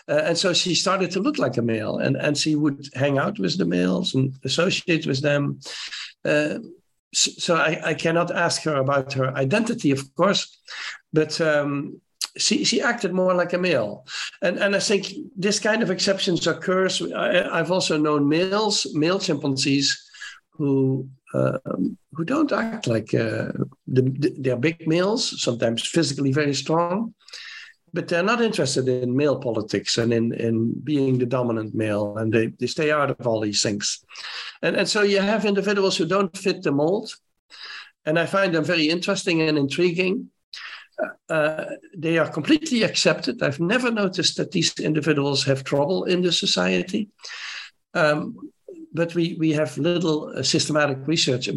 Uh, 0.08 0.22
and 0.26 0.38
so 0.38 0.52
she 0.52 0.74
started 0.74 1.10
to 1.10 1.20
look 1.20 1.38
like 1.38 1.56
a 1.56 1.62
male 1.62 1.98
and, 1.98 2.16
and 2.16 2.36
she 2.36 2.54
would 2.54 2.86
hang 2.94 3.18
out 3.18 3.38
with 3.38 3.56
the 3.56 3.64
males 3.64 4.14
and 4.14 4.34
associate 4.44 5.06
with 5.06 5.22
them. 5.22 5.58
Uh, 6.24 6.58
so 7.14 7.56
I, 7.56 7.80
I, 7.84 7.94
cannot 7.94 8.30
ask 8.30 8.62
her 8.62 8.76
about 8.76 9.12
her 9.14 9.34
identity, 9.36 9.90
of 9.90 10.14
course, 10.14 10.58
but 11.12 11.40
um, 11.40 12.00
she, 12.36 12.64
she 12.64 12.82
acted 12.82 13.12
more 13.12 13.34
like 13.34 13.52
a 13.52 13.58
male. 13.58 14.06
And, 14.42 14.58
and 14.58 14.74
I 14.74 14.80
think 14.80 15.12
this 15.36 15.60
kind 15.60 15.82
of 15.82 15.90
exceptions 15.90 16.46
occurs. 16.46 17.00
I, 17.00 17.56
have 17.56 17.70
also 17.70 17.96
known 17.96 18.28
males, 18.28 18.86
male 18.94 19.18
chimpanzees, 19.18 20.00
who 20.50 21.08
uh, 21.34 21.58
who 22.12 22.24
don't 22.24 22.52
act 22.52 22.86
like 22.86 23.12
uh, 23.12 23.48
the, 23.88 24.34
they're 24.38 24.56
big 24.56 24.86
males, 24.86 25.42
sometimes 25.42 25.84
physically 25.84 26.32
very 26.32 26.54
strong, 26.54 27.12
but 27.94 28.08
they're 28.08 28.24
not 28.24 28.42
interested 28.42 28.88
in 28.88 29.16
male 29.16 29.38
politics 29.38 29.98
and 29.98 30.12
in, 30.12 30.34
in 30.34 30.72
being 30.80 31.16
the 31.16 31.26
dominant 31.26 31.74
male, 31.74 32.18
and 32.18 32.32
they, 32.32 32.48
they 32.58 32.66
stay 32.66 32.90
out 32.90 33.08
of 33.08 33.26
all 33.26 33.40
these 33.40 33.62
things. 33.62 34.04
And, 34.62 34.74
and 34.74 34.88
so 34.88 35.02
you 35.02 35.20
have 35.20 35.44
individuals 35.44 35.96
who 35.96 36.04
don't 36.04 36.36
fit 36.36 36.62
the 36.62 36.72
mold, 36.72 37.14
and 38.04 38.18
I 38.18 38.26
find 38.26 38.52
them 38.52 38.64
very 38.64 38.88
interesting 38.88 39.42
and 39.42 39.56
intriguing. 39.56 40.30
Uh, 41.28 41.64
they 41.96 42.18
are 42.18 42.28
completely 42.28 42.82
accepted. 42.82 43.42
I've 43.42 43.60
never 43.60 43.90
noticed 43.92 44.36
that 44.38 44.50
these 44.50 44.74
individuals 44.80 45.44
have 45.44 45.62
trouble 45.62 46.04
in 46.04 46.20
the 46.20 46.32
society. 46.32 47.08
Um, 47.94 48.36
but 48.92 49.14
we, 49.14 49.36
we 49.38 49.52
have 49.52 49.76
little 49.78 50.32
uh, 50.36 50.42
systematic 50.42 50.98
research. 51.06 51.48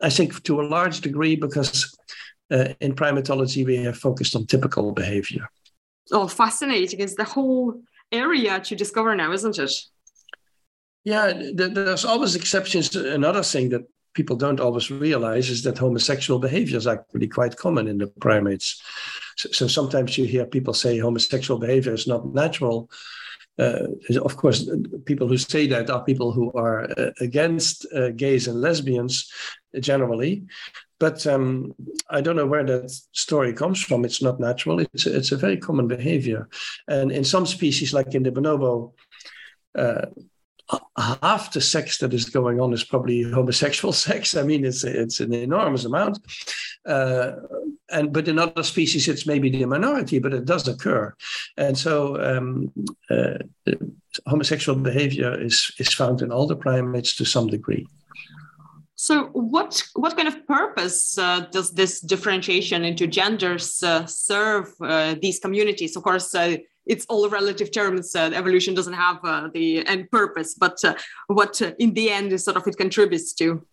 I 0.00 0.10
think 0.10 0.42
to 0.44 0.60
a 0.60 0.68
large 0.68 1.00
degree 1.00 1.36
because 1.36 1.94
uh, 1.94 2.12
in 2.80 2.94
primatology, 2.94 3.64
we 3.64 3.76
have 3.76 3.96
focused 3.96 4.36
on 4.36 4.46
typical 4.46 4.92
behavior. 4.92 5.48
Oh, 6.10 6.28
fascinating. 6.28 7.00
It's 7.00 7.14
the 7.14 7.24
whole 7.24 7.80
area 8.10 8.60
to 8.60 8.76
discover 8.76 9.14
now, 9.14 9.32
isn't 9.32 9.58
it? 9.58 9.72
Yeah, 11.04 11.32
there's 11.54 12.04
always 12.04 12.36
exceptions. 12.36 12.94
Another 12.94 13.42
thing 13.42 13.70
that 13.70 13.82
people 14.14 14.36
don't 14.36 14.60
always 14.60 14.90
realize 14.90 15.48
is 15.50 15.62
that 15.62 15.78
homosexual 15.78 16.38
behavior 16.38 16.76
is 16.76 16.86
actually 16.86 17.28
quite 17.28 17.56
common 17.56 17.88
in 17.88 17.98
the 17.98 18.06
primates. 18.06 18.82
So, 19.36 19.50
so 19.50 19.66
sometimes 19.66 20.18
you 20.18 20.26
hear 20.26 20.44
people 20.44 20.74
say 20.74 20.98
homosexual 20.98 21.58
behavior 21.58 21.94
is 21.94 22.06
not 22.06 22.34
natural. 22.34 22.90
Uh, 23.58 23.86
of 24.22 24.36
course, 24.36 24.68
people 25.04 25.28
who 25.28 25.36
say 25.36 25.66
that 25.66 25.90
are 25.90 26.04
people 26.04 26.32
who 26.32 26.52
are 26.52 26.84
uh, 26.98 27.10
against 27.20 27.86
uh, 27.94 28.10
gays 28.10 28.48
and 28.48 28.60
lesbians 28.60 29.30
generally. 29.80 30.44
But 31.02 31.26
um, 31.26 31.74
I 32.10 32.20
don't 32.20 32.36
know 32.36 32.46
where 32.46 32.62
that 32.62 32.88
story 33.10 33.52
comes 33.52 33.82
from. 33.82 34.04
It's 34.04 34.22
not 34.22 34.38
natural. 34.38 34.78
It's 34.78 35.04
a, 35.04 35.16
it's 35.16 35.32
a 35.32 35.36
very 35.36 35.56
common 35.56 35.88
behavior, 35.88 36.48
and 36.86 37.10
in 37.10 37.24
some 37.24 37.44
species, 37.44 37.92
like 37.92 38.14
in 38.14 38.22
the 38.22 38.30
bonobo, 38.30 38.92
uh, 39.76 40.06
half 40.96 41.52
the 41.52 41.60
sex 41.60 41.98
that 41.98 42.14
is 42.14 42.26
going 42.26 42.60
on 42.60 42.72
is 42.72 42.84
probably 42.84 43.22
homosexual 43.22 43.92
sex. 44.06 44.36
I 44.36 44.44
mean, 44.44 44.64
it's 44.64 44.84
it's 44.84 45.18
an 45.18 45.34
enormous 45.34 45.84
amount, 45.84 46.20
uh, 46.86 47.32
and 47.90 48.12
but 48.12 48.28
in 48.28 48.38
other 48.38 48.62
species 48.62 49.08
it's 49.08 49.26
maybe 49.26 49.50
the 49.50 49.64
minority, 49.64 50.20
but 50.20 50.32
it 50.32 50.44
does 50.44 50.68
occur, 50.68 51.12
and 51.56 51.76
so 51.76 51.96
um, 52.22 52.72
uh, 53.10 53.38
homosexual 54.28 54.78
behavior 54.78 55.34
is 55.34 55.72
is 55.80 55.92
found 55.92 56.22
in 56.22 56.30
all 56.30 56.46
the 56.46 56.54
primates 56.54 57.16
to 57.16 57.24
some 57.24 57.48
degree. 57.48 57.88
So, 59.02 59.30
what 59.32 59.82
what 59.94 60.16
kind 60.16 60.28
of 60.28 60.46
purpose 60.46 61.18
uh, 61.18 61.40
does 61.50 61.72
this 61.72 61.98
differentiation 61.98 62.84
into 62.84 63.08
genders 63.08 63.82
uh, 63.82 64.06
serve 64.06 64.68
uh, 64.80 65.16
these 65.20 65.40
communities? 65.40 65.96
Of 65.96 66.04
course, 66.04 66.32
uh, 66.36 66.58
it's 66.86 67.04
all 67.06 67.28
relative 67.28 67.72
terms. 67.72 68.14
Uh, 68.14 68.30
evolution 68.32 68.74
doesn't 68.74 68.92
have 68.92 69.18
uh, 69.24 69.48
the 69.52 69.84
end 69.88 70.08
purpose, 70.12 70.54
but 70.54 70.78
what 71.26 71.60
in 71.80 71.94
the 71.94 72.12
end 72.12 72.32
is 72.32 72.44
sort 72.44 72.56
of 72.56 72.64
it 72.68 72.76
contributes 72.76 73.32
to. 73.40 73.66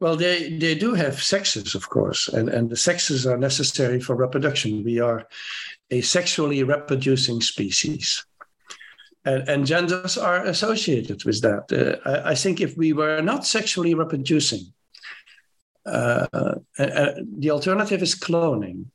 Well, 0.00 0.16
they, 0.16 0.58
they 0.58 0.74
do 0.74 0.94
have 0.94 1.22
sexes, 1.22 1.76
of 1.76 1.88
course, 1.88 2.26
and, 2.26 2.48
and 2.48 2.68
the 2.68 2.76
sexes 2.76 3.24
are 3.24 3.38
necessary 3.38 4.00
for 4.00 4.16
reproduction. 4.16 4.82
We 4.82 4.98
are 4.98 5.28
a 5.92 6.00
sexually 6.00 6.64
reproducing 6.64 7.40
species 7.40 8.26
and, 9.24 9.48
and 9.48 9.66
genders 9.66 10.18
are 10.18 10.44
associated 10.44 11.24
with 11.24 11.40
that. 11.42 11.72
Uh, 11.72 12.08
I, 12.08 12.30
I, 12.30 12.34
think 12.34 12.60
if 12.60 12.76
we 12.76 12.92
were 12.92 13.22
not 13.22 13.46
sexually 13.46 13.94
reproducing, 13.94 14.72
uh, 15.86 16.26
uh, 16.78 17.12
the 17.38 17.50
alternative 17.50 18.02
is 18.02 18.14
cloning. 18.14 18.86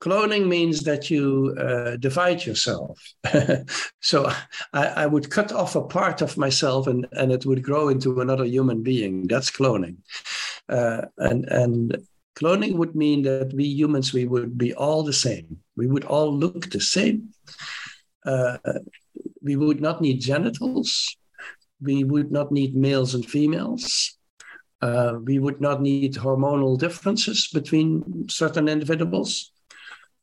Cloning 0.00 0.46
means 0.48 0.82
that 0.82 1.10
you 1.10 1.54
uh, 1.58 1.96
divide 1.96 2.44
yourself. 2.44 3.00
so 4.00 4.30
I, 4.72 4.86
I, 4.86 5.06
would 5.06 5.30
cut 5.30 5.52
off 5.52 5.76
a 5.76 5.82
part 5.82 6.22
of 6.22 6.36
myself 6.36 6.86
and, 6.86 7.06
and 7.12 7.30
it 7.30 7.46
would 7.46 7.62
grow 7.62 7.88
into 7.88 8.20
another 8.20 8.44
human 8.44 8.82
being. 8.82 9.26
That's 9.26 9.50
cloning. 9.50 9.96
Uh, 10.68 11.02
and, 11.18 11.44
and 11.46 11.98
cloning 12.36 12.74
would 12.74 12.94
mean 12.94 13.22
that 13.22 13.52
we 13.54 13.64
humans, 13.64 14.12
we 14.12 14.24
would 14.24 14.56
be 14.56 14.74
all 14.74 15.02
the 15.02 15.12
same. 15.12 15.58
We 15.76 15.86
would 15.86 16.04
all 16.04 16.34
look 16.34 16.70
the 16.70 16.80
same. 16.80 17.30
Uh, 18.24 18.58
we 19.44 19.56
would 19.56 19.80
not 19.80 20.00
need 20.00 20.20
genitals. 20.20 21.16
We 21.80 22.02
would 22.02 22.32
not 22.32 22.50
need 22.50 22.74
males 22.74 23.14
and 23.14 23.24
females. 23.24 24.16
Uh, 24.80 25.18
we 25.22 25.38
would 25.38 25.60
not 25.60 25.82
need 25.82 26.14
hormonal 26.14 26.78
differences 26.78 27.48
between 27.52 28.28
certain 28.28 28.68
individuals. 28.68 29.52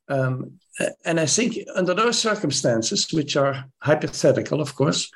Um, 0.09 0.59
and 1.05 1.19
I 1.19 1.25
think 1.25 1.57
under 1.75 1.93
those 1.93 2.19
circumstances, 2.19 3.07
which 3.13 3.37
are 3.37 3.65
hypothetical, 3.81 4.59
of 4.59 4.75
course, 4.75 5.09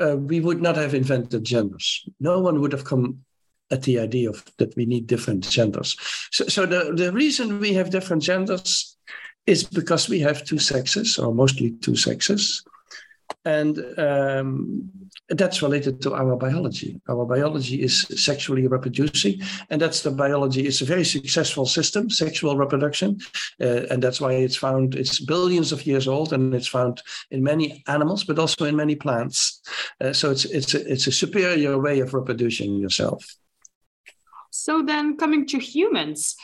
uh, 0.00 0.16
we 0.16 0.40
would 0.40 0.60
not 0.60 0.76
have 0.76 0.94
invented 0.94 1.44
genders. 1.44 2.06
No 2.20 2.40
one 2.40 2.60
would 2.60 2.72
have 2.72 2.84
come 2.84 3.24
at 3.70 3.82
the 3.82 3.98
idea 3.98 4.28
of 4.28 4.44
that 4.58 4.76
we 4.76 4.84
need 4.84 5.06
different 5.06 5.48
genders. 5.48 5.96
So, 6.30 6.46
so 6.46 6.66
the, 6.66 6.92
the 6.94 7.12
reason 7.12 7.60
we 7.60 7.72
have 7.74 7.90
different 7.90 8.22
genders 8.22 8.96
is 9.46 9.64
because 9.64 10.08
we 10.08 10.20
have 10.20 10.44
two 10.44 10.58
sexes, 10.58 11.18
or 11.18 11.34
mostly 11.34 11.70
two 11.70 11.96
sexes 11.96 12.64
and 13.44 13.78
um, 13.98 14.90
that's 15.28 15.62
related 15.62 16.00
to 16.02 16.14
our 16.14 16.36
biology. 16.36 17.00
Our 17.08 17.26
biology 17.26 17.82
is 17.82 18.00
sexually 18.16 18.66
reproducing, 18.66 19.40
and 19.70 19.80
that's 19.80 20.02
the 20.02 20.10
biology. 20.10 20.66
It's 20.66 20.80
a 20.80 20.86
very 20.86 21.04
successful 21.04 21.66
system, 21.66 22.10
sexual 22.10 22.56
reproduction, 22.56 23.18
uh, 23.60 23.86
and 23.90 24.02
that's 24.02 24.20
why 24.20 24.32
it's 24.32 24.56
found. 24.56 24.94
It's 24.94 25.20
billions 25.20 25.72
of 25.72 25.86
years 25.86 26.08
old, 26.08 26.32
and 26.32 26.54
it's 26.54 26.68
found 26.68 27.02
in 27.30 27.42
many 27.42 27.82
animals, 27.86 28.24
but 28.24 28.38
also 28.38 28.64
in 28.64 28.76
many 28.76 28.96
plants. 28.96 29.60
Uh, 30.00 30.12
so 30.12 30.30
it's 30.30 30.44
it's 30.44 30.74
a, 30.74 30.92
it's 30.92 31.06
a 31.06 31.12
superior 31.12 31.78
way 31.78 32.00
of 32.00 32.14
reproducing 32.14 32.76
yourself. 32.76 33.24
So 34.50 34.82
then, 34.82 35.16
coming 35.16 35.46
to 35.48 35.58
humans, 35.58 36.36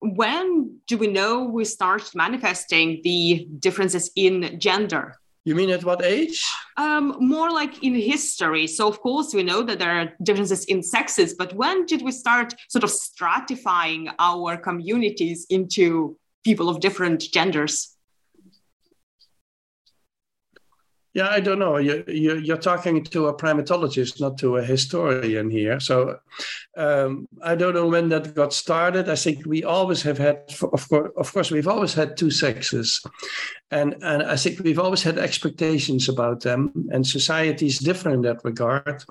when 0.00 0.78
do 0.88 0.98
we 0.98 1.06
know 1.06 1.44
we 1.44 1.64
start 1.64 2.14
manifesting 2.14 3.00
the 3.04 3.46
differences 3.60 4.10
in 4.16 4.58
gender? 4.58 5.18
You 5.44 5.56
mean 5.56 5.70
at 5.70 5.82
what 5.82 6.04
age? 6.04 6.44
Um, 6.76 7.16
more 7.18 7.50
like 7.50 7.82
in 7.82 7.94
history. 7.94 8.68
So, 8.68 8.86
of 8.86 9.00
course, 9.00 9.34
we 9.34 9.42
know 9.42 9.62
that 9.62 9.80
there 9.80 9.90
are 9.90 10.12
differences 10.22 10.64
in 10.66 10.82
sexes, 10.82 11.34
but 11.34 11.52
when 11.54 11.84
did 11.84 12.02
we 12.02 12.12
start 12.12 12.54
sort 12.68 12.84
of 12.84 12.90
stratifying 12.90 14.12
our 14.20 14.56
communities 14.56 15.46
into 15.50 16.16
people 16.44 16.68
of 16.68 16.78
different 16.78 17.20
genders? 17.20 17.91
Yeah, 21.14 21.28
I 21.28 21.40
don't 21.40 21.58
know. 21.58 21.76
You, 21.76 22.04
you, 22.08 22.36
you're 22.36 22.56
talking 22.56 23.04
to 23.04 23.26
a 23.26 23.36
primatologist, 23.36 24.18
not 24.18 24.38
to 24.38 24.56
a 24.56 24.64
historian 24.64 25.50
here. 25.50 25.78
So 25.78 26.18
um, 26.74 27.28
I 27.42 27.54
don't 27.54 27.74
know 27.74 27.86
when 27.86 28.08
that 28.08 28.34
got 28.34 28.54
started. 28.54 29.10
I 29.10 29.16
think 29.16 29.44
we 29.44 29.62
always 29.62 30.00
have 30.02 30.16
had, 30.16 30.40
of 30.62 30.88
course, 30.88 31.10
of 31.14 31.32
course, 31.32 31.50
we've 31.50 31.68
always 31.68 31.92
had 31.92 32.16
two 32.16 32.30
sexes, 32.30 33.02
and 33.70 33.96
and 34.00 34.22
I 34.22 34.36
think 34.36 34.60
we've 34.60 34.78
always 34.78 35.02
had 35.02 35.18
expectations 35.18 36.08
about 36.08 36.40
them. 36.40 36.72
And 36.90 37.06
society 37.06 37.66
is 37.66 37.78
different 37.78 38.14
in 38.16 38.22
that 38.22 38.42
regard. 38.42 39.04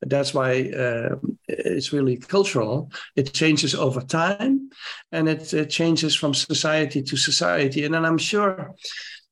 That's 0.00 0.32
why 0.32 0.70
uh, 0.70 1.16
it's 1.48 1.92
really 1.92 2.18
cultural. 2.18 2.92
It 3.16 3.32
changes 3.32 3.74
over 3.74 4.00
time, 4.00 4.70
and 5.10 5.28
it, 5.28 5.52
it 5.52 5.70
changes 5.70 6.14
from 6.14 6.34
society 6.34 7.02
to 7.02 7.16
society. 7.16 7.84
And 7.84 7.94
then 7.94 8.04
I'm 8.04 8.18
sure 8.18 8.76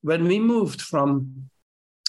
when 0.03 0.25
we 0.25 0.41
moved 0.41 0.81
from 0.81 1.50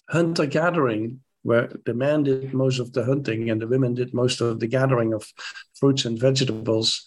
hunter 0.10 0.46
gathering, 0.46 1.22
where 1.44 1.72
the 1.86 1.94
men 1.94 2.24
did 2.24 2.54
most 2.54 2.80
of 2.80 2.94
the 2.94 3.04
hunting 3.04 3.50
and 3.50 3.62
the 3.62 3.68
women 3.68 3.94
did 3.94 4.14
most 4.14 4.42
of 4.42 4.60
the 4.60 4.68
gathering 4.68 5.14
of 5.14 5.26
fruits 5.74 6.06
and 6.06 6.20
vegetables. 6.20 7.06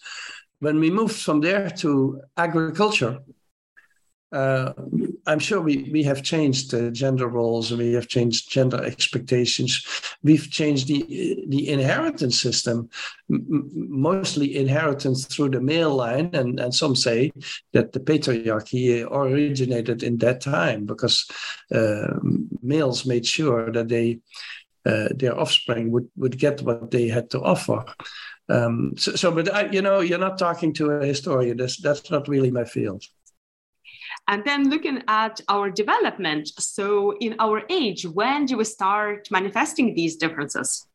When 0.59 0.79
we 0.79 0.89
moved 0.89 1.15
from 1.15 1.41
there 1.41 1.69
to 1.69 2.21
agriculture, 2.37 3.19
uh, 4.31 4.73
I'm 5.27 5.39
sure 5.39 5.61
we, 5.61 5.89
we 5.91 6.03
have 6.03 6.23
changed 6.23 6.71
the 6.71 6.91
gender 6.91 7.27
roles 7.27 7.71
and 7.71 7.79
we 7.79 7.93
have 7.93 8.07
changed 8.07 8.51
gender 8.51 8.83
expectations. 8.83 9.85
We've 10.23 10.49
changed 10.49 10.87
the, 10.87 11.45
the 11.47 11.69
inheritance 11.69 12.41
system, 12.41 12.89
m- 13.31 13.69
mostly 13.73 14.57
inheritance 14.57 15.25
through 15.25 15.49
the 15.49 15.61
male 15.61 15.95
line. 15.95 16.31
And, 16.33 16.59
and 16.59 16.73
some 16.73 16.95
say 16.95 17.31
that 17.73 17.93
the 17.93 17.99
patriarchy 17.99 19.05
originated 19.09 20.03
in 20.03 20.17
that 20.17 20.41
time 20.41 20.85
because 20.85 21.29
uh, 21.73 22.13
males 22.61 23.05
made 23.05 23.25
sure 23.25 23.71
that 23.71 23.87
they 23.87 24.19
uh, 24.85 25.09
their 25.15 25.39
offspring 25.39 25.89
would, 25.89 26.07
would 26.15 26.37
get 26.37 26.61
what 26.61 26.91
they 26.91 27.07
had 27.07 27.27
to 27.31 27.41
offer. 27.41 27.83
Um, 28.49 28.93
so, 28.97 29.15
so, 29.15 29.31
but 29.31 29.51
I, 29.51 29.67
you 29.71 29.81
know, 29.81 30.01
you're 30.01 30.19
not 30.19 30.37
talking 30.37 30.73
to 30.73 30.91
a 30.91 31.05
historian. 31.05 31.57
That's 31.57 31.77
that's 31.77 32.11
not 32.11 32.27
really 32.27 32.51
my 32.51 32.65
field. 32.65 33.03
And 34.27 34.43
then 34.43 34.69
looking 34.69 35.03
at 35.07 35.39
our 35.47 35.69
development, 35.69 36.49
so 36.57 37.15
in 37.19 37.35
our 37.39 37.61
age, 37.69 38.05
when 38.07 38.45
do 38.45 38.57
we 38.57 38.63
start 38.63 39.27
manifesting 39.29 39.93
these 39.93 40.15
differences? 40.15 40.87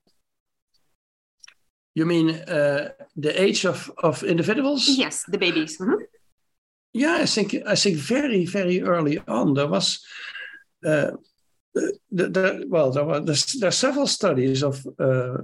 You 1.94 2.06
mean 2.06 2.30
uh, 2.30 2.90
the 3.16 3.40
age 3.40 3.64
of, 3.64 3.90
of 4.02 4.22
individuals? 4.22 4.88
Yes, 4.88 5.24
the 5.28 5.38
babies. 5.38 5.78
Mm-hmm. 5.78 6.02
Yeah, 6.92 7.18
I 7.20 7.26
think 7.26 7.54
I 7.66 7.76
think 7.76 7.96
very 7.96 8.46
very 8.46 8.82
early 8.82 9.20
on 9.28 9.54
there 9.54 9.68
was. 9.68 10.04
Uh, 10.84 11.12
the, 11.72 11.98
the, 12.10 12.64
well, 12.68 12.90
there 12.90 13.04
were 13.04 13.20
there, 13.20 13.36
there 13.60 13.68
are 13.68 13.72
several 13.72 14.08
studies 14.08 14.64
of 14.64 14.84
uh, 14.98 15.38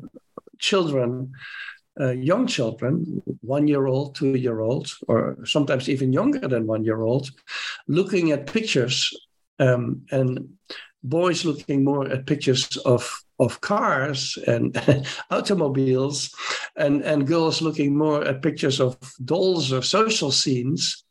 children 0.59 1.33
uh, 2.01 2.11
young 2.11 2.47
children, 2.47 3.23
one 3.41 3.69
year 3.69 3.87
old, 3.87 4.15
two 4.15 4.35
year 4.35 4.61
old, 4.61 4.91
or 5.09 5.39
sometimes 5.45 5.89
even 5.89 6.13
younger 6.13 6.47
than 6.47 6.67
one 6.67 6.85
year 6.85 7.03
old, 7.03 7.31
looking 7.89 8.33
at 8.33 8.47
pictures 8.47 9.13
um, 9.59 10.03
and 10.11 10.49
boys 11.03 11.45
looking 11.45 11.85
more 11.85 12.09
at 12.09 12.27
pictures 12.27 12.77
of 12.79 13.23
of 13.39 13.61
cars 13.61 14.39
and 14.47 14.81
automobiles 15.31 16.35
and, 16.77 17.03
and 17.03 17.27
girls 17.27 17.61
looking 17.61 17.97
more 17.97 18.25
at 18.25 18.43
pictures 18.43 18.81
of 18.81 18.97
dolls 19.25 19.73
or 19.73 19.83
social 19.83 20.31
scenes 20.33 21.05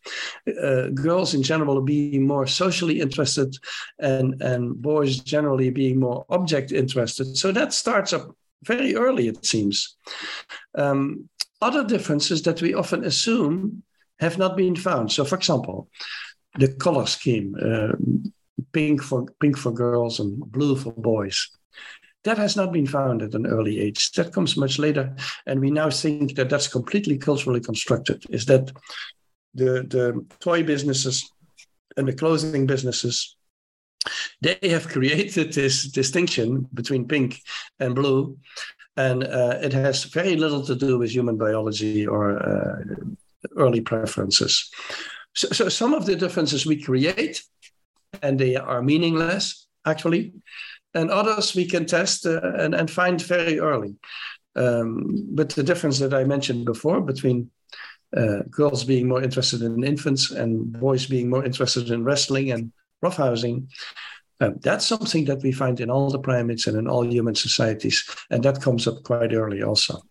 uh, 0.64 0.88
girls 0.90 1.34
in 1.34 1.44
general 1.44 1.82
being 1.82 2.26
more 2.26 2.48
socially 2.48 3.00
interested 3.00 3.56
and, 4.00 4.42
and 4.42 4.82
boys 4.82 5.20
generally 5.20 5.70
being 5.70 6.00
more 6.00 6.26
object 6.30 6.72
interested. 6.72 7.38
So 7.38 7.52
that 7.52 7.74
starts 7.74 8.12
up 8.12 8.36
very 8.66 8.96
early, 8.96 9.28
it 9.28 9.46
seems. 9.46 9.98
Um, 10.76 11.30
other 11.62 11.84
differences 11.84 12.42
that 12.44 12.62
we 12.62 12.74
often 12.74 13.04
assume 13.04 13.84
have 14.20 14.38
not 14.38 14.56
been 14.58 14.76
found. 14.76 15.12
So, 15.12 15.26
for 15.26 15.36
example, 15.36 15.90
the 16.58 16.74
color 16.74 17.06
scheme 17.06 17.56
uh, 17.62 17.94
pink 18.72 19.02
for 19.02 19.26
pink 19.40 19.58
for 19.58 19.72
girls 19.72 20.20
and 20.20 20.40
blue 20.52 20.76
for 20.76 20.92
boys. 20.92 21.50
That 22.24 22.38
has 22.38 22.56
not 22.56 22.72
been 22.72 22.88
found 22.88 23.22
at 23.22 23.36
an 23.36 23.46
early 23.46 23.80
age. 23.80 24.12
That 24.14 24.34
comes 24.34 24.58
much 24.58 24.80
later, 24.80 25.16
and 25.46 25.60
we 25.60 25.70
now 25.70 25.90
think 25.90 26.36
that 26.36 26.50
that's 26.50 26.68
completely 26.68 27.18
culturally 27.18 27.62
constructed. 27.62 28.26
Is 28.30 28.46
that 28.46 28.72
the 29.54 29.86
the 29.88 30.26
toy 30.40 30.64
businesses 30.64 31.30
and 31.98 32.08
the 32.08 32.14
clothing 32.14 32.66
businesses 32.66 33.38
they 34.42 34.70
have 34.70 34.88
created 34.88 35.54
this 35.54 35.92
distinction 35.92 36.68
between 36.74 37.08
pink 37.08 37.42
and 37.80 37.96
blue, 37.96 38.38
and 38.98 39.24
uh, 39.24 39.60
it 39.62 39.74
has 39.74 40.06
very 40.06 40.36
little 40.36 40.64
to 40.66 40.76
do 40.76 40.98
with 40.98 41.12
human 41.12 41.38
biology 41.38 42.08
or 42.08 42.38
uh, 42.42 42.84
early 43.58 43.82
preferences. 43.82 44.72
So, 45.34 45.50
so, 45.50 45.70
some 45.70 45.94
of 45.94 46.06
the 46.06 46.16
differences 46.16 46.66
we 46.66 46.82
create, 46.82 47.44
and 48.22 48.40
they 48.40 48.56
are 48.56 48.82
meaningless 48.82 49.68
actually, 49.86 50.34
and 50.94 51.12
others 51.12 51.56
we 51.56 51.66
can 51.66 51.86
test 51.86 52.26
uh, 52.26 52.40
and, 52.58 52.74
and 52.74 52.90
find 52.90 53.22
very 53.22 53.60
early. 53.60 53.96
Um, 54.56 55.28
but 55.32 55.50
the 55.50 55.64
difference 55.64 56.00
that 56.00 56.14
I 56.14 56.24
mentioned 56.24 56.66
before 56.66 57.02
between 57.02 57.52
uh, 58.16 58.44
girls 58.50 58.86
being 58.86 59.08
more 59.08 59.22
interested 59.22 59.62
in 59.62 59.84
infants 59.84 60.32
and 60.32 60.72
boys 60.72 61.06
being 61.06 61.30
more 61.30 61.44
interested 61.44 61.92
in 61.92 62.06
wrestling 62.06 62.52
and 62.52 62.72
roughhousing. 63.06 63.68
Um, 64.42 64.56
that's 64.62 64.86
something 64.86 65.26
that 65.26 65.42
we 65.44 65.52
find 65.52 65.80
in 65.80 65.90
all 65.90 66.10
the 66.10 66.20
primates 66.20 66.68
and 66.68 66.78
in 66.78 66.88
all 66.88 67.06
human 67.06 67.36
societies, 67.36 68.04
and 68.30 68.44
that 68.44 68.62
comes 68.62 68.88
up 68.88 69.04
quite 69.04 69.34
early 69.34 69.64
also. 69.64 70.02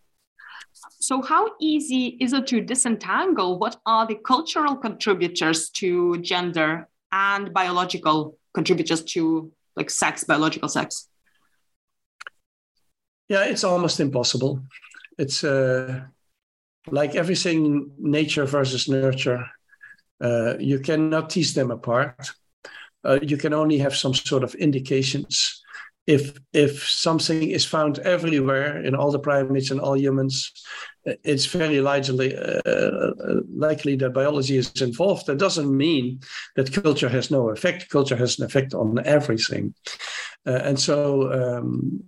So, 0.99 1.21
how 1.21 1.51
easy 1.61 2.17
is 2.21 2.33
it 2.33 2.47
to 2.47 2.63
disentangle 2.63 3.59
what 3.59 3.77
are 3.85 4.07
the 4.07 4.15
cultural 4.15 4.77
contributors 4.77 5.69
to 5.81 6.19
gender 6.23 6.89
and 7.13 7.53
biological 7.53 8.39
contributors 8.55 9.05
to 9.13 9.53
like 9.77 9.91
sex, 9.91 10.25
biological 10.25 10.71
sex? 10.71 11.09
Yeah, 13.29 13.45
it's 13.45 13.65
almost 13.65 14.01
impossible. 14.01 14.61
It's 15.19 15.45
uh, 15.45 16.05
like 16.91 17.15
everything 17.15 17.91
nature 17.99 18.47
versus 18.47 18.89
nurture. 18.89 19.45
Uh, 20.21 20.55
you 20.59 20.79
cannot 20.79 21.29
tease 21.29 21.53
them 21.53 21.71
apart 21.71 22.33
uh, 23.05 23.19
you 23.23 23.37
can 23.37 23.53
only 23.53 23.79
have 23.79 23.95
some 23.95 24.15
sort 24.15 24.43
of 24.43 24.55
indications. 24.55 25.61
If 26.07 26.39
if 26.53 26.87
something 26.87 27.51
is 27.51 27.65
found 27.65 27.99
everywhere 28.01 28.83
in 28.85 28.95
all 28.95 29.11
the 29.11 29.19
primates 29.19 29.71
and 29.71 29.81
all 29.81 29.97
humans, 29.97 30.53
it's 31.05 31.47
very 31.47 31.81
likely 31.81 32.37
uh, 32.37 33.11
likely 33.57 33.97
that 33.97 34.13
biology 34.13 34.59
is 34.59 34.83
involved. 34.83 35.27
That 35.27 35.39
doesn't 35.39 35.75
mean 35.75 36.21
that 36.57 36.73
culture 36.73 37.09
has 37.09 37.31
no 37.31 37.49
effect. 37.49 37.89
Culture 37.89 38.17
has 38.17 38.39
an 38.39 38.45
effect 38.45 38.75
on 38.75 38.99
everything, 39.07 39.75
uh, 40.47 40.61
and 40.63 40.79
so 40.79 41.33
um, 41.33 42.05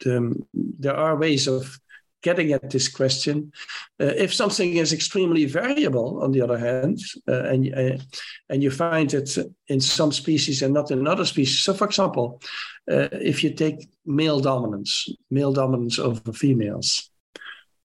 the, 0.00 0.34
there 0.52 0.96
are 0.96 1.16
ways 1.16 1.48
of 1.48 1.78
getting 2.22 2.52
at 2.52 2.70
this 2.70 2.88
question. 2.88 3.52
Uh, 4.00 4.06
if 4.16 4.34
something 4.34 4.76
is 4.76 4.92
extremely 4.92 5.44
variable, 5.44 6.22
on 6.22 6.32
the 6.32 6.40
other 6.40 6.58
hand, 6.58 6.98
uh, 7.28 7.44
and 7.44 7.74
uh, 7.74 7.98
and 8.48 8.62
you 8.62 8.70
find 8.70 9.14
it 9.14 9.36
in 9.68 9.80
some 9.80 10.12
species 10.12 10.62
and 10.62 10.74
not 10.74 10.90
in 10.90 11.06
other 11.06 11.24
species. 11.24 11.60
So, 11.60 11.74
for 11.74 11.86
example, 11.86 12.40
uh, 12.90 13.08
if 13.12 13.44
you 13.44 13.54
take 13.54 13.88
male 14.06 14.40
dominance, 14.40 15.08
male 15.30 15.52
dominance 15.52 15.98
over 15.98 16.32
females. 16.32 17.10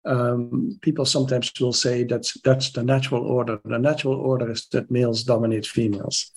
Um, 0.06 0.80
people 0.82 1.06
sometimes 1.06 1.54
will 1.62 1.72
say 1.72 2.04
that 2.04 2.30
that's 2.44 2.72
the 2.72 2.84
natural 2.84 3.24
order. 3.24 3.60
The 3.64 3.80
natural 3.80 4.16
order 4.16 4.52
is 4.52 4.68
that 4.72 4.92
males 4.92 5.24
dominate 5.24 5.66
females. 5.66 6.30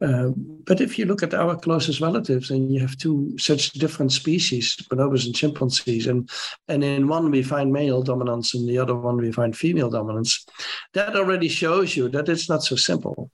Uh, 0.00 0.28
but 0.36 0.80
if 0.80 0.96
you 0.96 1.04
look 1.04 1.22
at 1.22 1.34
our 1.34 1.56
closest 1.56 2.00
relatives 2.00 2.50
and 2.50 2.72
you 2.72 2.80
have 2.80 2.96
two 2.96 3.36
such 3.36 3.72
different 3.72 4.12
species, 4.12 4.76
bonobos 4.90 5.26
and 5.26 5.34
chimpanzees, 5.34 6.06
and, 6.06 6.30
and 6.68 6.84
in 6.84 7.08
one 7.08 7.30
we 7.30 7.42
find 7.42 7.72
male 7.72 8.02
dominance, 8.02 8.54
and 8.54 8.68
the 8.68 8.78
other 8.78 8.94
one 8.94 9.16
we 9.16 9.32
find 9.32 9.56
female 9.56 9.90
dominance, 9.90 10.46
that 10.94 11.16
already 11.16 11.48
shows 11.48 11.96
you 11.96 12.08
that 12.08 12.28
it's 12.28 12.48
not 12.48 12.62
so 12.62 12.76
simple. 12.76 13.30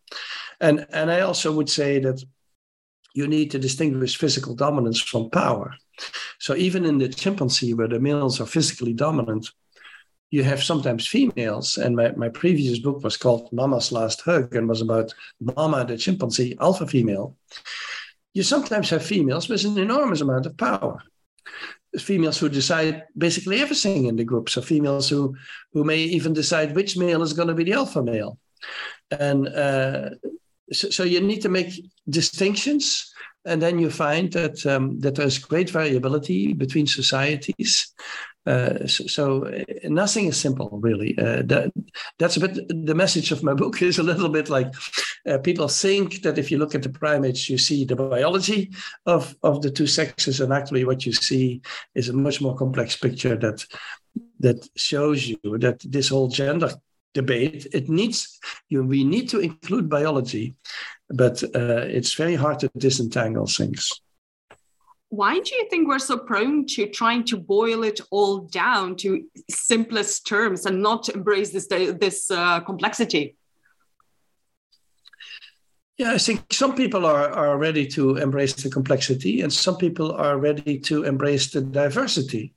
And, 0.61 0.87
and 0.90 1.11
I 1.11 1.20
also 1.20 1.53
would 1.53 1.68
say 1.68 1.98
that 1.98 2.24
you 3.14 3.29
need 3.29 3.50
to 3.50 3.59
distinguish 3.59 4.16
physical 4.16 4.55
dominance 4.55 5.00
from 5.00 5.31
power. 5.31 5.74
So 6.40 6.57
even 6.57 6.85
in 6.85 6.98
the 6.98 7.09
chimpanzee, 7.09 7.74
where 7.74 7.88
the 7.88 8.00
males 8.00 8.40
are 8.40 8.46
physically 8.46 8.94
dominant, 8.94 9.50
you 10.34 10.42
have 10.42 10.64
sometimes 10.64 11.06
females, 11.06 11.76
and 11.76 11.94
my, 11.94 12.10
my 12.16 12.28
previous 12.28 12.80
book 12.80 13.04
was 13.04 13.16
called 13.16 13.52
Mama's 13.52 13.92
Last 13.92 14.20
Hug 14.22 14.56
and 14.56 14.68
was 14.68 14.80
about 14.80 15.14
Mama, 15.40 15.84
the 15.84 15.96
chimpanzee, 15.96 16.56
alpha 16.60 16.88
female. 16.88 17.36
You 18.32 18.42
sometimes 18.42 18.90
have 18.90 19.06
females 19.06 19.48
with 19.48 19.64
an 19.64 19.78
enormous 19.78 20.22
amount 20.22 20.46
of 20.46 20.56
power. 20.56 21.00
Females 21.96 22.38
who 22.38 22.48
decide 22.48 23.04
basically 23.16 23.60
everything 23.60 24.06
in 24.06 24.16
the 24.16 24.24
group. 24.24 24.50
So 24.50 24.60
females 24.60 25.08
who 25.08 25.36
who 25.72 25.84
may 25.84 25.98
even 25.98 26.32
decide 26.32 26.74
which 26.74 26.96
male 26.96 27.22
is 27.22 27.32
going 27.32 27.46
to 27.46 27.54
be 27.54 27.62
the 27.62 27.74
alpha 27.74 28.02
male, 28.02 28.36
and 29.12 29.46
uh, 29.46 30.10
so, 30.72 30.90
so 30.90 31.04
you 31.04 31.20
need 31.20 31.42
to 31.42 31.48
make 31.48 31.70
distinctions 32.08 33.14
and 33.44 33.60
then 33.60 33.78
you 33.78 33.90
find 33.90 34.32
that 34.32 34.64
um, 34.66 34.98
that 35.00 35.14
there's 35.14 35.38
great 35.38 35.70
variability 35.70 36.52
between 36.54 36.86
societies. 36.86 37.94
Uh, 38.46 38.87
so, 38.87 39.46
uh, 39.46 39.62
nothing 39.85 40.26
is 40.26 40.40
simple, 40.40 40.78
really. 40.83 41.16
Uh, 41.18 41.42
that, 41.44 41.72
that's 42.18 42.37
a 42.37 42.40
bit 42.40 42.68
the 42.87 42.94
message 42.94 43.33
of 43.33 43.42
my 43.42 43.54
book 43.62 43.80
is 43.83 43.98
a 43.98 44.02
little 44.02 44.28
bit 44.28 44.48
like 44.48 44.72
uh, 45.26 45.38
people 45.38 45.68
think 45.68 46.22
that 46.22 46.38
if 46.38 46.50
you 46.50 46.59
look 46.59 46.74
at 46.74 46.83
the 46.83 46.88
primates, 46.88 47.48
you 47.48 47.59
see 47.59 47.85
the 47.85 47.96
biology 47.96 48.70
of 49.07 49.35
of 49.42 49.62
the 49.62 49.70
two 49.70 49.87
sexes, 49.87 50.40
and 50.40 50.52
actually 50.52 50.85
what 50.85 51.07
you 51.07 51.12
see 51.12 51.62
is 51.94 52.09
a 52.09 52.12
much 52.12 52.40
more 52.40 52.57
complex 52.57 52.96
picture 52.96 53.37
that 53.37 53.64
that 54.40 54.68
shows 54.76 55.26
you 55.26 55.38
that 55.59 55.80
this 55.80 56.09
whole 56.09 56.28
gender 56.28 56.70
debate 57.14 57.68
it 57.72 57.88
needs 57.88 58.40
you 58.68 58.83
we 58.83 59.04
need 59.04 59.28
to 59.28 59.38
include 59.38 59.88
biology 59.88 60.57
but 61.11 61.42
uh, 61.54 61.85
it's 61.87 62.14
very 62.14 62.35
hard 62.35 62.59
to 62.61 62.70
disentangle 62.76 63.46
things. 63.46 64.00
Why 65.16 65.38
do 65.38 65.55
you 65.55 65.68
think 65.70 65.87
we're 65.87 65.98
so 65.98 66.18
prone 66.18 66.66
to 66.74 66.88
trying 66.88 67.24
to 67.24 67.37
boil 67.37 67.85
it 67.85 68.00
all 68.11 68.40
down 68.40 68.96
to 68.96 69.24
simplest 69.48 70.27
terms 70.27 70.66
and 70.66 70.83
not 70.83 71.09
embrace 71.09 71.50
this 71.50 71.68
this 71.68 72.31
uh, 72.31 72.61
complexity? 72.61 73.37
Yeah, 75.96 76.12
I 76.12 76.18
think 76.18 76.53
some 76.53 76.74
people 76.74 77.07
are, 77.07 77.31
are 77.31 77.57
ready 77.57 77.87
to 77.88 78.16
embrace 78.16 78.55
the 78.55 78.68
complexity, 78.68 79.42
and 79.42 79.53
some 79.53 79.77
people 79.77 80.11
are 80.11 80.37
ready 80.38 80.81
to 80.81 81.05
embrace 81.05 81.53
the 81.53 81.61
diversity 81.61 82.53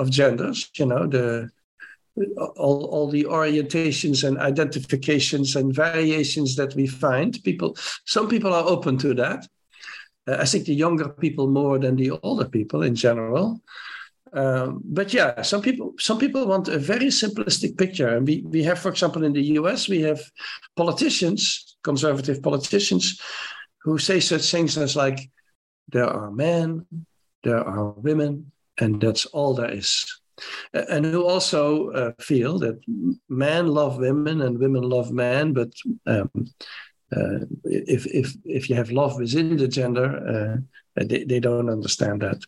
of 0.00 0.10
genders. 0.10 0.68
You 0.76 0.86
know, 0.86 1.06
the 1.06 1.50
all, 2.56 2.84
all 2.86 3.08
the 3.08 3.24
orientations 3.24 4.26
and 4.26 4.38
identifications 4.38 5.54
and 5.54 5.72
variations 5.74 6.56
that 6.56 6.74
we 6.74 6.86
find 6.86 7.42
people 7.42 7.74
some 8.04 8.28
people 8.28 8.52
are 8.52 8.68
open 8.68 8.98
to 8.98 9.14
that 9.14 9.48
uh, 10.28 10.36
i 10.38 10.44
think 10.44 10.64
the 10.64 10.74
younger 10.74 11.08
people 11.08 11.46
more 11.46 11.78
than 11.78 11.96
the 11.96 12.10
older 12.22 12.48
people 12.48 12.82
in 12.82 12.94
general. 12.94 13.60
Um, 14.34 14.80
but 14.82 15.12
yeah 15.12 15.42
some 15.42 15.60
people 15.60 15.92
some 15.98 16.18
people 16.18 16.46
want 16.46 16.68
a 16.68 16.78
very 16.78 17.10
simplistic 17.10 17.76
picture. 17.76 18.08
And 18.16 18.26
we, 18.26 18.42
we 18.46 18.62
have 18.62 18.78
for 18.78 18.88
example 18.88 19.24
in 19.24 19.34
the 19.34 19.42
us 19.42 19.88
we 19.88 20.00
have 20.02 20.20
politicians 20.74 21.76
conservative 21.84 22.42
politicians 22.42 23.20
who 23.82 23.98
say 23.98 24.20
such 24.20 24.50
things 24.50 24.78
as 24.78 24.96
like 24.96 25.30
there 25.88 26.06
are 26.06 26.30
men 26.30 26.86
there 27.42 27.62
are 27.62 27.90
women 27.90 28.52
and 28.78 29.00
that's 29.00 29.26
all 29.26 29.54
there 29.54 29.70
is. 29.70 30.20
And 30.72 31.04
who 31.04 31.24
also 31.24 31.90
uh, 31.90 32.12
feel 32.18 32.58
that 32.60 32.80
men 33.28 33.68
love 33.68 33.98
women 33.98 34.40
and 34.40 34.58
women 34.58 34.82
love 34.82 35.12
men, 35.12 35.52
but 35.52 35.70
um, 36.06 36.30
uh, 37.16 37.44
if 37.64 38.06
if 38.06 38.34
if 38.44 38.70
you 38.70 38.76
have 38.76 38.90
love 38.90 39.18
within 39.18 39.56
the 39.56 39.68
gender, 39.68 40.62
uh, 40.96 41.04
they, 41.04 41.24
they 41.24 41.40
don't 41.40 41.70
understand 41.70 42.22
that. 42.22 42.42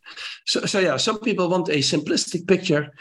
So 0.46 0.66
so 0.66 0.78
yeah, 0.78 0.96
some 0.96 1.18
people 1.20 1.48
want 1.48 1.68
a 1.68 1.78
simplistic 1.78 2.46
picture, 2.46 2.92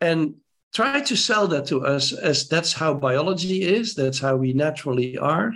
and 0.00 0.34
try 0.74 1.00
to 1.00 1.16
sell 1.16 1.46
that 1.48 1.66
to 1.66 1.84
us 1.84 2.12
as 2.12 2.48
that's 2.48 2.72
how 2.72 2.94
biology 2.94 3.62
is, 3.62 3.94
that's 3.94 4.18
how 4.18 4.36
we 4.36 4.52
naturally 4.52 5.18
are, 5.18 5.52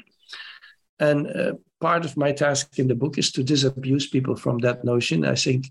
and 0.98 1.26
uh, 1.26 1.52
part 1.80 2.04
of 2.04 2.16
my 2.16 2.32
task 2.32 2.78
in 2.78 2.88
the 2.88 2.94
book 2.94 3.18
is 3.18 3.32
to 3.32 3.42
disabuse 3.42 4.06
people 4.08 4.36
from 4.36 4.58
that 4.58 4.84
notion. 4.84 5.24
I 5.24 5.34
think 5.34 5.66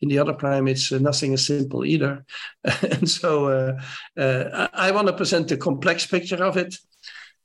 in 0.00 0.08
the 0.08 0.18
other 0.18 0.32
primates, 0.32 0.92
uh, 0.92 0.98
nothing 0.98 1.32
is 1.32 1.46
simple 1.46 1.84
either. 1.84 2.24
and 2.82 3.08
so 3.08 3.48
uh, 3.48 4.20
uh, 4.20 4.68
I, 4.72 4.88
I 4.88 4.90
want 4.90 5.08
to 5.08 5.12
present 5.12 5.50
a 5.50 5.56
complex 5.56 6.06
picture 6.06 6.42
of 6.42 6.56
it. 6.56 6.74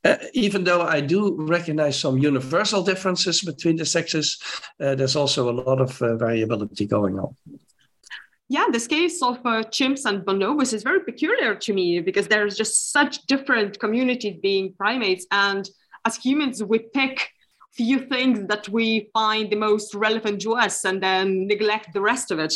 Uh, 0.03 0.17
even 0.33 0.63
though 0.63 0.81
I 0.81 0.99
do 0.99 1.35
recognize 1.37 1.97
some 1.97 2.17
universal 2.17 2.83
differences 2.83 3.41
between 3.41 3.77
the 3.77 3.85
sexes, 3.85 4.37
uh, 4.79 4.95
there's 4.95 5.15
also 5.15 5.49
a 5.49 5.53
lot 5.53 5.79
of 5.79 6.01
uh, 6.01 6.17
variability 6.17 6.85
going 6.85 7.19
on. 7.19 7.35
Yeah, 8.49 8.65
this 8.71 8.85
case 8.85 9.21
of 9.23 9.37
chimps 9.71 10.05
and 10.05 10.25
bonobos 10.25 10.73
is 10.73 10.83
very 10.83 10.99
peculiar 10.99 11.55
to 11.55 11.73
me 11.73 12.01
because 12.01 12.27
there's 12.27 12.57
just 12.57 12.91
such 12.91 13.25
different 13.27 13.79
communities 13.79 14.37
being 14.41 14.73
primates. 14.73 15.25
And 15.31 15.67
as 16.05 16.17
humans, 16.17 16.61
we 16.61 16.79
pick 16.79 17.29
few 17.71 17.99
things 17.99 18.47
that 18.49 18.69
we 18.69 19.09
find 19.13 19.49
the 19.49 19.55
most 19.55 19.95
relevant 19.95 20.41
to 20.41 20.53
us 20.53 20.85
and 20.85 21.01
then 21.01 21.47
neglect 21.47 21.93
the 21.93 22.01
rest 22.01 22.29
of 22.29 22.39
it. 22.39 22.53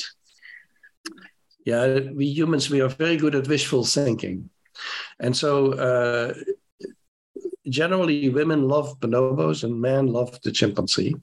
Yeah, 1.66 2.00
we 2.14 2.28
humans, 2.28 2.70
we 2.70 2.82
are 2.82 2.90
very 2.90 3.18
good 3.18 3.36
at 3.36 3.48
wishful 3.48 3.84
thinking. 3.84 4.50
And 5.20 5.36
so 5.36 5.74
uh, 5.74 6.34
generally 7.70 8.30
women 8.30 8.68
love 8.68 9.00
bonobos 9.00 9.64
and 9.64 9.82
men 9.82 10.08
love 10.08 10.40
the 10.42 10.52
chimpanzee. 10.52 11.16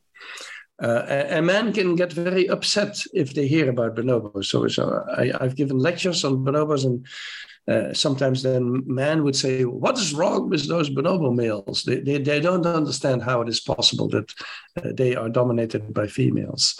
Uh, 0.82 1.04
and 1.08 1.46
men 1.46 1.72
can 1.72 1.94
get 1.94 2.12
very 2.12 2.48
upset 2.48 3.00
if 3.12 3.34
they 3.34 3.46
hear 3.46 3.70
about 3.70 3.94
bonobos. 3.94 4.46
So, 4.46 4.66
so 4.66 5.04
I, 5.16 5.32
have 5.40 5.54
given 5.54 5.78
lectures 5.78 6.24
on 6.24 6.44
bonobos, 6.44 6.84
and 6.84 7.06
uh, 7.66 7.94
sometimes 7.94 8.42
then 8.42 8.82
man 8.86 9.24
would 9.24 9.36
say, 9.36 9.64
What 9.64 9.98
is 9.98 10.14
wrong 10.14 10.50
with 10.50 10.68
those 10.68 10.90
bonobo 10.90 11.34
males? 11.34 11.82
They, 11.84 12.00
they, 12.00 12.18
they 12.18 12.40
don't 12.40 12.66
understand 12.66 13.22
how 13.22 13.40
it 13.40 13.48
is 13.48 13.60
possible 13.60 14.08
that 14.08 14.32
uh, 14.76 14.90
they 14.92 15.16
are 15.16 15.28
dominated 15.28 15.94
by 15.94 16.06
females. 16.06 16.78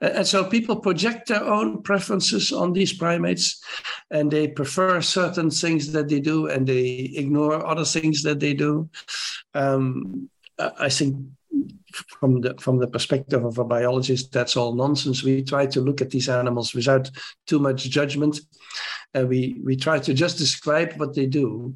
and 0.00 0.26
so 0.26 0.44
people 0.44 0.76
project 0.76 1.28
their 1.28 1.44
own 1.44 1.82
preferences 1.82 2.52
on 2.52 2.72
these 2.72 2.92
primates 2.92 3.62
and 4.10 4.30
they 4.30 4.48
prefer 4.48 5.00
certain 5.00 5.50
things 5.50 5.92
that 5.92 6.08
they 6.08 6.20
do 6.20 6.48
and 6.48 6.66
they 6.66 7.10
ignore 7.14 7.66
other 7.66 7.84
things 7.84 8.22
that 8.22 8.40
they 8.40 8.52
do. 8.52 8.88
Um, 9.54 10.28
I 10.58 10.88
think 10.88 11.16
from 12.20 12.40
the 12.40 12.54
from 12.58 12.78
the 12.78 12.86
perspective 12.86 13.44
of 13.44 13.58
a 13.58 13.64
biologist, 13.64 14.32
that's 14.32 14.56
all 14.56 14.74
nonsense. 14.74 15.22
We 15.22 15.42
try 15.42 15.66
to 15.66 15.80
look 15.80 16.00
at 16.00 16.10
these 16.10 16.28
animals 16.28 16.74
without 16.74 17.10
too 17.46 17.58
much 17.58 17.88
judgment, 17.88 18.40
and 19.14 19.28
we 19.28 19.60
we 19.64 19.76
try 19.76 19.98
to 19.98 20.14
just 20.14 20.38
describe 20.38 20.94
what 20.94 21.14
they 21.14 21.26
do. 21.26 21.74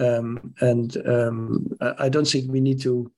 Um, 0.00 0.54
and 0.60 0.96
um, 1.06 1.66
I 1.98 2.08
don't 2.08 2.26
think 2.26 2.50
we 2.50 2.60
need 2.60 2.80
to 2.82 3.10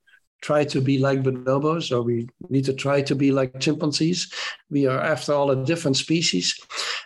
try 0.42 0.64
to 0.64 0.80
be 0.80 0.98
like 0.98 1.22
bonobos 1.22 1.92
or 1.92 2.02
we 2.02 2.28
need 2.48 2.64
to 2.64 2.72
try 2.72 3.02
to 3.02 3.14
be 3.14 3.30
like 3.30 3.60
chimpanzees. 3.60 4.32
We 4.70 4.86
are, 4.86 5.00
after 5.00 5.34
all, 5.34 5.50
a 5.50 5.64
different 5.64 5.96
species, 5.96 6.58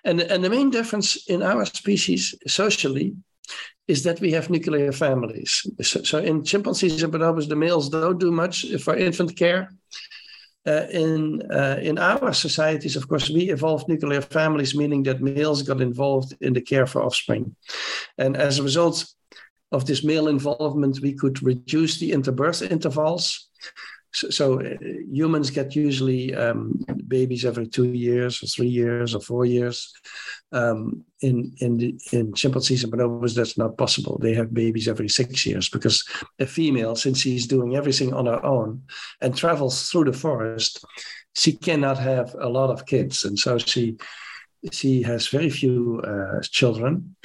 and 0.05 0.21
and 0.21 0.43
the 0.45 0.51
main 0.51 0.71
difference 0.71 1.29
in 1.29 1.43
our 1.43 1.65
species 1.67 2.35
socially 2.47 3.15
is 3.87 4.03
that 4.05 4.21
we 4.21 4.33
have 4.33 4.49
nuclear 4.49 4.93
families. 4.93 5.67
So, 5.83 6.03
so 6.03 6.19
in 6.19 6.43
chimpanzees 6.43 7.03
and 7.03 7.13
bonobos, 7.13 7.49
the 7.49 7.57
males 7.57 7.91
don't 7.91 8.19
do 8.19 8.31
much 8.31 8.65
for 8.79 8.97
infant 8.97 9.37
care. 9.37 9.71
Uh, 10.67 10.87
in 10.91 11.43
uh, 11.53 11.79
in 11.83 11.99
our 11.99 12.33
societies, 12.33 12.97
of 12.97 13.07
course, 13.07 13.29
we 13.29 13.51
evolved 13.51 13.87
nuclear 13.87 14.23
families, 14.23 14.75
meaning 14.75 15.03
that 15.03 15.21
males 15.21 15.63
got 15.63 15.81
involved 15.81 16.35
in 16.41 16.55
the 16.55 16.61
care 16.61 16.87
for 16.87 17.03
offspring, 17.03 17.55
and 18.17 18.37
as 18.37 18.59
a 18.59 18.63
result 18.63 19.05
of 19.73 19.85
this 19.85 20.03
male 20.03 20.29
involvement, 20.29 21.01
we 21.03 21.13
could 21.13 21.43
reduce 21.43 21.99
the 21.99 22.13
interbirth 22.13 22.71
intervals 22.71 23.51
so, 24.15 24.31
so 24.31 24.61
uh, 24.61 24.77
humans 25.11 25.51
get 25.51 25.75
usually 25.75 26.35
um, 26.35 26.81
babies 27.09 27.45
every 27.45 27.67
two 27.67 27.93
years 27.93 28.43
or 28.43 28.47
three 28.47 28.69
years 28.69 29.15
or 29.15 29.21
four 29.21 29.45
years. 29.45 29.93
Um, 30.53 31.05
in 31.21 31.53
in 31.59 31.79
the, 31.79 31.99
in 32.13 32.33
chimpanzees 32.33 32.85
and 32.85 32.93
bonobos, 32.93 33.35
that's 33.35 33.59
not 33.59 33.77
possible. 33.77 34.19
They 34.19 34.35
have 34.35 34.55
babies 34.55 34.87
every 34.87 35.09
six 35.09 35.45
years 35.45 35.69
because 35.69 36.05
a 36.39 36.47
female, 36.47 36.95
since 36.95 37.21
she's 37.21 37.49
doing 37.49 37.75
everything 37.75 38.15
on 38.15 38.27
her 38.27 38.45
own 38.45 38.83
and 39.21 39.37
travels 39.37 39.91
through 39.91 40.05
the 40.05 40.13
forest, 40.13 40.85
she 41.35 41.53
cannot 41.53 41.99
have 41.99 42.37
a 42.39 42.49
lot 42.49 42.71
of 42.71 42.87
kids, 42.87 43.25
and 43.25 43.37
so 43.39 43.59
she 43.59 43.97
she 44.73 45.03
has 45.03 45.29
very 45.29 45.51
few 45.51 46.01
uh, 46.07 46.41
children. 46.43 47.17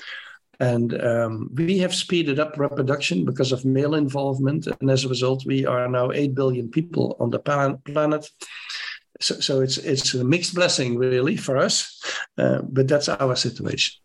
And 0.61 1.01
um, 1.01 1.49
we 1.53 1.77
have 1.79 1.95
speeded 1.95 2.37
up 2.39 2.57
reproduction 2.57 3.23
because 3.23 3.53
of 3.53 3.63
male 3.63 3.95
involvement. 3.95 4.67
And 4.67 4.91
as 4.91 5.05
a 5.05 5.09
result, 5.09 5.45
we 5.45 5.65
are 5.65 5.87
now 5.87 6.11
8 6.11 6.35
billion 6.35 6.69
people 6.69 7.15
on 7.19 7.29
the 7.29 7.39
planet. 7.39 8.29
So, 9.21 9.39
so 9.39 9.61
it's, 9.61 9.77
it's 9.77 10.13
a 10.13 10.23
mixed 10.23 10.55
blessing, 10.55 10.97
really, 10.97 11.35
for 11.35 11.57
us. 11.57 12.01
Uh, 12.37 12.59
but 12.63 12.87
that's 12.87 13.09
our 13.09 13.35
situation. 13.35 13.99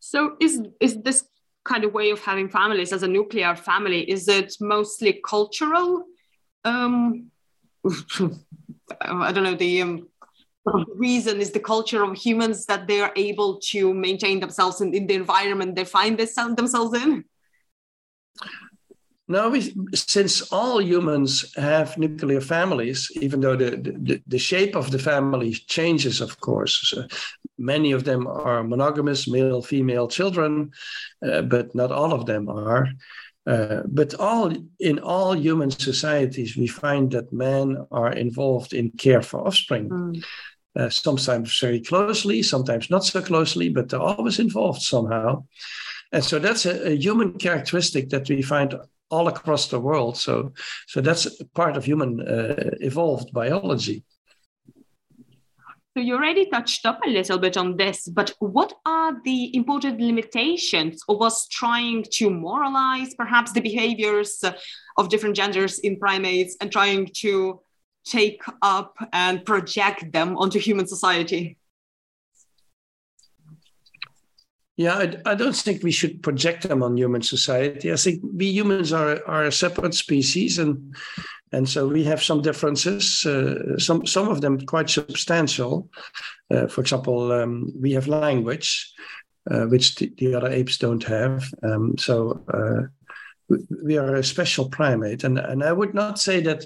So, 0.00 0.36
is, 0.40 0.60
is 0.80 1.00
this 1.02 1.24
kind 1.64 1.84
of 1.84 1.94
way 1.94 2.10
of 2.10 2.20
having 2.20 2.48
families 2.48 2.92
as 2.92 3.02
a 3.02 3.08
nuclear 3.08 3.56
family, 3.56 4.08
is 4.08 4.28
it 4.28 4.54
mostly 4.60 5.20
cultural? 5.26 6.04
Um, 6.64 7.30
I 9.00 9.32
don't 9.32 9.44
know, 9.44 9.54
the 9.54 9.82
um, 9.82 10.08
reason 10.94 11.40
is 11.40 11.50
the 11.50 11.60
culture 11.60 12.02
of 12.02 12.16
humans 12.16 12.66
that 12.66 12.86
they 12.86 13.00
are 13.00 13.12
able 13.16 13.60
to 13.70 13.92
maintain 13.92 14.40
themselves 14.40 14.80
in, 14.80 14.94
in 14.94 15.06
the 15.06 15.14
environment 15.14 15.74
they 15.74 15.84
find 15.84 16.18
themselves 16.18 16.94
in? 16.94 17.24
No, 19.26 19.48
we, 19.48 19.74
since 19.94 20.52
all 20.52 20.82
humans 20.82 21.54
have 21.56 21.96
nuclear 21.96 22.42
families, 22.42 23.10
even 23.22 23.40
though 23.40 23.56
the, 23.56 23.70
the, 23.70 24.22
the 24.26 24.38
shape 24.38 24.76
of 24.76 24.90
the 24.90 24.98
family 24.98 25.54
changes, 25.54 26.20
of 26.20 26.40
course. 26.40 26.90
So 26.90 27.06
many 27.56 27.92
of 27.92 28.04
them 28.04 28.26
are 28.26 28.62
monogamous, 28.62 29.26
male, 29.26 29.62
female 29.62 30.08
children, 30.08 30.72
uh, 31.26 31.40
but 31.42 31.74
not 31.74 31.90
all 31.90 32.12
of 32.12 32.26
them 32.26 32.50
are. 32.50 32.88
Uh, 33.46 33.82
but 33.86 34.14
all 34.14 34.52
in 34.80 34.98
all 34.98 35.34
human 35.34 35.70
societies, 35.70 36.56
we 36.56 36.66
find 36.66 37.10
that 37.12 37.32
men 37.32 37.78
are 37.90 38.12
involved 38.12 38.72
in 38.72 38.90
care 38.90 39.22
for 39.22 39.46
offspring. 39.46 39.88
Mm. 39.88 40.24
Uh, 40.76 40.90
sometimes 40.90 41.56
very 41.60 41.80
closely, 41.80 42.42
sometimes 42.42 42.90
not 42.90 43.04
so 43.04 43.22
closely, 43.22 43.68
but 43.68 43.88
they're 43.88 44.00
always 44.00 44.40
involved 44.40 44.82
somehow. 44.82 45.44
And 46.10 46.24
so 46.24 46.38
that's 46.38 46.66
a, 46.66 46.88
a 46.88 46.96
human 46.96 47.38
characteristic 47.38 48.08
that 48.10 48.28
we 48.28 48.42
find 48.42 48.74
all 49.10 49.28
across 49.28 49.68
the 49.68 49.80
world. 49.80 50.16
So, 50.16 50.52
so 50.86 51.00
that's 51.00 51.42
part 51.54 51.76
of 51.76 51.84
human 51.84 52.20
uh, 52.20 52.70
evolved 52.80 53.32
biology. 53.32 54.04
So 55.96 56.02
you 56.02 56.14
already 56.14 56.46
touched 56.46 56.86
up 56.86 56.98
a 57.06 57.08
little 57.08 57.38
bit 57.38 57.56
on 57.56 57.76
this, 57.76 58.08
but 58.08 58.34
what 58.40 58.72
are 58.84 59.16
the 59.22 59.54
important 59.54 60.00
limitations 60.00 61.00
of 61.08 61.22
us 61.22 61.46
trying 61.46 62.04
to 62.14 62.30
moralize 62.30 63.14
perhaps 63.14 63.52
the 63.52 63.60
behaviors 63.60 64.42
of 64.96 65.08
different 65.08 65.36
genders 65.36 65.78
in 65.78 65.96
primates 65.96 66.56
and 66.60 66.72
trying 66.72 67.10
to 67.18 67.60
take 68.04 68.42
up 68.62 68.96
and 69.12 69.44
project 69.44 70.10
them 70.10 70.36
onto 70.36 70.58
human 70.58 70.88
society? 70.88 71.58
Yeah, 74.76 74.94
I, 74.96 75.16
I, 75.24 75.34
don't 75.36 75.54
think 75.54 75.84
we 75.84 75.92
should 75.92 76.22
project 76.22 76.64
them 76.64 76.82
on 76.82 76.96
human 76.96 77.22
society. 77.22 77.92
I 77.92 77.96
think 77.96 78.22
we 78.34 78.46
humans 78.46 78.92
are, 78.92 79.20
are 79.24 79.44
a 79.44 79.52
separate 79.52 79.94
species, 79.94 80.58
and 80.58 80.96
and 81.52 81.68
so 81.68 81.86
we 81.86 82.02
have 82.04 82.22
some 82.22 82.42
differences. 82.42 83.24
Uh, 83.24 83.78
some 83.78 84.04
some 84.04 84.28
of 84.28 84.40
them 84.40 84.60
quite 84.66 84.90
substantial. 84.90 85.88
Uh, 86.50 86.66
for 86.66 86.80
example, 86.80 87.30
um, 87.30 87.72
we 87.80 87.92
have 87.92 88.08
language, 88.08 88.92
uh, 89.48 89.66
which 89.66 89.94
the, 89.94 90.12
the, 90.18 90.34
other 90.34 90.48
apes 90.48 90.78
don't 90.78 91.04
have. 91.04 91.44
Um, 91.62 91.96
so 91.96 92.44
uh, 92.52 93.56
we 93.84 93.96
are 93.96 94.16
a 94.16 94.24
special 94.24 94.68
primate, 94.68 95.22
and 95.22 95.38
and 95.38 95.62
I 95.62 95.72
would 95.72 95.94
not 95.94 96.18
say 96.18 96.40
that 96.40 96.64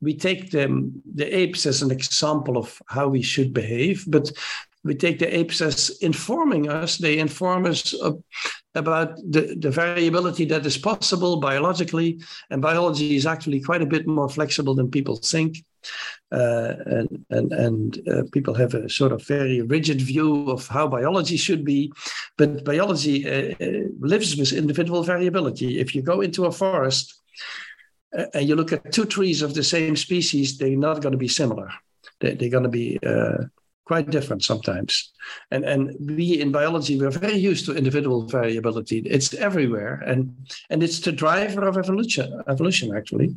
we 0.00 0.14
take 0.14 0.50
them 0.50 1.02
the 1.14 1.26
apes 1.26 1.66
as 1.66 1.82
an 1.82 1.90
example 1.90 2.56
of 2.56 2.80
how 2.86 3.08
we 3.08 3.20
should 3.20 3.52
behave, 3.52 4.04
but 4.08 4.32
we 4.82 4.94
take 4.94 5.18
the 5.18 5.36
apes 5.36 5.60
as 5.60 5.90
informing 6.00 6.68
us. 6.68 6.96
They 6.96 7.18
inform 7.18 7.66
us 7.66 7.94
about 8.74 9.16
the, 9.16 9.56
the 9.58 9.70
variability 9.70 10.44
that 10.46 10.64
is 10.64 10.78
possible 10.78 11.38
biologically. 11.38 12.20
And 12.50 12.62
biology 12.62 13.16
is 13.16 13.26
actually 13.26 13.60
quite 13.60 13.82
a 13.82 13.86
bit 13.86 14.06
more 14.06 14.28
flexible 14.28 14.74
than 14.74 14.90
people 14.90 15.16
think. 15.16 15.64
Uh, 16.30 16.74
and 16.86 17.24
and, 17.30 17.52
and 17.52 18.08
uh, 18.08 18.22
people 18.32 18.54
have 18.54 18.74
a 18.74 18.88
sort 18.88 19.12
of 19.12 19.26
very 19.26 19.62
rigid 19.62 20.00
view 20.00 20.50
of 20.50 20.66
how 20.68 20.86
biology 20.86 21.36
should 21.36 21.64
be. 21.64 21.92
But 22.36 22.64
biology 22.64 23.26
uh, 23.26 23.54
uh 23.60 23.88
lives 23.98 24.36
with 24.36 24.52
individual 24.52 25.02
variability. 25.02 25.80
If 25.80 25.94
you 25.94 26.02
go 26.02 26.20
into 26.20 26.44
a 26.44 26.52
forest, 26.52 27.20
uh, 28.16 28.26
and 28.34 28.48
you 28.48 28.56
look 28.56 28.72
at 28.72 28.92
two 28.92 29.06
trees 29.06 29.42
of 29.42 29.54
the 29.54 29.64
same 29.64 29.96
species, 29.96 30.58
they're 30.58 30.76
not 30.76 31.00
going 31.00 31.12
to 31.12 31.18
be 31.18 31.28
similar. 31.28 31.70
They're, 32.20 32.34
they're 32.34 32.50
going 32.50 32.64
to 32.64 32.68
be 32.68 32.98
uh, 33.06 33.44
quite 33.90 34.08
different 34.16 34.42
sometimes. 34.50 34.92
And 35.50 35.62
and 35.72 35.82
we 36.16 36.26
in 36.42 36.52
biology 36.60 36.94
we're 36.96 37.18
very 37.26 37.40
used 37.50 37.64
to 37.66 37.78
individual 37.80 38.20
variability. 38.38 38.98
It's 39.16 39.30
everywhere, 39.48 39.94
and 40.10 40.20
and 40.70 40.78
it's 40.86 41.00
the 41.06 41.14
driver 41.24 41.62
of 41.68 41.76
evolution. 41.76 42.28
Evolution 42.54 42.88
actually, 42.98 43.28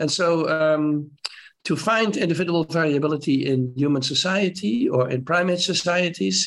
and 0.00 0.10
so. 0.18 0.28
Um, 0.58 0.86
to 1.70 1.76
find 1.76 2.10
individual 2.18 2.62
variability 2.80 3.36
in 3.52 3.58
human 3.82 4.02
society 4.02 4.76
or 4.94 5.02
in 5.14 5.24
primate 5.24 5.62
societies 5.72 6.38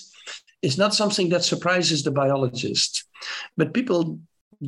is 0.61 0.77
not 0.77 0.93
something 0.93 1.29
that 1.29 1.43
surprises 1.51 1.99
the 2.03 2.15
biologist. 2.21 2.91
But 3.59 3.73
people 3.73 4.01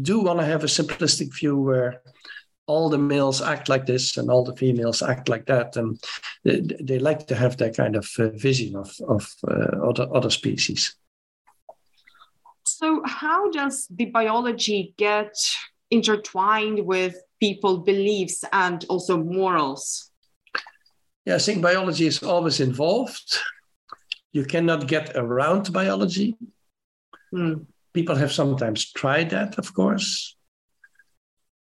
do 0.10 0.16
want 0.28 0.40
to 0.40 0.52
have 0.54 0.64
a 0.64 0.74
simplistic 0.80 1.30
view 1.40 1.56
where 1.68 2.02
all 2.70 2.88
the 2.88 2.98
males 2.98 3.42
act 3.42 3.68
like 3.68 3.86
this 3.88 4.16
and 4.18 4.30
all 4.30 4.44
the 4.44 4.56
females 4.56 5.02
act 5.02 5.28
like 5.28 5.46
that 5.48 5.76
and 5.76 6.00
they, 6.44 6.62
they 6.80 7.00
like 7.00 7.26
to 7.28 7.36
have 7.36 7.58
that 7.58 7.76
kind 7.76 7.96
of 7.96 8.08
uh, 8.20 8.30
vision 8.30 8.76
of, 8.76 8.96
of 9.08 9.28
uh, 9.48 9.90
other, 9.90 10.08
other 10.14 10.30
species. 10.30 10.96
So 12.64 13.02
how 13.06 13.50
does 13.50 13.88
the 13.90 14.06
biology 14.06 14.94
get 14.98 15.36
intertwined 15.90 16.86
with 16.86 17.16
people 17.40 17.80
beliefs 17.80 18.44
and 18.54 18.86
also 18.88 19.18
morals? 19.18 20.12
Yeah 21.26 21.36
i 21.36 21.40
think 21.40 21.62
biology 21.62 22.06
is 22.06 22.24
always 22.24 22.60
involved. 22.60 23.40
You 24.32 24.46
cannot 24.46 24.88
get 24.88 25.16
around 25.16 25.74
biology. 25.74 26.36
Mm. 27.34 27.66
people 27.94 28.16
have 28.16 28.32
sometimes 28.32 28.92
tried 28.92 29.30
that 29.30 29.60
of 29.60 29.74
course 29.74 30.39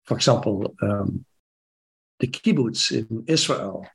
for 0.08 0.14
example, 0.14 0.74
um, 0.80 1.26
the 2.18 2.26
kibbutz 2.26 2.90
in 2.90 3.24
Israel, 3.26 3.86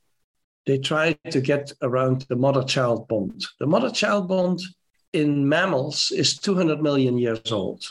they 0.67 0.77
try 0.77 1.13
to 1.31 1.41
get 1.41 1.73
around 1.81 2.21
the 2.29 2.35
mother 2.35 2.63
child 2.63 3.07
bond. 3.07 3.43
The 3.59 3.65
mother 3.65 3.89
child 3.89 4.27
bond 4.27 4.61
in 5.11 5.49
mammals 5.49 6.11
is 6.11 6.37
200 6.37 6.83
million 6.83 7.17
years 7.17 7.51
old. 7.51 7.83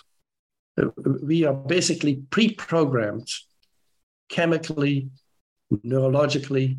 Uh, 0.80 0.86
we 1.20 1.44
are 1.44 1.52
basically 1.52 2.22
pre 2.30 2.54
programmed 2.54 3.28
chemically, 4.28 5.10
neurologically, 5.84 6.78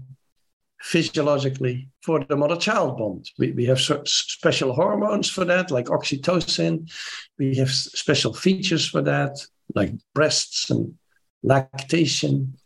physiologically 0.80 1.90
for 2.04 2.24
the 2.24 2.38
mother 2.38 2.56
child 2.56 2.98
bond. 2.98 3.30
We, 3.38 3.52
we 3.52 3.66
have 3.66 3.82
special 3.82 4.74
hormones 4.74 5.30
for 5.30 5.44
that, 5.44 5.72
like 5.72 5.88
oxytocin. 5.88 6.90
We 7.38 7.56
have 7.58 7.70
special 7.70 8.34
features 8.34 8.88
for 8.88 9.02
that, 9.02 9.46
like 9.76 9.92
breasts 10.14 10.70
and 10.70 10.98
lactation. 11.44 12.58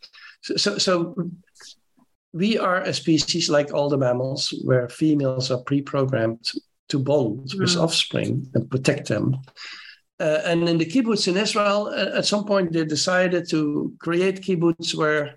So, 0.42 0.56
so, 0.56 0.78
so, 0.78 1.14
we 2.32 2.58
are 2.58 2.82
a 2.82 2.92
species 2.92 3.48
like 3.48 3.72
all 3.72 3.88
the 3.88 3.96
mammals 3.96 4.54
where 4.64 4.88
females 4.88 5.50
are 5.50 5.62
pre-programmed 5.62 6.50
to 6.88 6.98
bond 6.98 7.48
mm. 7.48 7.60
with 7.60 7.76
offspring 7.76 8.46
and 8.54 8.70
protect 8.70 9.08
them. 9.08 9.36
Uh, 10.20 10.40
and 10.44 10.68
in 10.68 10.78
the 10.78 10.84
kibbutz 10.84 11.28
in 11.28 11.36
Israel, 11.36 11.86
uh, 11.86 12.18
at 12.18 12.26
some 12.26 12.44
point 12.44 12.72
they 12.72 12.84
decided 12.84 13.48
to 13.48 13.92
create 13.98 14.42
kibbutz 14.42 14.94
where 14.94 15.36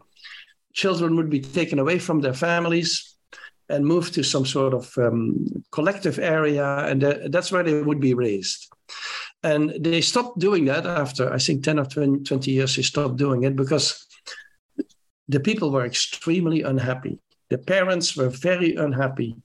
children 0.74 1.16
would 1.16 1.30
be 1.30 1.40
taken 1.40 1.80
away 1.80 2.00
from 2.00 2.20
their 2.20 2.34
families 2.34 3.16
and 3.70 3.86
moved 3.86 4.14
to 4.14 4.24
some 4.24 4.46
sort 4.46 4.74
of 4.74 4.92
um, 4.98 5.46
collective 5.72 6.20
area, 6.20 6.86
and 6.86 7.04
uh, 7.04 7.16
that's 7.30 7.52
where 7.52 7.64
they 7.64 7.82
would 7.82 8.02
be 8.02 8.14
raised. 8.14 8.70
And 9.44 9.72
they 9.80 10.02
stopped 10.02 10.40
doing 10.40 10.66
that 10.66 10.86
after, 10.86 11.34
I 11.34 11.40
think, 11.40 11.64
10 11.64 11.80
or 11.80 11.86
20 11.86 12.52
years, 12.52 12.76
they 12.76 12.84
stopped 12.84 13.18
doing 13.18 13.44
it 13.44 13.56
because 13.56 14.06
the 15.28 15.40
people 15.40 15.72
were 15.72 15.86
extremely 15.86 16.62
unhappy. 16.62 17.20
The 17.50 17.58
parents 17.58 18.16
were 18.16 18.30
very 18.30 18.76
unhappy 18.76 19.36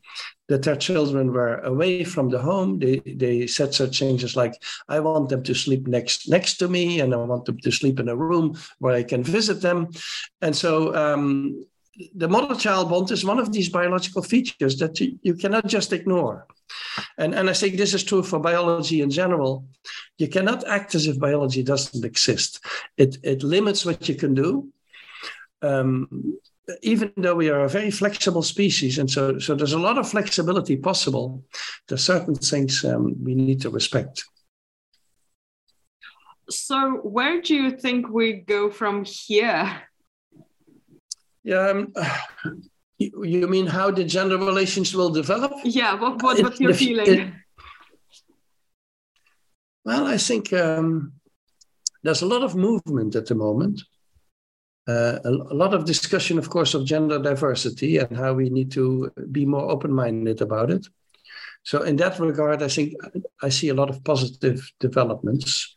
that 0.49 0.62
their 0.62 0.76
children 0.76 1.32
were 1.32 1.59
away 1.61 2.05
from 2.05 2.28
the 2.28 2.38
home. 2.38 2.78
They, 2.78 3.01
they 3.05 3.47
said 3.47 3.74
such 3.74 3.99
things 3.99 4.22
as 4.22 4.36
like, 4.36 4.62
I 4.88 5.01
want 5.01 5.28
them 5.28 5.42
to 5.42 5.55
sleep 5.55 5.88
next, 5.88 6.28
next 6.28 6.59
to 6.59 6.68
me, 6.68 7.01
and 7.01 7.12
I 7.12 7.16
want 7.16 7.47
them 7.47 7.59
to 7.59 7.72
sleep 7.72 7.99
in 7.99 8.09
a 8.09 8.16
room 8.16 8.57
where 8.78 8.94
I 8.94 9.03
can 9.03 9.24
visit 9.24 9.61
them. 9.61 9.88
And 10.40 10.55
so 10.55 10.94
um, 10.94 11.64
the 12.14 12.28
mother 12.28 12.55
child 12.55 12.90
bond 12.90 13.11
is 13.11 13.24
one 13.24 13.38
of 13.38 13.53
these 13.53 13.68
biological 13.68 14.22
features 14.22 14.78
that 14.78 15.01
you, 15.01 15.18
you 15.22 15.34
cannot 15.34 15.66
just 15.66 15.92
ignore. 15.92 16.47
And, 17.18 17.34
and 17.34 17.49
I 17.51 17.53
think 17.53 17.76
this 17.76 17.94
is 17.94 18.05
true 18.05 18.22
for 18.22 18.38
biology 18.38 19.01
in 19.01 19.11
general. 19.11 19.66
You 20.18 20.28
cannot 20.28 20.66
act 20.66 20.94
as 20.94 21.07
if 21.07 21.18
biology 21.18 21.62
doesn't 21.62 22.05
exist. 22.05 22.64
It, 22.97 23.18
it 23.22 23.42
limits 23.42 23.84
what 23.84 24.09
you 24.09 24.14
can 24.14 24.34
do. 24.34 24.68
Um, 25.62 26.38
even 26.82 27.12
though 27.16 27.34
we 27.34 27.49
are 27.49 27.61
a 27.61 27.68
very 27.68 27.90
flexible 27.90 28.42
species, 28.42 28.99
and 28.99 29.11
so, 29.11 29.38
so 29.38 29.55
there's 29.55 29.72
a 29.72 29.78
lot 29.78 29.99
of 29.99 30.09
flexibility 30.09 30.76
possible, 30.76 31.44
there's 31.86 32.05
certain 32.05 32.34
things 32.34 32.84
um, 32.84 33.14
we 33.22 33.34
need 33.34 33.61
to 33.61 33.70
respect. 33.70 34.24
So, 36.49 37.01
where 37.03 37.40
do 37.40 37.55
you 37.55 37.70
think 37.76 38.09
we 38.09 38.32
go 38.34 38.70
from 38.70 39.05
here? 39.05 39.82
Yeah, 41.42 41.68
um, 41.68 41.92
you 42.99 43.47
mean 43.47 43.66
how 43.66 43.90
the 43.90 44.05
gender 44.05 44.38
relations 44.38 44.94
will 44.94 45.11
develop? 45.11 45.53
Yeah, 45.64 45.94
what, 45.94 46.22
what 46.22 46.42
what's 46.42 46.61
your 46.61 46.74
feeling? 46.74 47.07
It, 47.09 47.34
well, 49.84 50.07
I 50.07 50.16
think 50.16 50.53
um, 50.53 51.12
there's 52.03 52.22
a 52.22 52.26
lot 52.26 52.42
of 52.42 52.57
movement 52.57 53.14
at 53.14 53.26
the 53.26 53.34
moment. 53.34 53.82
uh, 54.88 55.18
a, 55.24 55.30
a, 55.30 55.57
lot 55.57 55.74
of 55.74 55.84
discussion, 55.84 56.38
of 56.38 56.49
course, 56.49 56.74
of 56.74 56.84
gender 56.84 57.18
diversity 57.18 57.99
and 57.99 58.16
how 58.16 58.32
we 58.32 58.49
need 58.49 58.70
to 58.70 59.11
be 59.32 59.44
more 59.44 59.70
open 59.70 59.92
minded 59.92 60.40
about 60.40 60.70
it. 60.70 60.86
So, 61.64 61.82
in 61.82 61.97
that 61.97 62.20
regard, 62.20 62.62
I 62.62 62.68
think 62.68 62.94
I 63.42 63.49
see 63.49 63.68
a 63.70 63.74
lot 63.74 63.90
of 63.90 64.05
positive 64.05 64.70
developments. 64.78 65.74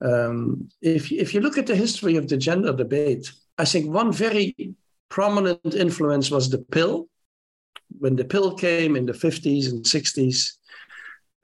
Um, 0.00 0.68
if, 0.82 1.10
if 1.10 1.32
you 1.32 1.40
look 1.40 1.56
at 1.56 1.66
the 1.66 1.74
history 1.74 2.16
of 2.16 2.28
the 2.28 2.36
gender 2.36 2.72
debate, 2.72 3.32
I 3.56 3.64
think 3.64 3.92
one 3.92 4.12
very 4.12 4.54
prominent 5.08 5.74
influence 5.74 6.30
was 6.30 6.50
the 6.50 6.58
pill. 6.58 7.08
When 7.98 8.16
the 8.16 8.24
pill 8.24 8.54
came 8.54 8.96
in 8.96 9.06
the 9.06 9.12
50s 9.12 9.70
and 9.70 9.84
60s, 9.84 10.57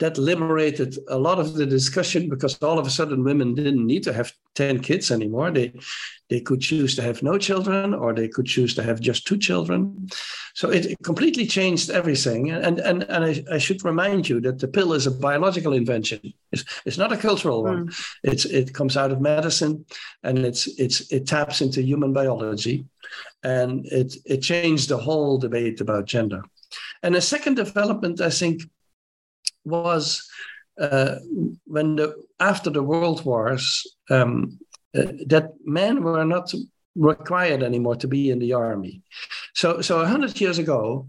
that 0.00 0.18
liberated 0.18 0.98
a 1.08 1.16
lot 1.16 1.38
of 1.38 1.54
the 1.54 1.64
discussion 1.64 2.28
because 2.28 2.60
all 2.62 2.78
of 2.78 2.86
a 2.86 2.90
sudden 2.90 3.22
women 3.22 3.54
didn't 3.54 3.86
need 3.86 4.02
to 4.02 4.12
have 4.12 4.32
10 4.56 4.80
kids 4.80 5.10
anymore. 5.10 5.50
They 5.50 5.72
they 6.30 6.40
could 6.40 6.60
choose 6.60 6.96
to 6.96 7.02
have 7.02 7.22
no 7.22 7.36
children 7.38 7.92
or 7.92 8.14
they 8.14 8.28
could 8.28 8.46
choose 8.46 8.74
to 8.74 8.82
have 8.82 8.98
just 8.98 9.26
two 9.26 9.36
children. 9.36 10.08
So 10.54 10.70
it, 10.70 10.96
completely 11.04 11.46
changed 11.46 11.90
everything. 11.90 12.50
And 12.50 12.80
and, 12.80 13.02
and 13.04 13.24
I, 13.24 13.44
I, 13.52 13.58
should 13.58 13.84
remind 13.84 14.28
you 14.28 14.40
that 14.40 14.58
the 14.58 14.66
pill 14.66 14.94
is 14.94 15.06
a 15.06 15.10
biological 15.10 15.74
invention. 15.74 16.32
It's, 16.50 16.64
it's 16.86 16.98
not 16.98 17.12
a 17.12 17.16
cultural 17.16 17.62
one. 17.62 17.88
Mm. 17.88 18.04
it's 18.22 18.46
it 18.46 18.72
comes 18.72 18.96
out 18.96 19.12
of 19.12 19.20
medicine 19.20 19.84
and 20.22 20.38
it's 20.38 20.66
it's 20.78 21.12
it 21.12 21.26
taps 21.26 21.60
into 21.60 21.82
human 21.82 22.12
biology 22.12 22.86
and 23.42 23.86
it 23.86 24.16
it 24.24 24.38
changed 24.38 24.88
the 24.88 24.98
whole 24.98 25.38
debate 25.38 25.80
about 25.80 26.06
gender. 26.06 26.42
And 27.02 27.14
a 27.14 27.20
second 27.20 27.54
development 27.54 28.20
i 28.20 28.30
think 28.30 28.62
was 29.64 30.28
uh, 30.80 31.16
when 31.66 31.96
the 31.96 32.14
after 32.40 32.70
the 32.70 32.82
world 32.82 33.24
wars 33.24 33.86
um, 34.10 34.58
uh, 34.96 35.12
that 35.26 35.52
men 35.64 36.02
were 36.02 36.24
not 36.24 36.52
required 36.96 37.62
anymore 37.62 37.96
to 37.96 38.08
be 38.08 38.30
in 38.30 38.38
the 38.38 38.52
army. 38.52 39.02
So 39.54 39.80
so 39.80 40.04
hundred 40.04 40.40
years 40.40 40.58
ago, 40.58 41.08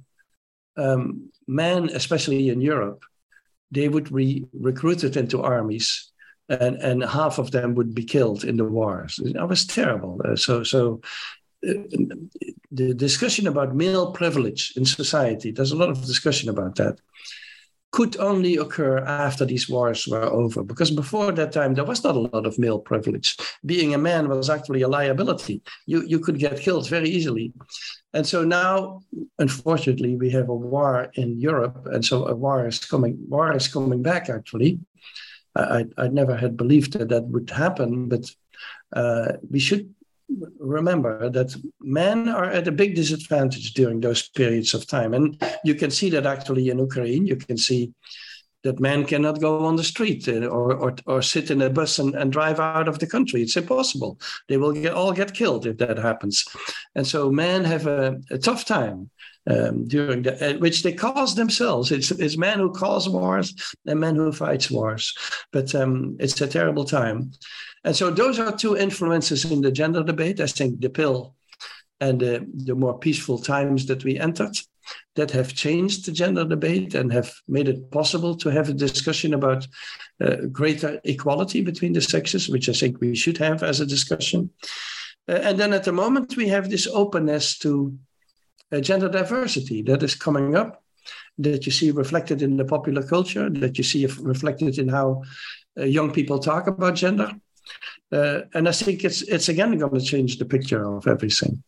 um, 0.78 1.32
men, 1.48 1.90
especially 1.94 2.50
in 2.50 2.62
Europe, 2.62 3.04
they 3.72 3.90
would 3.90 4.14
be 4.14 4.46
recruited 4.54 5.18
into 5.18 5.42
armies. 5.42 6.12
And, 6.48 6.76
and 6.76 7.04
half 7.04 7.40
of 7.40 7.50
them 7.50 7.74
would 7.74 7.96
be 7.96 8.04
killed 8.04 8.44
in 8.44 8.56
the 8.56 8.66
wars. 8.66 9.20
That 9.34 9.50
was 9.50 9.66
terrible. 9.66 10.22
Uh, 10.24 10.36
so, 10.36 10.62
so 10.62 11.02
uh, 11.68 11.74
the 12.72 12.94
discussion 12.94 13.48
about 13.48 13.76
male 13.76 14.12
privilege 14.12 14.74
in 14.76 14.86
society, 14.86 15.50
there's 15.50 15.72
a 15.72 15.76
lot 15.76 15.90
of 15.90 16.06
discussion 16.06 16.50
about 16.50 16.76
that 16.76 17.00
could 17.96 18.18
only 18.20 18.58
occur 18.58 18.98
after 18.98 19.46
these 19.46 19.70
wars 19.70 20.06
were 20.06 20.30
over, 20.42 20.64
because 20.64 20.92
before 20.92 21.32
that 21.32 21.54
time 21.54 21.74
there 21.74 21.88
was 21.88 22.04
not 22.04 22.16
a 22.18 22.28
lot 22.34 22.46
of 22.46 22.60
male 22.60 22.80
privilege. 22.92 23.38
Being 23.64 23.94
a 23.94 23.98
man 24.10 24.28
was 24.28 24.50
actually 24.50 24.84
a 24.84 24.94
liability. 24.98 25.62
You 25.92 26.04
you 26.12 26.20
could 26.20 26.38
get 26.40 26.64
killed 26.66 26.90
very 26.90 27.10
easily, 27.10 27.54
and 28.14 28.26
so 28.28 28.44
now, 28.44 29.02
unfortunately, 29.40 30.18
we 30.18 30.30
have 30.38 30.50
a 30.50 30.62
war 30.74 30.94
in 31.14 31.40
Europe, 31.50 31.88
and 31.94 32.04
so 32.04 32.16
a 32.28 32.36
war 32.36 32.68
is 32.68 32.80
coming. 32.92 33.16
War 33.30 33.56
is 33.56 33.68
coming 33.74 34.02
back. 34.04 34.30
Actually, 34.30 34.72
I 35.56 35.86
I 36.04 36.08
never 36.10 36.36
had 36.36 36.56
believed 36.58 36.92
that 36.94 37.10
that 37.10 37.26
would 37.34 37.50
happen, 37.50 38.10
but 38.10 38.26
uh, 39.02 39.28
we 39.54 39.60
should 39.60 39.86
remember 40.60 41.30
that 41.30 41.56
men 41.80 42.30
are 42.30 42.46
at 42.46 42.68
a 42.68 42.72
big 42.72 42.96
disadvantage 42.96 43.74
during 43.74 44.00
those 44.00 44.30
periods 44.30 44.74
of 44.74 44.88
time. 44.88 45.14
And 45.14 45.42
you 45.64 45.76
can 45.76 45.92
see 45.92 46.10
that 46.12 46.26
actually 46.26 46.70
in 46.70 46.80
Ukraine. 46.80 47.26
You 47.26 47.36
can 47.36 47.58
see 47.58 47.94
that 48.64 48.80
men 48.80 49.06
cannot 49.06 49.40
go 49.40 49.64
on 49.64 49.76
the 49.76 49.84
street 49.84 50.28
uh, 50.28 50.48
or, 50.48 50.74
or, 50.74 50.96
or 51.06 51.22
sit 51.22 51.52
in 51.52 51.62
a 51.62 51.70
bus 51.70 52.00
and, 52.00 52.16
and 52.16 52.32
drive 52.32 52.60
out 52.60 52.88
of 52.88 52.98
the 52.98 53.06
country. 53.08 53.44
It's 53.44 53.56
impossible. 53.56 54.20
They 54.50 54.58
will 54.58 54.74
get, 54.74 54.94
all 54.94 55.14
get 55.14 55.36
killed 55.36 55.68
if 55.68 55.78
that 55.78 56.00
happens. 56.00 56.44
And 56.96 57.06
so 57.06 57.30
men 57.30 57.64
have 57.64 57.86
a, 57.86 58.20
a 58.32 58.40
tough 58.40 58.66
time 58.66 59.12
um, 59.48 59.88
during 59.88 60.24
the, 60.24 60.34
uh, 60.56 60.58
which 60.58 60.82
they 60.82 60.94
cause 60.94 61.36
themselves. 61.36 61.92
It's, 61.92 62.10
it's 62.10 62.38
men 62.38 62.58
who 62.58 62.72
cause 62.72 63.08
wars 63.08 63.54
and 63.86 64.00
men 64.00 64.16
who 64.16 64.32
fight 64.32 64.72
wars. 64.72 65.16
But 65.52 65.76
um, 65.76 66.18
it's 66.20 66.42
a 66.42 66.48
terrible 66.48 66.86
time. 66.86 67.34
And 67.86 67.96
so 67.96 68.10
those 68.10 68.40
are 68.40 68.52
two 68.52 68.76
influences 68.76 69.46
in 69.46 69.62
the 69.62 69.72
gender 69.72 70.04
debate. 70.04 70.42
I 70.42 70.48
think 70.48 70.82
the 70.82 70.90
pill 70.90 71.36
and 72.02 72.20
the, 72.20 72.46
the 72.66 72.74
more 72.76 72.98
peaceful 72.98 73.38
times 73.38 73.86
that 73.86 74.04
we 74.04 74.20
entered 74.20 74.58
that 75.16 75.32
have 75.32 75.54
changed 75.54 76.06
the 76.06 76.12
gender 76.12 76.46
debate 76.46 76.96
and 76.96 77.14
have 77.14 77.32
made 77.48 77.68
it 77.68 77.92
possible 77.92 78.36
to 78.38 78.50
have 78.50 78.70
a 78.70 78.74
discussion 78.74 79.34
about 79.34 79.68
uh, 80.20 80.36
greater 80.52 81.00
equality 81.04 81.62
between 81.62 81.94
the 81.94 82.02
sexes, 82.02 82.50
which 82.50 82.70
I 82.70 82.74
think 82.74 83.00
we 83.00 83.16
should 83.16 83.38
have 83.38 83.64
as 83.64 83.80
a 83.80 83.86
discussion. 83.86 84.50
Uh, 85.30 85.40
and 85.44 85.60
then 85.60 85.72
at 85.72 85.84
the 85.84 85.92
moment, 85.92 86.36
we 86.36 86.48
have 86.50 86.70
this 86.70 86.88
openness 86.88 87.58
to 87.60 87.98
uh, 88.72 88.80
gender 88.80 89.10
diversity 89.10 89.84
that 89.84 90.04
is 90.04 90.16
coming 90.16 90.56
up, 90.56 90.84
that 91.38 91.66
you 91.66 91.72
see 91.72 91.92
reflected 91.92 92.42
in 92.42 92.58
the 92.58 92.66
popular 92.66 93.04
culture, 93.04 93.50
that 93.50 93.78
you 93.78 93.84
see 93.84 94.06
reflected 94.06 94.80
in 94.80 94.88
how 94.88 95.24
uh, 95.80 95.84
young 95.84 96.12
people 96.12 96.40
talk 96.40 96.68
about 96.68 96.96
gender. 96.96 97.32
Uh, 98.12 98.42
and 98.54 98.68
I 98.68 98.72
think 98.72 99.04
it's 99.04 99.22
it's 99.24 99.50
again 99.50 99.78
going 99.78 99.94
to 99.94 100.02
change 100.02 100.38
the 100.38 100.46
picture 100.46 100.86
of 100.86 101.08
everything. 101.08 101.64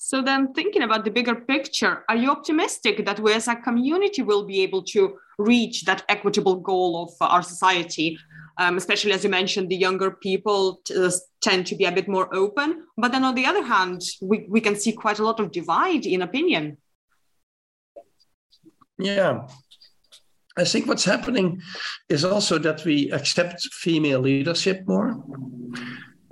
So 0.00 0.22
then, 0.22 0.54
thinking 0.54 0.82
about 0.82 1.04
the 1.04 1.10
bigger 1.10 1.34
picture, 1.34 2.04
are 2.08 2.16
you 2.16 2.30
optimistic 2.30 3.04
that 3.04 3.20
we 3.20 3.34
as 3.34 3.48
a 3.48 3.56
community 3.56 4.22
will 4.22 4.44
be 4.44 4.62
able 4.62 4.82
to 4.84 5.18
reach 5.38 5.84
that 5.84 6.04
equitable 6.08 6.56
goal 6.56 7.02
of 7.02 7.10
our 7.20 7.42
society? 7.42 8.18
Um, 8.56 8.76
especially 8.76 9.12
as 9.12 9.22
you 9.22 9.30
mentioned, 9.30 9.68
the 9.68 9.76
younger 9.76 10.10
people 10.10 10.80
uh, 10.96 11.10
tend 11.40 11.66
to 11.66 11.76
be 11.76 11.84
a 11.84 11.92
bit 11.92 12.08
more 12.08 12.34
open. 12.34 12.86
But 12.96 13.12
then 13.12 13.24
on 13.24 13.34
the 13.34 13.46
other 13.46 13.62
hand, 13.62 14.02
we, 14.22 14.46
we 14.48 14.60
can 14.60 14.76
see 14.76 14.92
quite 14.92 15.18
a 15.18 15.24
lot 15.24 15.40
of 15.40 15.52
divide 15.52 16.06
in 16.06 16.22
opinion. 16.22 16.78
Yeah, 18.98 19.46
I 20.58 20.64
think 20.64 20.86
what's 20.86 21.04
happening 21.04 21.62
is 22.08 22.24
also 22.24 22.58
that 22.58 22.84
we 22.84 23.10
accept 23.12 23.62
female 23.72 24.20
leadership 24.20 24.82
more. 24.86 25.22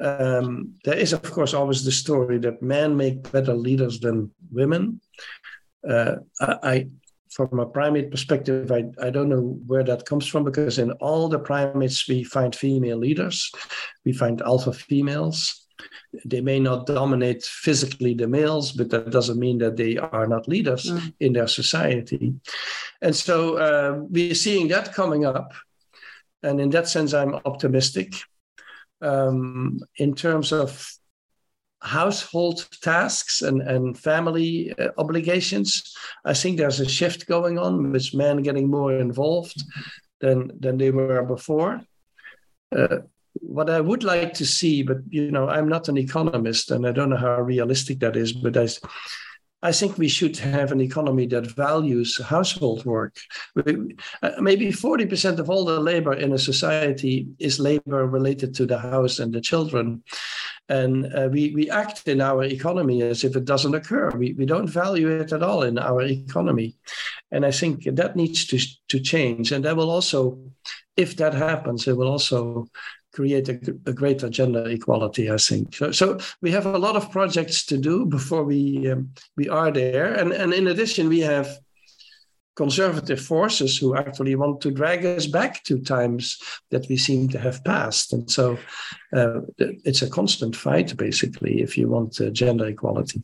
Um, 0.01 0.75
there 0.85 0.99
is, 0.99 1.13
of 1.13 1.23
course, 1.23 1.55
always 1.55 1.85
the 1.85 1.93
story 1.93 2.39
that 2.39 2.61
men 2.61 2.97
make 2.97 3.31
better 3.33 3.55
leaders 3.55 4.01
than 4.01 4.33
women. 4.51 5.01
Uh, 5.89 6.17
I, 6.41 6.89
from 7.31 7.61
a 7.61 7.67
primate 7.67 8.11
perspective, 8.11 8.73
I, 8.73 8.85
I 9.01 9.11
don't 9.11 9.29
know 9.29 9.61
where 9.67 9.85
that 9.85 10.07
comes 10.07 10.27
from 10.27 10.45
because 10.45 10.79
in 10.79 10.91
all 10.93 11.29
the 11.29 11.39
primates 11.39 12.09
we 12.09 12.25
find 12.25 12.55
female 12.55 12.99
leaders, 12.99 13.51
we 14.05 14.13
find 14.13 14.43
alpha 14.43 14.73
females 14.73 15.66
they 16.25 16.41
may 16.41 16.61
not 16.61 16.87
dominate 16.87 17.45
physically 17.45 18.15
the 18.15 18.27
males, 18.27 18.73
but 18.73 18.91
that 18.91 19.11
doesn't 19.11 19.39
mean 19.39 19.59
that 19.59 19.77
they 19.77 19.97
are 19.97 20.27
not 20.27 20.49
leaders 20.49 20.91
mm. 20.91 21.13
in 21.21 21.33
their 21.33 21.49
society. 21.49 22.35
And 23.03 23.15
so 23.15 23.57
uh, 23.57 23.99
we're 24.09 24.35
seeing 24.35 24.69
that 24.69 24.95
coming 24.95 25.25
up. 25.25 25.53
And 26.43 26.61
in 26.61 26.71
that 26.71 26.89
sense, 26.89 27.15
I'm 27.15 27.35
optimistic. 27.45 28.15
Um, 29.03 29.81
in 29.97 30.15
terms 30.15 30.53
of 30.53 30.91
household 31.81 32.67
tasks 32.83 33.43
and, 33.43 33.63
and 33.63 33.99
family 33.99 34.75
uh, 34.79 34.89
obligations, 34.99 35.95
I 36.25 36.35
think 36.35 36.57
there's 36.57 36.81
a 36.81 36.89
shift 36.89 37.27
going 37.27 37.59
on 37.59 37.93
with 37.93 38.15
men 38.15 38.43
getting 38.43 38.71
more 38.71 38.93
involved 38.99 39.63
than, 40.21 40.51
than 40.59 40.79
they 40.79 40.91
were 40.91 41.23
before. 41.23 41.83
Uh, 42.75 42.99
what 43.41 43.71
I 43.71 43.81
would 43.81 44.05
like 44.05 44.35
to 44.35 44.47
see, 44.47 44.83
but 44.83 44.99
you 45.09 45.31
know, 45.31 45.49
I'm 45.49 45.69
not 45.69 45.89
an 45.89 45.99
economist 45.99 46.71
and 46.71 46.87
I 46.87 46.93
don't 46.93 47.11
know 47.11 47.17
how 47.17 47.41
realistic 47.41 48.01
that 48.01 48.17
is, 48.17 48.33
but 48.33 48.57
I, 48.57 48.69
I 49.63 49.73
think 49.73 49.97
we 49.97 50.09
should 50.09 50.37
have 50.37 50.71
an 50.71 50.81
economy 50.81 51.27
that 51.29 51.47
values 51.47 52.21
household 52.23 52.85
work. 52.85 53.17
Uh, 53.57 54.31
maybe 54.39 54.69
40% 54.69 55.39
of 55.39 55.49
all 55.49 55.65
the 55.65 55.81
labor 55.81 56.13
in 56.13 56.33
a 56.33 56.39
society 56.39 57.27
is 57.39 57.59
labor 57.59 58.07
related 58.07 58.55
to 58.57 58.67
the 58.67 58.79
house 58.79 59.19
and 59.19 59.33
the 59.33 59.41
children. 59.41 60.05
And 60.69 61.13
uh, 61.15 61.29
we, 61.33 61.53
we 61.55 61.71
act 61.71 62.07
in 62.07 62.21
our 62.21 62.45
economy 62.45 63.03
as 63.03 63.25
if 63.25 63.35
it 63.35 63.45
doesn't 63.45 63.75
occur. 63.75 64.11
We, 64.11 64.35
we 64.35 64.47
don't 64.47 64.69
value 64.69 65.09
it 65.21 65.33
at 65.33 65.43
all 65.43 65.63
in 65.63 65.79
our 65.79 66.03
economy. 66.03 66.77
And 67.31 67.47
I 67.47 67.51
think 67.51 67.85
that 67.85 68.15
needs 68.15 68.47
to, 68.47 68.59
to 68.89 69.01
change. 69.01 69.53
And 69.53 69.65
that 69.65 69.77
will 69.77 69.91
also, 69.91 70.39
if 70.97 71.17
that 71.17 71.35
happens, 71.35 71.89
it 71.89 71.97
will 71.97 72.09
also 72.09 72.69
create 73.17 73.49
a, 73.49 73.59
a, 73.87 73.93
greater 73.95 74.29
gender 74.29 74.69
equality. 74.69 75.31
I 75.31 75.39
think 75.39 75.75
so. 75.75 75.91
So 75.91 76.19
we 76.43 76.51
have 76.51 76.67
a 76.67 76.79
lot 76.79 76.97
of 76.97 77.11
projects 77.11 77.65
to 77.67 77.79
do 77.79 78.05
before 78.05 78.45
we 78.45 78.91
um, 78.91 79.11
we 79.37 79.49
are 79.49 79.73
there, 79.73 80.13
and 80.15 80.33
and 80.33 80.53
in 80.53 80.67
addition 80.69 81.09
we 81.09 81.21
have 81.21 81.49
conservative 82.55 83.21
forces 83.21 83.79
who 83.79 83.97
actually 83.97 84.35
want 84.35 84.61
to 84.61 84.71
drag 84.71 85.05
us 85.05 85.27
back 85.27 85.63
to 85.65 85.79
times 85.79 86.39
that 86.71 86.87
we 86.89 86.97
seem 86.97 87.29
to 87.31 87.39
have 87.39 87.65
passed, 87.65 88.13
and 88.13 88.31
so 88.31 88.59
uh, 89.17 89.41
it's 89.59 90.03
a 90.03 90.11
constant 90.11 90.55
fight 90.55 90.97
basically 90.97 91.63
if 91.63 91.79
you 91.79 91.89
want 91.89 92.21
uh, 92.21 92.29
gender 92.31 92.67
equality. 92.67 93.23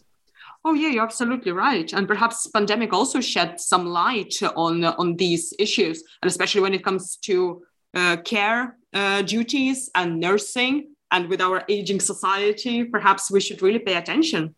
Oh 0.64 0.74
yeah, 0.74 0.88
you're 0.88 1.05
absolutely 1.05 1.53
right. 1.53 1.93
And 1.93 2.07
perhaps 2.09 2.47
pandemic 2.47 2.93
also 2.93 3.20
shed 3.20 3.61
some 3.61 3.84
light 3.86 4.34
on 4.57 4.84
on 4.84 5.16
these 5.16 5.53
issues, 5.59 6.03
and 6.22 6.30
especially 6.30 6.62
when 6.62 6.74
it 6.74 6.84
comes 6.84 7.16
to 7.28 7.62
uh, 7.95 8.16
care 8.24 8.76
uh, 8.93 9.22
duties 9.22 9.90
and 9.95 10.20
nursing 10.20 10.95
and 11.11 11.28
with 11.28 11.40
our 11.40 11.62
aging 11.68 12.01
society, 12.01 12.84
perhaps 12.84 13.30
we 13.30 13.40
should 13.40 13.62
really 13.62 13.78
pay 13.78 13.97
attention. 13.97 14.55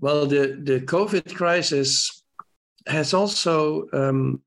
Well, 0.00 0.26
the, 0.26 0.60
the 0.62 0.80
COVID 0.80 1.34
crisis 1.34 2.24
has 2.86 3.14
also 3.14 3.86
um, 3.92 4.42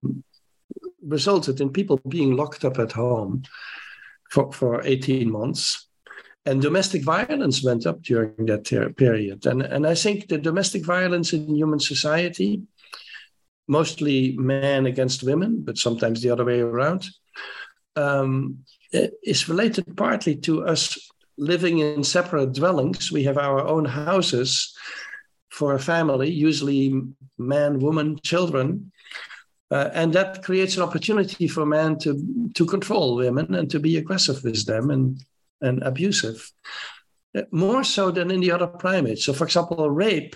resulted 1.02 1.62
in 1.62 1.70
people 1.70 2.00
being 2.08 2.36
locked 2.36 2.66
up 2.66 2.78
at 2.78 2.92
home 2.92 3.44
for, 4.30 4.52
for 4.52 4.86
18 4.86 5.32
months. 5.32 5.88
And 6.46 6.62
domestic 6.62 7.04
violence 7.04 7.64
went 7.64 7.88
up 7.88 8.02
during 8.04 8.46
that 8.46 8.66
ter- 8.66 8.92
period. 8.92 9.46
And, 9.46 9.62
and 9.62 9.88
I 9.88 9.96
think 9.96 10.28
the 10.28 10.38
domestic 10.38 10.86
violence 10.86 11.34
in 11.34 11.56
human 11.56 11.80
society, 11.80 12.62
mostly 13.68 14.36
men 14.38 14.86
against 14.86 15.24
women, 15.24 15.62
but 15.64 15.78
sometimes 15.78 16.22
the 16.22 16.30
other 16.30 16.46
way 16.46 16.60
around, 16.60 17.08
um, 17.96 18.60
is 18.92 19.50
related 19.50 19.96
partly 19.98 20.36
to 20.36 20.66
us 20.66 20.98
living 21.38 21.80
in 21.80 22.04
separate 22.04 22.54
dwellings. 22.54 23.12
We 23.12 23.24
have 23.24 23.38
our 23.38 23.60
own 23.66 23.86
houses 23.86 24.74
for 25.50 25.74
a 25.74 25.80
family, 25.80 26.30
usually 26.30 27.02
man, 27.38 27.80
woman, 27.80 28.20
children. 28.24 28.92
Uh, 29.72 29.90
and 29.94 30.14
that 30.14 30.44
creates 30.44 30.78
an 30.78 30.84
opportunity 30.84 31.48
for 31.48 31.66
men 31.66 31.98
to, 32.00 32.50
to 32.54 32.66
control 32.66 33.16
women 33.16 33.56
and 33.56 33.70
to 33.72 33.80
be 33.80 33.98
aggressive 33.98 34.44
with 34.44 34.66
them 34.66 34.92
and, 34.92 35.24
and 35.62 35.82
abusive, 35.84 36.52
uh, 37.36 37.42
more 37.52 37.84
so 37.84 38.12
than 38.12 38.32
in 38.32 38.42
the 38.42 38.52
other 38.52 38.68
primates. 38.68 39.26
So, 39.26 39.34
for 39.34 39.46
example, 39.46 39.90
rape. 39.90 40.36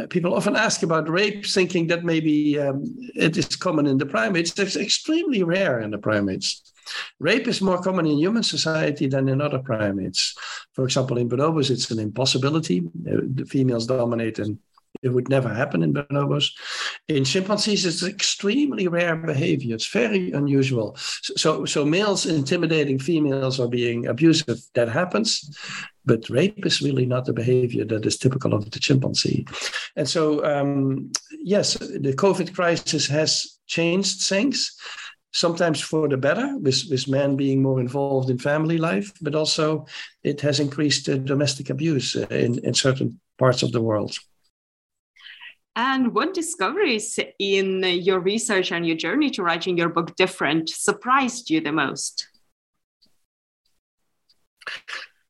Uh, 0.00 0.06
people 0.06 0.34
often 0.34 0.56
ask 0.56 0.82
about 0.82 1.08
rape, 1.08 1.44
thinking 1.44 1.86
that 1.86 2.04
maybe 2.04 2.58
um, 2.58 2.82
it 3.14 3.36
is 3.36 3.56
common 3.56 3.86
in 3.86 3.98
the 3.98 4.06
primates. 4.06 4.58
It's 4.58 4.76
extremely 4.76 5.42
rare 5.42 5.80
in 5.80 5.90
the 5.90 5.98
primates. 5.98 6.72
Rape 7.18 7.46
is 7.46 7.60
more 7.60 7.80
common 7.80 8.06
in 8.06 8.18
human 8.18 8.42
society 8.42 9.06
than 9.06 9.28
in 9.28 9.40
other 9.40 9.58
primates. 9.58 10.34
For 10.72 10.84
example, 10.84 11.18
in 11.18 11.28
bonobos, 11.28 11.70
it's 11.70 11.90
an 11.90 11.98
impossibility. 11.98 12.80
Uh, 12.80 13.20
the 13.34 13.44
females 13.44 13.86
dominate 13.86 14.38
and 14.38 14.58
it 15.02 15.08
would 15.08 15.28
never 15.28 15.48
happen 15.48 15.82
in 15.82 15.94
bonobos. 15.94 16.50
In 17.08 17.24
chimpanzees, 17.24 17.86
it's 17.86 18.02
extremely 18.02 18.88
rare 18.88 19.16
behavior. 19.16 19.74
It's 19.74 19.88
very 19.88 20.32
unusual. 20.32 20.96
So, 20.96 21.64
so 21.64 21.84
males 21.84 22.26
intimidating 22.26 22.98
females 22.98 23.58
or 23.58 23.68
being 23.68 24.06
abusive, 24.06 24.60
that 24.74 24.88
happens. 24.88 25.58
But 26.04 26.28
rape 26.28 26.66
is 26.66 26.82
really 26.82 27.06
not 27.06 27.24
the 27.24 27.32
behavior 27.32 27.84
that 27.86 28.04
is 28.06 28.18
typical 28.18 28.54
of 28.54 28.70
the 28.70 28.78
chimpanzee. 28.78 29.46
And 29.96 30.08
so, 30.08 30.44
um, 30.44 31.12
yes, 31.30 31.74
the 31.74 32.14
COVID 32.16 32.54
crisis 32.54 33.06
has 33.06 33.58
changed 33.66 34.22
things 34.22 34.76
sometimes 35.32 35.80
for 35.80 36.08
the 36.08 36.16
better, 36.16 36.56
with, 36.58 36.84
with 36.90 37.08
men 37.08 37.36
being 37.36 37.62
more 37.62 37.80
involved 37.80 38.28
in 38.30 38.38
family 38.38 38.78
life, 38.78 39.12
but 39.22 39.34
also 39.34 39.86
it 40.22 40.40
has 40.42 40.60
increased 40.60 41.08
uh, 41.08 41.16
domestic 41.16 41.70
abuse 41.70 42.14
in, 42.14 42.58
in 42.64 42.74
certain 42.74 43.18
parts 43.38 43.62
of 43.62 43.72
the 43.72 43.80
world. 43.80 44.14
And 45.74 46.14
what 46.14 46.34
discoveries 46.34 47.18
in 47.38 47.82
your 47.82 48.20
research 48.20 48.72
and 48.72 48.86
your 48.86 48.96
journey 48.96 49.30
to 49.30 49.42
writing 49.42 49.78
your 49.78 49.88
book 49.88 50.14
different 50.16 50.68
surprised 50.68 51.48
you 51.48 51.60
the 51.60 51.72
most? 51.72 52.28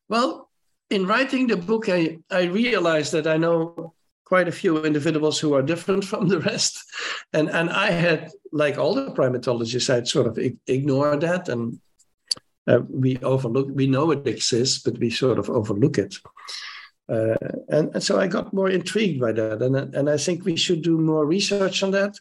Well, 0.09 0.51
in 0.91 1.07
writing 1.07 1.47
the 1.47 1.57
book, 1.57 1.89
I, 1.89 2.19
I 2.31 2.43
realized 2.45 3.13
that 3.13 3.27
I 3.27 3.37
know 3.37 3.95
quite 4.25 4.49
a 4.49 4.53
few 4.53 4.83
individuals 4.85 5.39
who 5.39 5.55
are 5.55 5.63
different 5.63 6.05
from 6.11 6.29
the 6.29 6.41
rest. 6.41 6.83
And, 7.33 7.49
and 7.51 7.71
I 7.71 7.91
had, 7.91 8.31
like 8.51 8.79
all 8.79 8.95
the 8.95 9.11
primatologists, 9.13 9.95
I'd 9.95 10.09
sort 10.09 10.27
of 10.27 10.39
ignore 10.67 11.17
that. 11.17 11.49
And 11.49 11.79
uh, 12.67 12.81
we 12.89 13.19
overlook, 13.19 13.69
we 13.71 13.87
know 13.87 14.11
it 14.11 14.27
exists, 14.27 14.83
but 14.83 14.99
we 14.99 15.11
sort 15.11 15.39
of 15.39 15.51
overlook 15.51 15.99
it. 15.99 16.17
Uh, 17.09 17.37
and, 17.69 17.95
and 17.95 18.03
so 18.03 18.19
I 18.19 18.27
got 18.27 18.55
more 18.55 18.71
intrigued 18.71 19.21
by 19.21 19.33
that. 19.33 19.63
And, 19.63 19.77
and 19.95 20.09
I 20.09 20.17
think 20.17 20.45
we 20.45 20.57
should 20.57 20.83
do 20.83 20.99
more 20.99 21.27
research 21.27 21.83
on 21.83 21.91
that. 21.93 22.15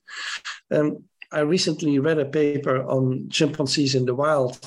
Um, 0.72 1.04
I 1.32 1.42
recently 1.42 1.98
read 2.00 2.20
a 2.20 2.26
paper 2.26 2.84
on 2.84 3.30
chimpanzees 3.30 3.96
in 3.96 4.06
the 4.06 4.16
wild 4.16 4.60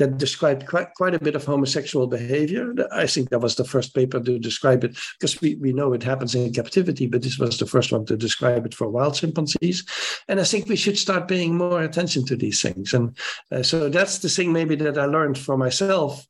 that 0.00 0.18
described 0.18 0.66
quite, 0.66 0.92
quite 0.94 1.14
a 1.14 1.20
bit 1.20 1.36
of 1.36 1.44
homosexual 1.44 2.06
behavior. 2.06 2.74
I 2.90 3.06
think 3.06 3.28
that 3.28 3.40
was 3.40 3.54
the 3.54 3.64
first 3.64 3.94
paper 3.94 4.18
to 4.18 4.38
describe 4.38 4.82
it 4.82 4.98
because 5.18 5.40
we, 5.40 5.56
we 5.56 5.72
know 5.72 5.92
it 5.92 6.02
happens 6.02 6.34
in 6.34 6.52
captivity, 6.52 7.06
but 7.06 7.22
this 7.22 7.38
was 7.38 7.58
the 7.58 7.66
first 7.66 7.92
one 7.92 8.06
to 8.06 8.16
describe 8.16 8.64
it 8.64 8.74
for 8.74 8.88
wild 8.88 9.14
chimpanzees. 9.14 9.84
And 10.26 10.40
I 10.40 10.44
think 10.44 10.68
we 10.68 10.76
should 10.76 10.98
start 10.98 11.28
paying 11.28 11.54
more 11.54 11.82
attention 11.82 12.24
to 12.26 12.36
these 12.36 12.62
things. 12.62 12.94
And 12.94 13.16
uh, 13.52 13.62
so 13.62 13.90
that's 13.90 14.18
the 14.18 14.30
thing 14.30 14.52
maybe 14.52 14.74
that 14.76 14.98
I 14.98 15.04
learned 15.04 15.38
for 15.38 15.58
myself 15.58 16.26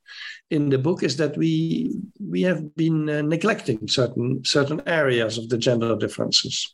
in 0.49 0.69
the 0.69 0.77
book 0.77 1.01
is 1.01 1.15
that 1.15 1.37
we 1.37 1.95
we 2.19 2.41
have 2.41 2.75
been 2.75 3.09
uh, 3.09 3.21
neglecting 3.21 3.87
certain 3.87 4.43
certain 4.43 4.81
areas 4.85 5.37
of 5.37 5.47
the 5.47 5.57
gender 5.57 5.95
differences. 5.95 6.73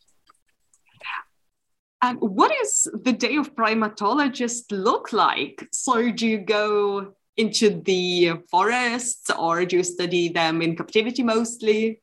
And 2.01 2.19
what 2.19 2.51
does 2.61 2.87
the 3.03 3.13
day 3.13 3.37
of 3.37 3.55
primatologist 3.55 4.65
look 4.71 5.13
like? 5.13 5.67
So, 5.71 6.11
do 6.11 6.27
you 6.27 6.37
go 6.37 7.13
into 7.37 7.81
the 7.81 8.33
forests 8.49 9.29
or 9.29 9.65
do 9.65 9.77
you 9.77 9.83
study 9.83 10.29
them 10.29 10.61
in 10.61 10.75
captivity 10.75 11.23
mostly? 11.23 12.01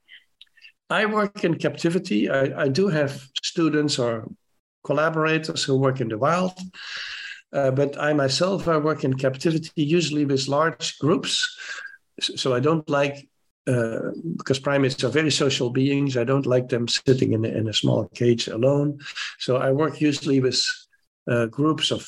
I 0.90 1.06
work 1.06 1.44
in 1.44 1.56
captivity. 1.56 2.28
I, 2.28 2.64
I 2.64 2.68
do 2.68 2.88
have 2.88 3.26
students 3.42 3.98
or 3.98 4.28
collaborators 4.84 5.64
who 5.64 5.76
work 5.76 6.00
in 6.00 6.08
the 6.08 6.18
wild. 6.18 6.52
Uh, 7.52 7.70
but 7.70 7.98
I 8.00 8.12
myself, 8.12 8.66
I 8.68 8.76
work 8.78 9.04
in 9.04 9.14
captivity, 9.14 9.70
usually 9.76 10.24
with 10.24 10.48
large 10.48 10.98
groups. 10.98 11.56
So 12.20 12.52
I 12.52 12.60
don't 12.60 12.88
like 12.90 13.28
uh, 13.66 14.10
because 14.36 14.58
primates 14.58 15.02
are 15.04 15.08
very 15.08 15.30
social 15.30 15.70
beings. 15.70 16.16
I 16.16 16.24
don't 16.24 16.46
like 16.46 16.68
them 16.68 16.86
sitting 16.86 17.32
in 17.32 17.44
a, 17.44 17.48
in 17.48 17.68
a 17.68 17.72
small 17.72 18.08
cage 18.08 18.48
alone. 18.48 18.98
So 19.38 19.56
I 19.56 19.72
work 19.72 20.00
usually 20.00 20.40
with 20.40 20.62
uh, 21.30 21.46
groups 21.46 21.90
of 21.90 22.06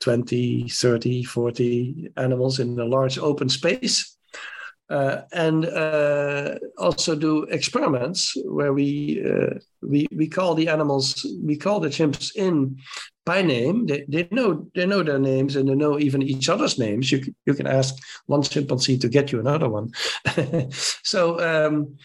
20, 0.00 0.68
30, 0.68 1.24
40 1.24 2.12
animals 2.16 2.60
in 2.60 2.78
a 2.78 2.84
large 2.84 3.18
open 3.18 3.48
space. 3.48 4.15
Uh, 4.88 5.22
and 5.32 5.66
uh, 5.66 6.54
also 6.78 7.16
do 7.16 7.42
experiments 7.44 8.36
where 8.44 8.72
we, 8.72 9.20
uh, 9.28 9.58
we 9.82 10.06
we 10.14 10.28
call 10.28 10.54
the 10.54 10.68
animals 10.68 11.26
we 11.42 11.56
call 11.56 11.80
the 11.80 11.88
chimps 11.88 12.34
in 12.36 12.78
by 13.24 13.42
name. 13.42 13.86
They, 13.86 14.04
they 14.08 14.28
know 14.30 14.68
they 14.76 14.86
know 14.86 15.02
their 15.02 15.18
names 15.18 15.56
and 15.56 15.68
they 15.68 15.74
know 15.74 15.98
even 15.98 16.22
each 16.22 16.48
other's 16.48 16.78
names. 16.78 17.10
You 17.10 17.20
you 17.46 17.54
can 17.54 17.66
ask 17.66 17.96
one 18.26 18.42
chimpanzee 18.42 18.98
to 18.98 19.08
get 19.08 19.32
you 19.32 19.40
another 19.40 19.68
one. 19.68 19.90
so 20.70 21.40
um, 21.40 21.96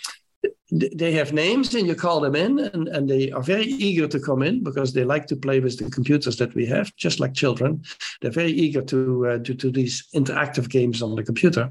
they 0.72 1.12
have 1.12 1.34
names 1.34 1.76
and 1.76 1.86
you 1.86 1.96
call 1.96 2.22
them 2.22 2.36
in 2.36 2.58
and, 2.58 2.88
and 2.88 3.10
they 3.10 3.30
are 3.32 3.44
very 3.44 3.66
eager 3.66 4.08
to 4.08 4.20
come 4.20 4.42
in 4.42 4.64
because 4.64 4.94
they 4.94 5.04
like 5.04 5.28
to 5.28 5.36
play 5.36 5.60
with 5.60 5.78
the 5.78 5.90
computers 5.92 6.38
that 6.38 6.56
we 6.56 6.66
have 6.66 6.96
just 6.96 7.20
like 7.20 7.34
children 7.34 7.84
they're 8.22 8.32
very 8.32 8.52
eager 8.52 8.82
to 8.82 9.28
uh, 9.28 9.38
to, 9.40 9.54
to 9.54 9.70
these 9.70 10.08
interactive 10.16 10.70
games 10.70 11.02
on 11.02 11.16
the 11.16 11.24
computer 11.24 11.70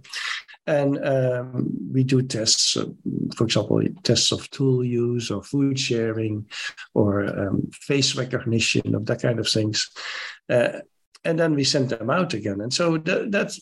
and 0.70 1.04
um, 1.04 1.68
we 1.92 2.04
do 2.04 2.22
tests, 2.22 2.76
uh, 2.76 2.84
for 3.34 3.44
example, 3.44 3.82
tests 4.04 4.30
of 4.30 4.48
tool 4.50 4.84
use 4.84 5.28
or 5.28 5.42
food 5.42 5.78
sharing 5.78 6.46
or 6.94 7.26
um, 7.26 7.68
face 7.72 8.14
recognition 8.14 8.94
of 8.94 9.04
that 9.06 9.20
kind 9.20 9.40
of 9.40 9.48
things. 9.48 9.90
Uh, 10.48 10.78
and 11.24 11.38
then 11.38 11.54
we 11.54 11.64
send 11.64 11.88
them 11.88 12.08
out 12.08 12.34
again. 12.34 12.60
And 12.60 12.72
so 12.72 12.98
th- 12.98 13.30
that's 13.30 13.60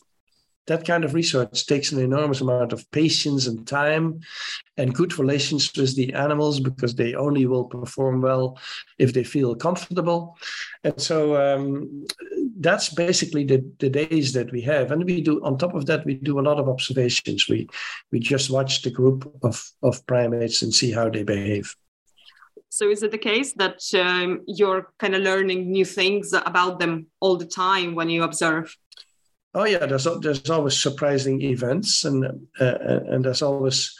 that 0.68 0.86
kind 0.86 1.04
of 1.04 1.14
research 1.14 1.66
takes 1.66 1.92
an 1.92 2.00
enormous 2.00 2.40
amount 2.40 2.72
of 2.72 2.88
patience 2.90 3.46
and 3.46 3.66
time 3.66 4.20
and 4.76 4.94
good 4.94 5.18
relations 5.18 5.72
with 5.76 5.96
the 5.96 6.12
animals 6.14 6.60
because 6.60 6.94
they 6.94 7.14
only 7.14 7.46
will 7.46 7.64
perform 7.64 8.20
well 8.20 8.58
if 8.98 9.12
they 9.12 9.24
feel 9.24 9.56
comfortable. 9.56 10.38
And 10.84 11.00
so 11.00 11.36
um, 11.36 12.06
that's 12.60 12.90
basically 12.90 13.44
the, 13.44 13.68
the 13.78 13.90
days 13.90 14.32
that 14.34 14.52
we 14.52 14.60
have. 14.62 14.92
And 14.92 15.04
we 15.04 15.20
do, 15.20 15.42
on 15.44 15.58
top 15.58 15.74
of 15.74 15.86
that, 15.86 16.04
we 16.04 16.14
do 16.14 16.38
a 16.38 16.46
lot 16.48 16.58
of 16.58 16.68
observations. 16.68 17.48
We, 17.48 17.68
we 18.12 18.20
just 18.20 18.50
watch 18.50 18.82
the 18.82 18.90
group 18.90 19.30
of, 19.42 19.62
of 19.82 20.06
primates 20.06 20.62
and 20.62 20.72
see 20.72 20.92
how 20.92 21.08
they 21.08 21.24
behave. 21.24 21.74
So 22.70 22.90
is 22.90 23.02
it 23.02 23.10
the 23.10 23.18
case 23.18 23.54
that 23.54 23.80
um, 23.94 24.42
you're 24.46 24.92
kind 24.98 25.14
of 25.14 25.22
learning 25.22 25.70
new 25.72 25.86
things 25.86 26.34
about 26.34 26.78
them 26.78 27.06
all 27.18 27.36
the 27.36 27.46
time 27.46 27.94
when 27.94 28.10
you 28.10 28.22
observe? 28.22 28.76
Oh 29.58 29.64
yeah, 29.64 29.86
there's 29.86 30.06
there's 30.20 30.48
always 30.50 30.80
surprising 30.80 31.42
events, 31.42 32.04
and 32.04 32.24
uh, 32.60 32.78
and 33.10 33.24
there's 33.24 33.42
always 33.42 33.98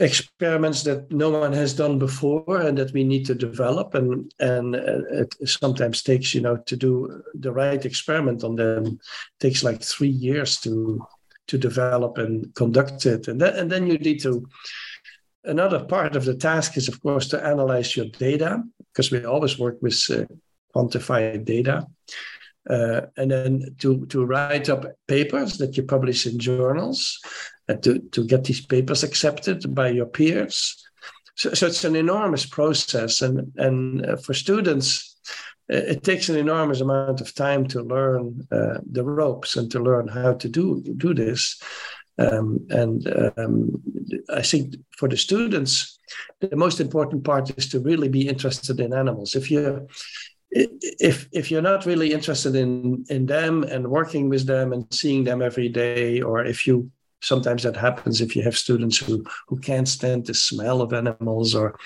experiments 0.00 0.82
that 0.82 1.12
no 1.12 1.30
one 1.30 1.52
has 1.52 1.72
done 1.72 1.98
before 2.00 2.60
and 2.60 2.76
that 2.76 2.92
we 2.92 3.04
need 3.04 3.24
to 3.26 3.36
develop. 3.36 3.94
And 3.94 4.28
and 4.40 4.74
uh, 4.74 5.22
it 5.22 5.32
sometimes 5.44 6.02
takes 6.02 6.34
you 6.34 6.40
know 6.40 6.56
to 6.56 6.76
do 6.76 7.22
the 7.34 7.52
right 7.52 7.84
experiment 7.84 8.42
on 8.42 8.56
them 8.56 8.84
it 8.86 9.00
takes 9.38 9.62
like 9.62 9.80
three 9.80 10.16
years 10.26 10.58
to 10.62 11.06
to 11.46 11.56
develop 11.56 12.18
and 12.18 12.52
conduct 12.56 13.06
it. 13.06 13.28
And 13.28 13.40
then 13.40 13.54
and 13.54 13.70
then 13.70 13.86
you 13.86 13.96
need 13.96 14.20
to 14.22 14.44
another 15.44 15.84
part 15.84 16.16
of 16.16 16.24
the 16.24 16.36
task 16.36 16.76
is 16.76 16.88
of 16.88 17.00
course 17.00 17.28
to 17.28 17.46
analyze 17.46 17.96
your 17.96 18.06
data 18.06 18.60
because 18.92 19.12
we 19.12 19.24
always 19.24 19.56
work 19.56 19.80
with 19.82 20.02
uh, 20.10 20.24
quantified 20.74 21.44
data 21.44 21.86
uh, 22.68 23.02
and 23.16 23.30
then 23.30 23.74
to, 23.78 24.06
to 24.06 24.24
write 24.24 24.68
up 24.68 24.86
papers 25.06 25.58
that 25.58 25.76
you 25.76 25.82
publish 25.82 26.26
in 26.26 26.38
journals, 26.38 27.20
and 27.68 27.82
to, 27.82 27.98
to 28.10 28.24
get 28.24 28.44
these 28.44 28.64
papers 28.64 29.02
accepted 29.02 29.74
by 29.74 29.88
your 29.88 30.06
peers. 30.06 30.82
So, 31.34 31.54
so 31.54 31.66
it's 31.66 31.84
an 31.84 31.96
enormous 31.96 32.46
process. 32.46 33.22
And, 33.22 33.52
and 33.56 34.06
uh, 34.06 34.16
for 34.16 34.34
students, 34.34 35.16
it 35.68 36.04
takes 36.04 36.28
an 36.28 36.36
enormous 36.36 36.80
amount 36.80 37.20
of 37.20 37.34
time 37.34 37.66
to 37.68 37.82
learn 37.82 38.46
uh, 38.52 38.78
the 38.90 39.04
ropes 39.04 39.56
and 39.56 39.70
to 39.72 39.80
learn 39.80 40.08
how 40.08 40.34
to 40.34 40.48
do, 40.48 40.82
do 40.96 41.12
this. 41.12 41.60
Um, 42.18 42.66
and 42.70 43.06
um, 43.36 43.82
I 44.32 44.42
think 44.42 44.76
for 44.96 45.08
the 45.08 45.16
students, 45.16 45.98
the 46.40 46.56
most 46.56 46.80
important 46.80 47.24
part 47.24 47.50
is 47.58 47.68
to 47.70 47.80
really 47.80 48.08
be 48.08 48.28
interested 48.28 48.80
in 48.80 48.94
animals. 48.94 49.34
If 49.34 49.50
you 49.50 49.88
if 50.50 51.28
if 51.32 51.50
you're 51.50 51.62
not 51.62 51.86
really 51.86 52.12
interested 52.12 52.54
in 52.54 53.04
in 53.08 53.26
them 53.26 53.64
and 53.64 53.88
working 53.88 54.28
with 54.28 54.46
them 54.46 54.72
and 54.72 54.86
seeing 54.92 55.24
them 55.24 55.42
every 55.42 55.68
day, 55.68 56.20
or 56.20 56.44
if 56.44 56.66
you 56.66 56.90
sometimes 57.22 57.62
that 57.62 57.76
happens 57.76 58.20
if 58.20 58.36
you 58.36 58.42
have 58.42 58.56
students 58.56 58.98
who 58.98 59.24
who 59.48 59.58
can't 59.58 59.88
stand 59.88 60.26
the 60.26 60.34
smell 60.34 60.80
of 60.80 60.92
animals 60.92 61.54
or 61.54 61.78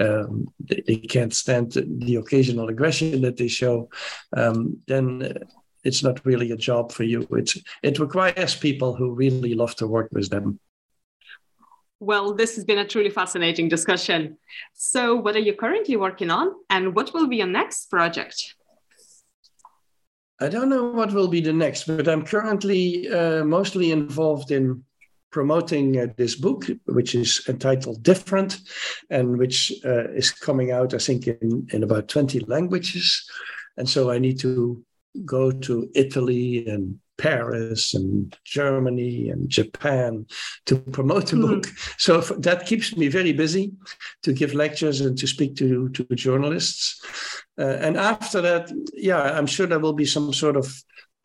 um, 0.00 0.46
they, 0.60 0.82
they, 0.86 0.96
can't 0.96 1.34
stand 1.34 1.72
the 1.72 2.16
occasional 2.16 2.68
aggression 2.68 3.20
that 3.22 3.36
they 3.36 3.48
show, 3.48 3.88
um, 4.36 4.78
then 4.86 5.38
it's 5.84 6.02
not 6.02 6.24
really 6.24 6.50
a 6.50 6.56
job 6.56 6.90
for 6.92 7.04
you. 7.04 7.26
It's 7.30 7.56
it 7.82 7.98
requires 7.98 8.56
people 8.56 8.94
who 8.94 9.12
really 9.12 9.54
love 9.54 9.76
to 9.76 9.86
work 9.86 10.08
with 10.12 10.30
them. 10.30 10.58
Well, 12.00 12.34
this 12.34 12.54
has 12.54 12.64
been 12.64 12.78
a 12.78 12.86
truly 12.86 13.10
fascinating 13.10 13.68
discussion. 13.68 14.38
So, 14.74 15.16
what 15.16 15.34
are 15.34 15.40
you 15.40 15.54
currently 15.54 15.96
working 15.96 16.30
on, 16.30 16.52
and 16.70 16.94
what 16.94 17.12
will 17.12 17.26
be 17.26 17.36
your 17.36 17.48
next 17.48 17.90
project? 17.90 18.54
I 20.40 20.48
don't 20.48 20.68
know 20.68 20.84
what 20.84 21.12
will 21.12 21.26
be 21.26 21.40
the 21.40 21.52
next, 21.52 21.88
but 21.88 22.06
I'm 22.06 22.24
currently 22.24 23.08
uh, 23.08 23.44
mostly 23.44 23.90
involved 23.90 24.52
in 24.52 24.84
promoting 25.32 25.98
uh, 25.98 26.06
this 26.16 26.36
book, 26.36 26.66
which 26.86 27.16
is 27.16 27.44
entitled 27.48 28.04
Different, 28.04 28.60
and 29.10 29.36
which 29.36 29.72
uh, 29.84 30.08
is 30.10 30.30
coming 30.30 30.70
out, 30.70 30.94
I 30.94 30.98
think, 30.98 31.26
in, 31.26 31.66
in 31.72 31.82
about 31.82 32.08
20 32.08 32.40
languages. 32.40 33.28
And 33.76 33.88
so 33.88 34.10
I 34.10 34.18
need 34.18 34.38
to 34.40 34.84
go 35.24 35.50
to 35.50 35.90
Italy 35.94 36.66
and 36.68 37.00
Paris 37.18 37.94
and 37.94 38.34
Germany 38.44 39.28
and 39.28 39.48
Japan 39.50 40.24
to 40.66 40.76
promote 40.76 41.26
the 41.26 41.36
mm-hmm. 41.36 41.56
book. 41.56 41.66
So 41.98 42.20
that 42.20 42.64
keeps 42.64 42.96
me 42.96 43.08
very 43.08 43.32
busy 43.32 43.72
to 44.22 44.32
give 44.32 44.54
lectures 44.54 45.00
and 45.00 45.18
to 45.18 45.26
speak 45.26 45.56
to, 45.56 45.88
to 45.90 46.04
journalists. 46.14 47.04
Uh, 47.58 47.76
and 47.80 47.96
after 47.96 48.40
that, 48.40 48.72
yeah, 48.94 49.20
I'm 49.20 49.46
sure 49.46 49.66
there 49.66 49.80
will 49.80 49.92
be 49.92 50.06
some 50.06 50.32
sort 50.32 50.56
of 50.56 50.72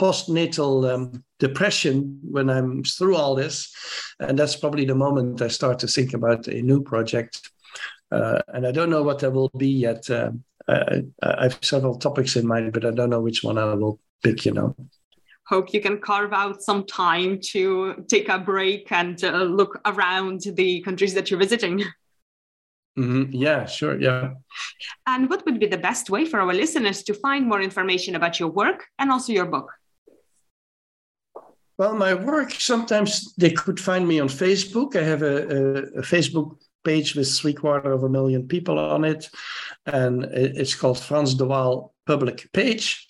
postnatal 0.01 0.91
um, 0.91 1.23
depression 1.39 2.19
when 2.23 2.49
I'm 2.49 2.83
through 2.83 3.15
all 3.15 3.35
this. 3.35 3.73
And 4.19 4.37
that's 4.37 4.55
probably 4.55 4.85
the 4.85 4.95
moment 4.95 5.41
I 5.41 5.47
start 5.47 5.79
to 5.79 5.87
think 5.87 6.13
about 6.13 6.47
a 6.47 6.61
new 6.61 6.81
project. 6.81 7.49
Uh, 8.11 8.41
and 8.47 8.65
I 8.67 8.71
don't 8.71 8.89
know 8.89 9.03
what 9.03 9.19
that 9.19 9.31
will 9.31 9.51
be 9.55 9.69
yet. 9.69 10.09
Uh, 10.09 10.31
I, 10.67 11.03
I 11.21 11.43
have 11.43 11.59
several 11.61 11.97
topics 11.99 12.35
in 12.35 12.47
mind, 12.47 12.73
but 12.73 12.85
I 12.85 12.91
don't 12.91 13.09
know 13.09 13.21
which 13.21 13.43
one 13.43 13.57
I 13.57 13.73
will 13.75 13.99
pick, 14.23 14.45
you 14.45 14.53
know 14.53 14.75
hope 15.45 15.73
you 15.73 15.81
can 15.81 15.99
carve 15.99 16.33
out 16.33 16.61
some 16.61 16.85
time 16.85 17.39
to 17.51 18.03
take 18.07 18.29
a 18.29 18.39
break 18.39 18.91
and 18.91 19.23
uh, 19.23 19.43
look 19.43 19.79
around 19.85 20.41
the 20.55 20.81
countries 20.81 21.13
that 21.13 21.29
you're 21.29 21.39
visiting. 21.39 21.83
Mm-hmm. 22.95 23.31
Yeah, 23.31 23.65
sure. 23.65 23.99
Yeah. 23.99 24.35
And 25.07 25.27
what 25.27 25.43
would 25.45 25.59
be 25.59 25.65
the 25.65 25.79
best 25.79 26.11
way 26.11 26.25
for 26.25 26.39
our 26.39 26.53
listeners 26.53 27.01
to 27.05 27.15
find 27.15 27.47
more 27.47 27.59
information 27.59 28.15
about 28.15 28.39
your 28.39 28.49
work 28.49 28.85
and 28.99 29.11
also 29.11 29.33
your 29.33 29.47
book? 29.47 29.71
Well, 31.79 31.95
my 31.95 32.13
work, 32.13 32.51
sometimes 32.51 33.33
they 33.33 33.49
could 33.49 33.79
find 33.79 34.07
me 34.07 34.19
on 34.19 34.27
Facebook. 34.27 34.95
I 34.95 35.01
have 35.01 35.23
a, 35.23 35.37
a, 35.37 35.77
a 35.99 36.01
Facebook 36.03 36.59
page 36.83 37.15
with 37.15 37.35
three 37.35 37.53
quarter 37.53 37.91
of 37.91 38.03
a 38.03 38.09
million 38.09 38.47
people 38.47 38.77
on 38.77 39.05
it. 39.05 39.27
And 39.87 40.25
it's 40.25 40.75
called 40.75 40.99
Frans 40.99 41.33
de 41.33 41.45
Waal 41.45 41.95
Public 42.05 42.51
Page 42.53 43.07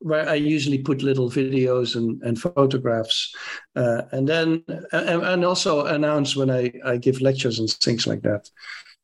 where 0.00 0.28
I 0.28 0.34
usually 0.34 0.78
put 0.78 1.02
little 1.02 1.30
videos 1.30 1.96
and, 1.96 2.22
and 2.22 2.40
photographs, 2.40 3.34
uh, 3.74 4.02
and 4.12 4.28
then 4.28 4.62
and, 4.92 5.22
and, 5.22 5.44
also 5.44 5.86
announce 5.86 6.36
when 6.36 6.50
I, 6.50 6.72
I 6.84 6.96
give 6.96 7.20
lectures 7.20 7.58
and 7.58 7.70
things 7.70 8.06
like 8.06 8.22
that. 8.22 8.50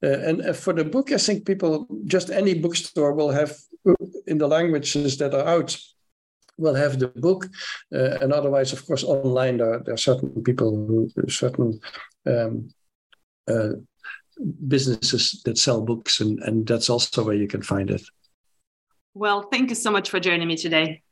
Uh, 0.03 0.19
and 0.19 0.43
uh, 0.43 0.53
for 0.53 0.73
the 0.73 0.85
book, 0.85 1.13
I 1.13 1.19
think 1.19 1.47
people 1.47 1.87
just 2.05 2.31
any 2.31 2.55
bookstore 2.55 3.15
will 3.15 3.31
have 3.31 3.57
in 4.27 4.39
the 4.39 4.49
languages 4.49 5.17
that 5.19 5.35
are 5.35 5.47
out 5.47 5.77
will 6.59 6.75
have 6.75 6.99
the 6.99 7.09
book, 7.09 7.49
uh, 7.95 8.19
and 8.21 8.33
otherwise, 8.33 8.73
of 8.73 8.87
course, 8.87 9.03
online 9.03 9.57
there, 9.57 9.81
there 9.85 9.95
are 9.95 9.99
certain 9.99 10.43
people 10.43 10.87
who 10.87 11.11
certain. 11.29 11.81
Um, 12.27 12.69
uh, 13.49 13.71
businesses 14.67 15.43
that 15.45 15.59
sell 15.59 15.83
books 15.83 16.21
and, 16.21 16.39
and 16.41 16.67
that's 16.67 16.89
also 16.89 17.23
where 17.23 17.35
you 17.35 17.47
can 17.47 17.61
find 17.61 17.91
it 17.91 18.03
well, 19.15 19.43
thank 19.43 19.71
you 19.71 19.77
so 19.77 19.91
much 19.91 20.11
for 20.11 20.21
joining 20.21 20.49
me 20.49 20.57
today. 20.57 21.03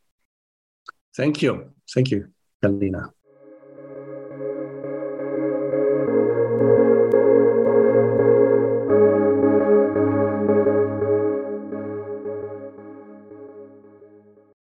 Thank 1.17 1.43
you. 1.43 1.73
Thank 1.95 2.11
you, 2.11 2.29
Galina. 2.63 3.11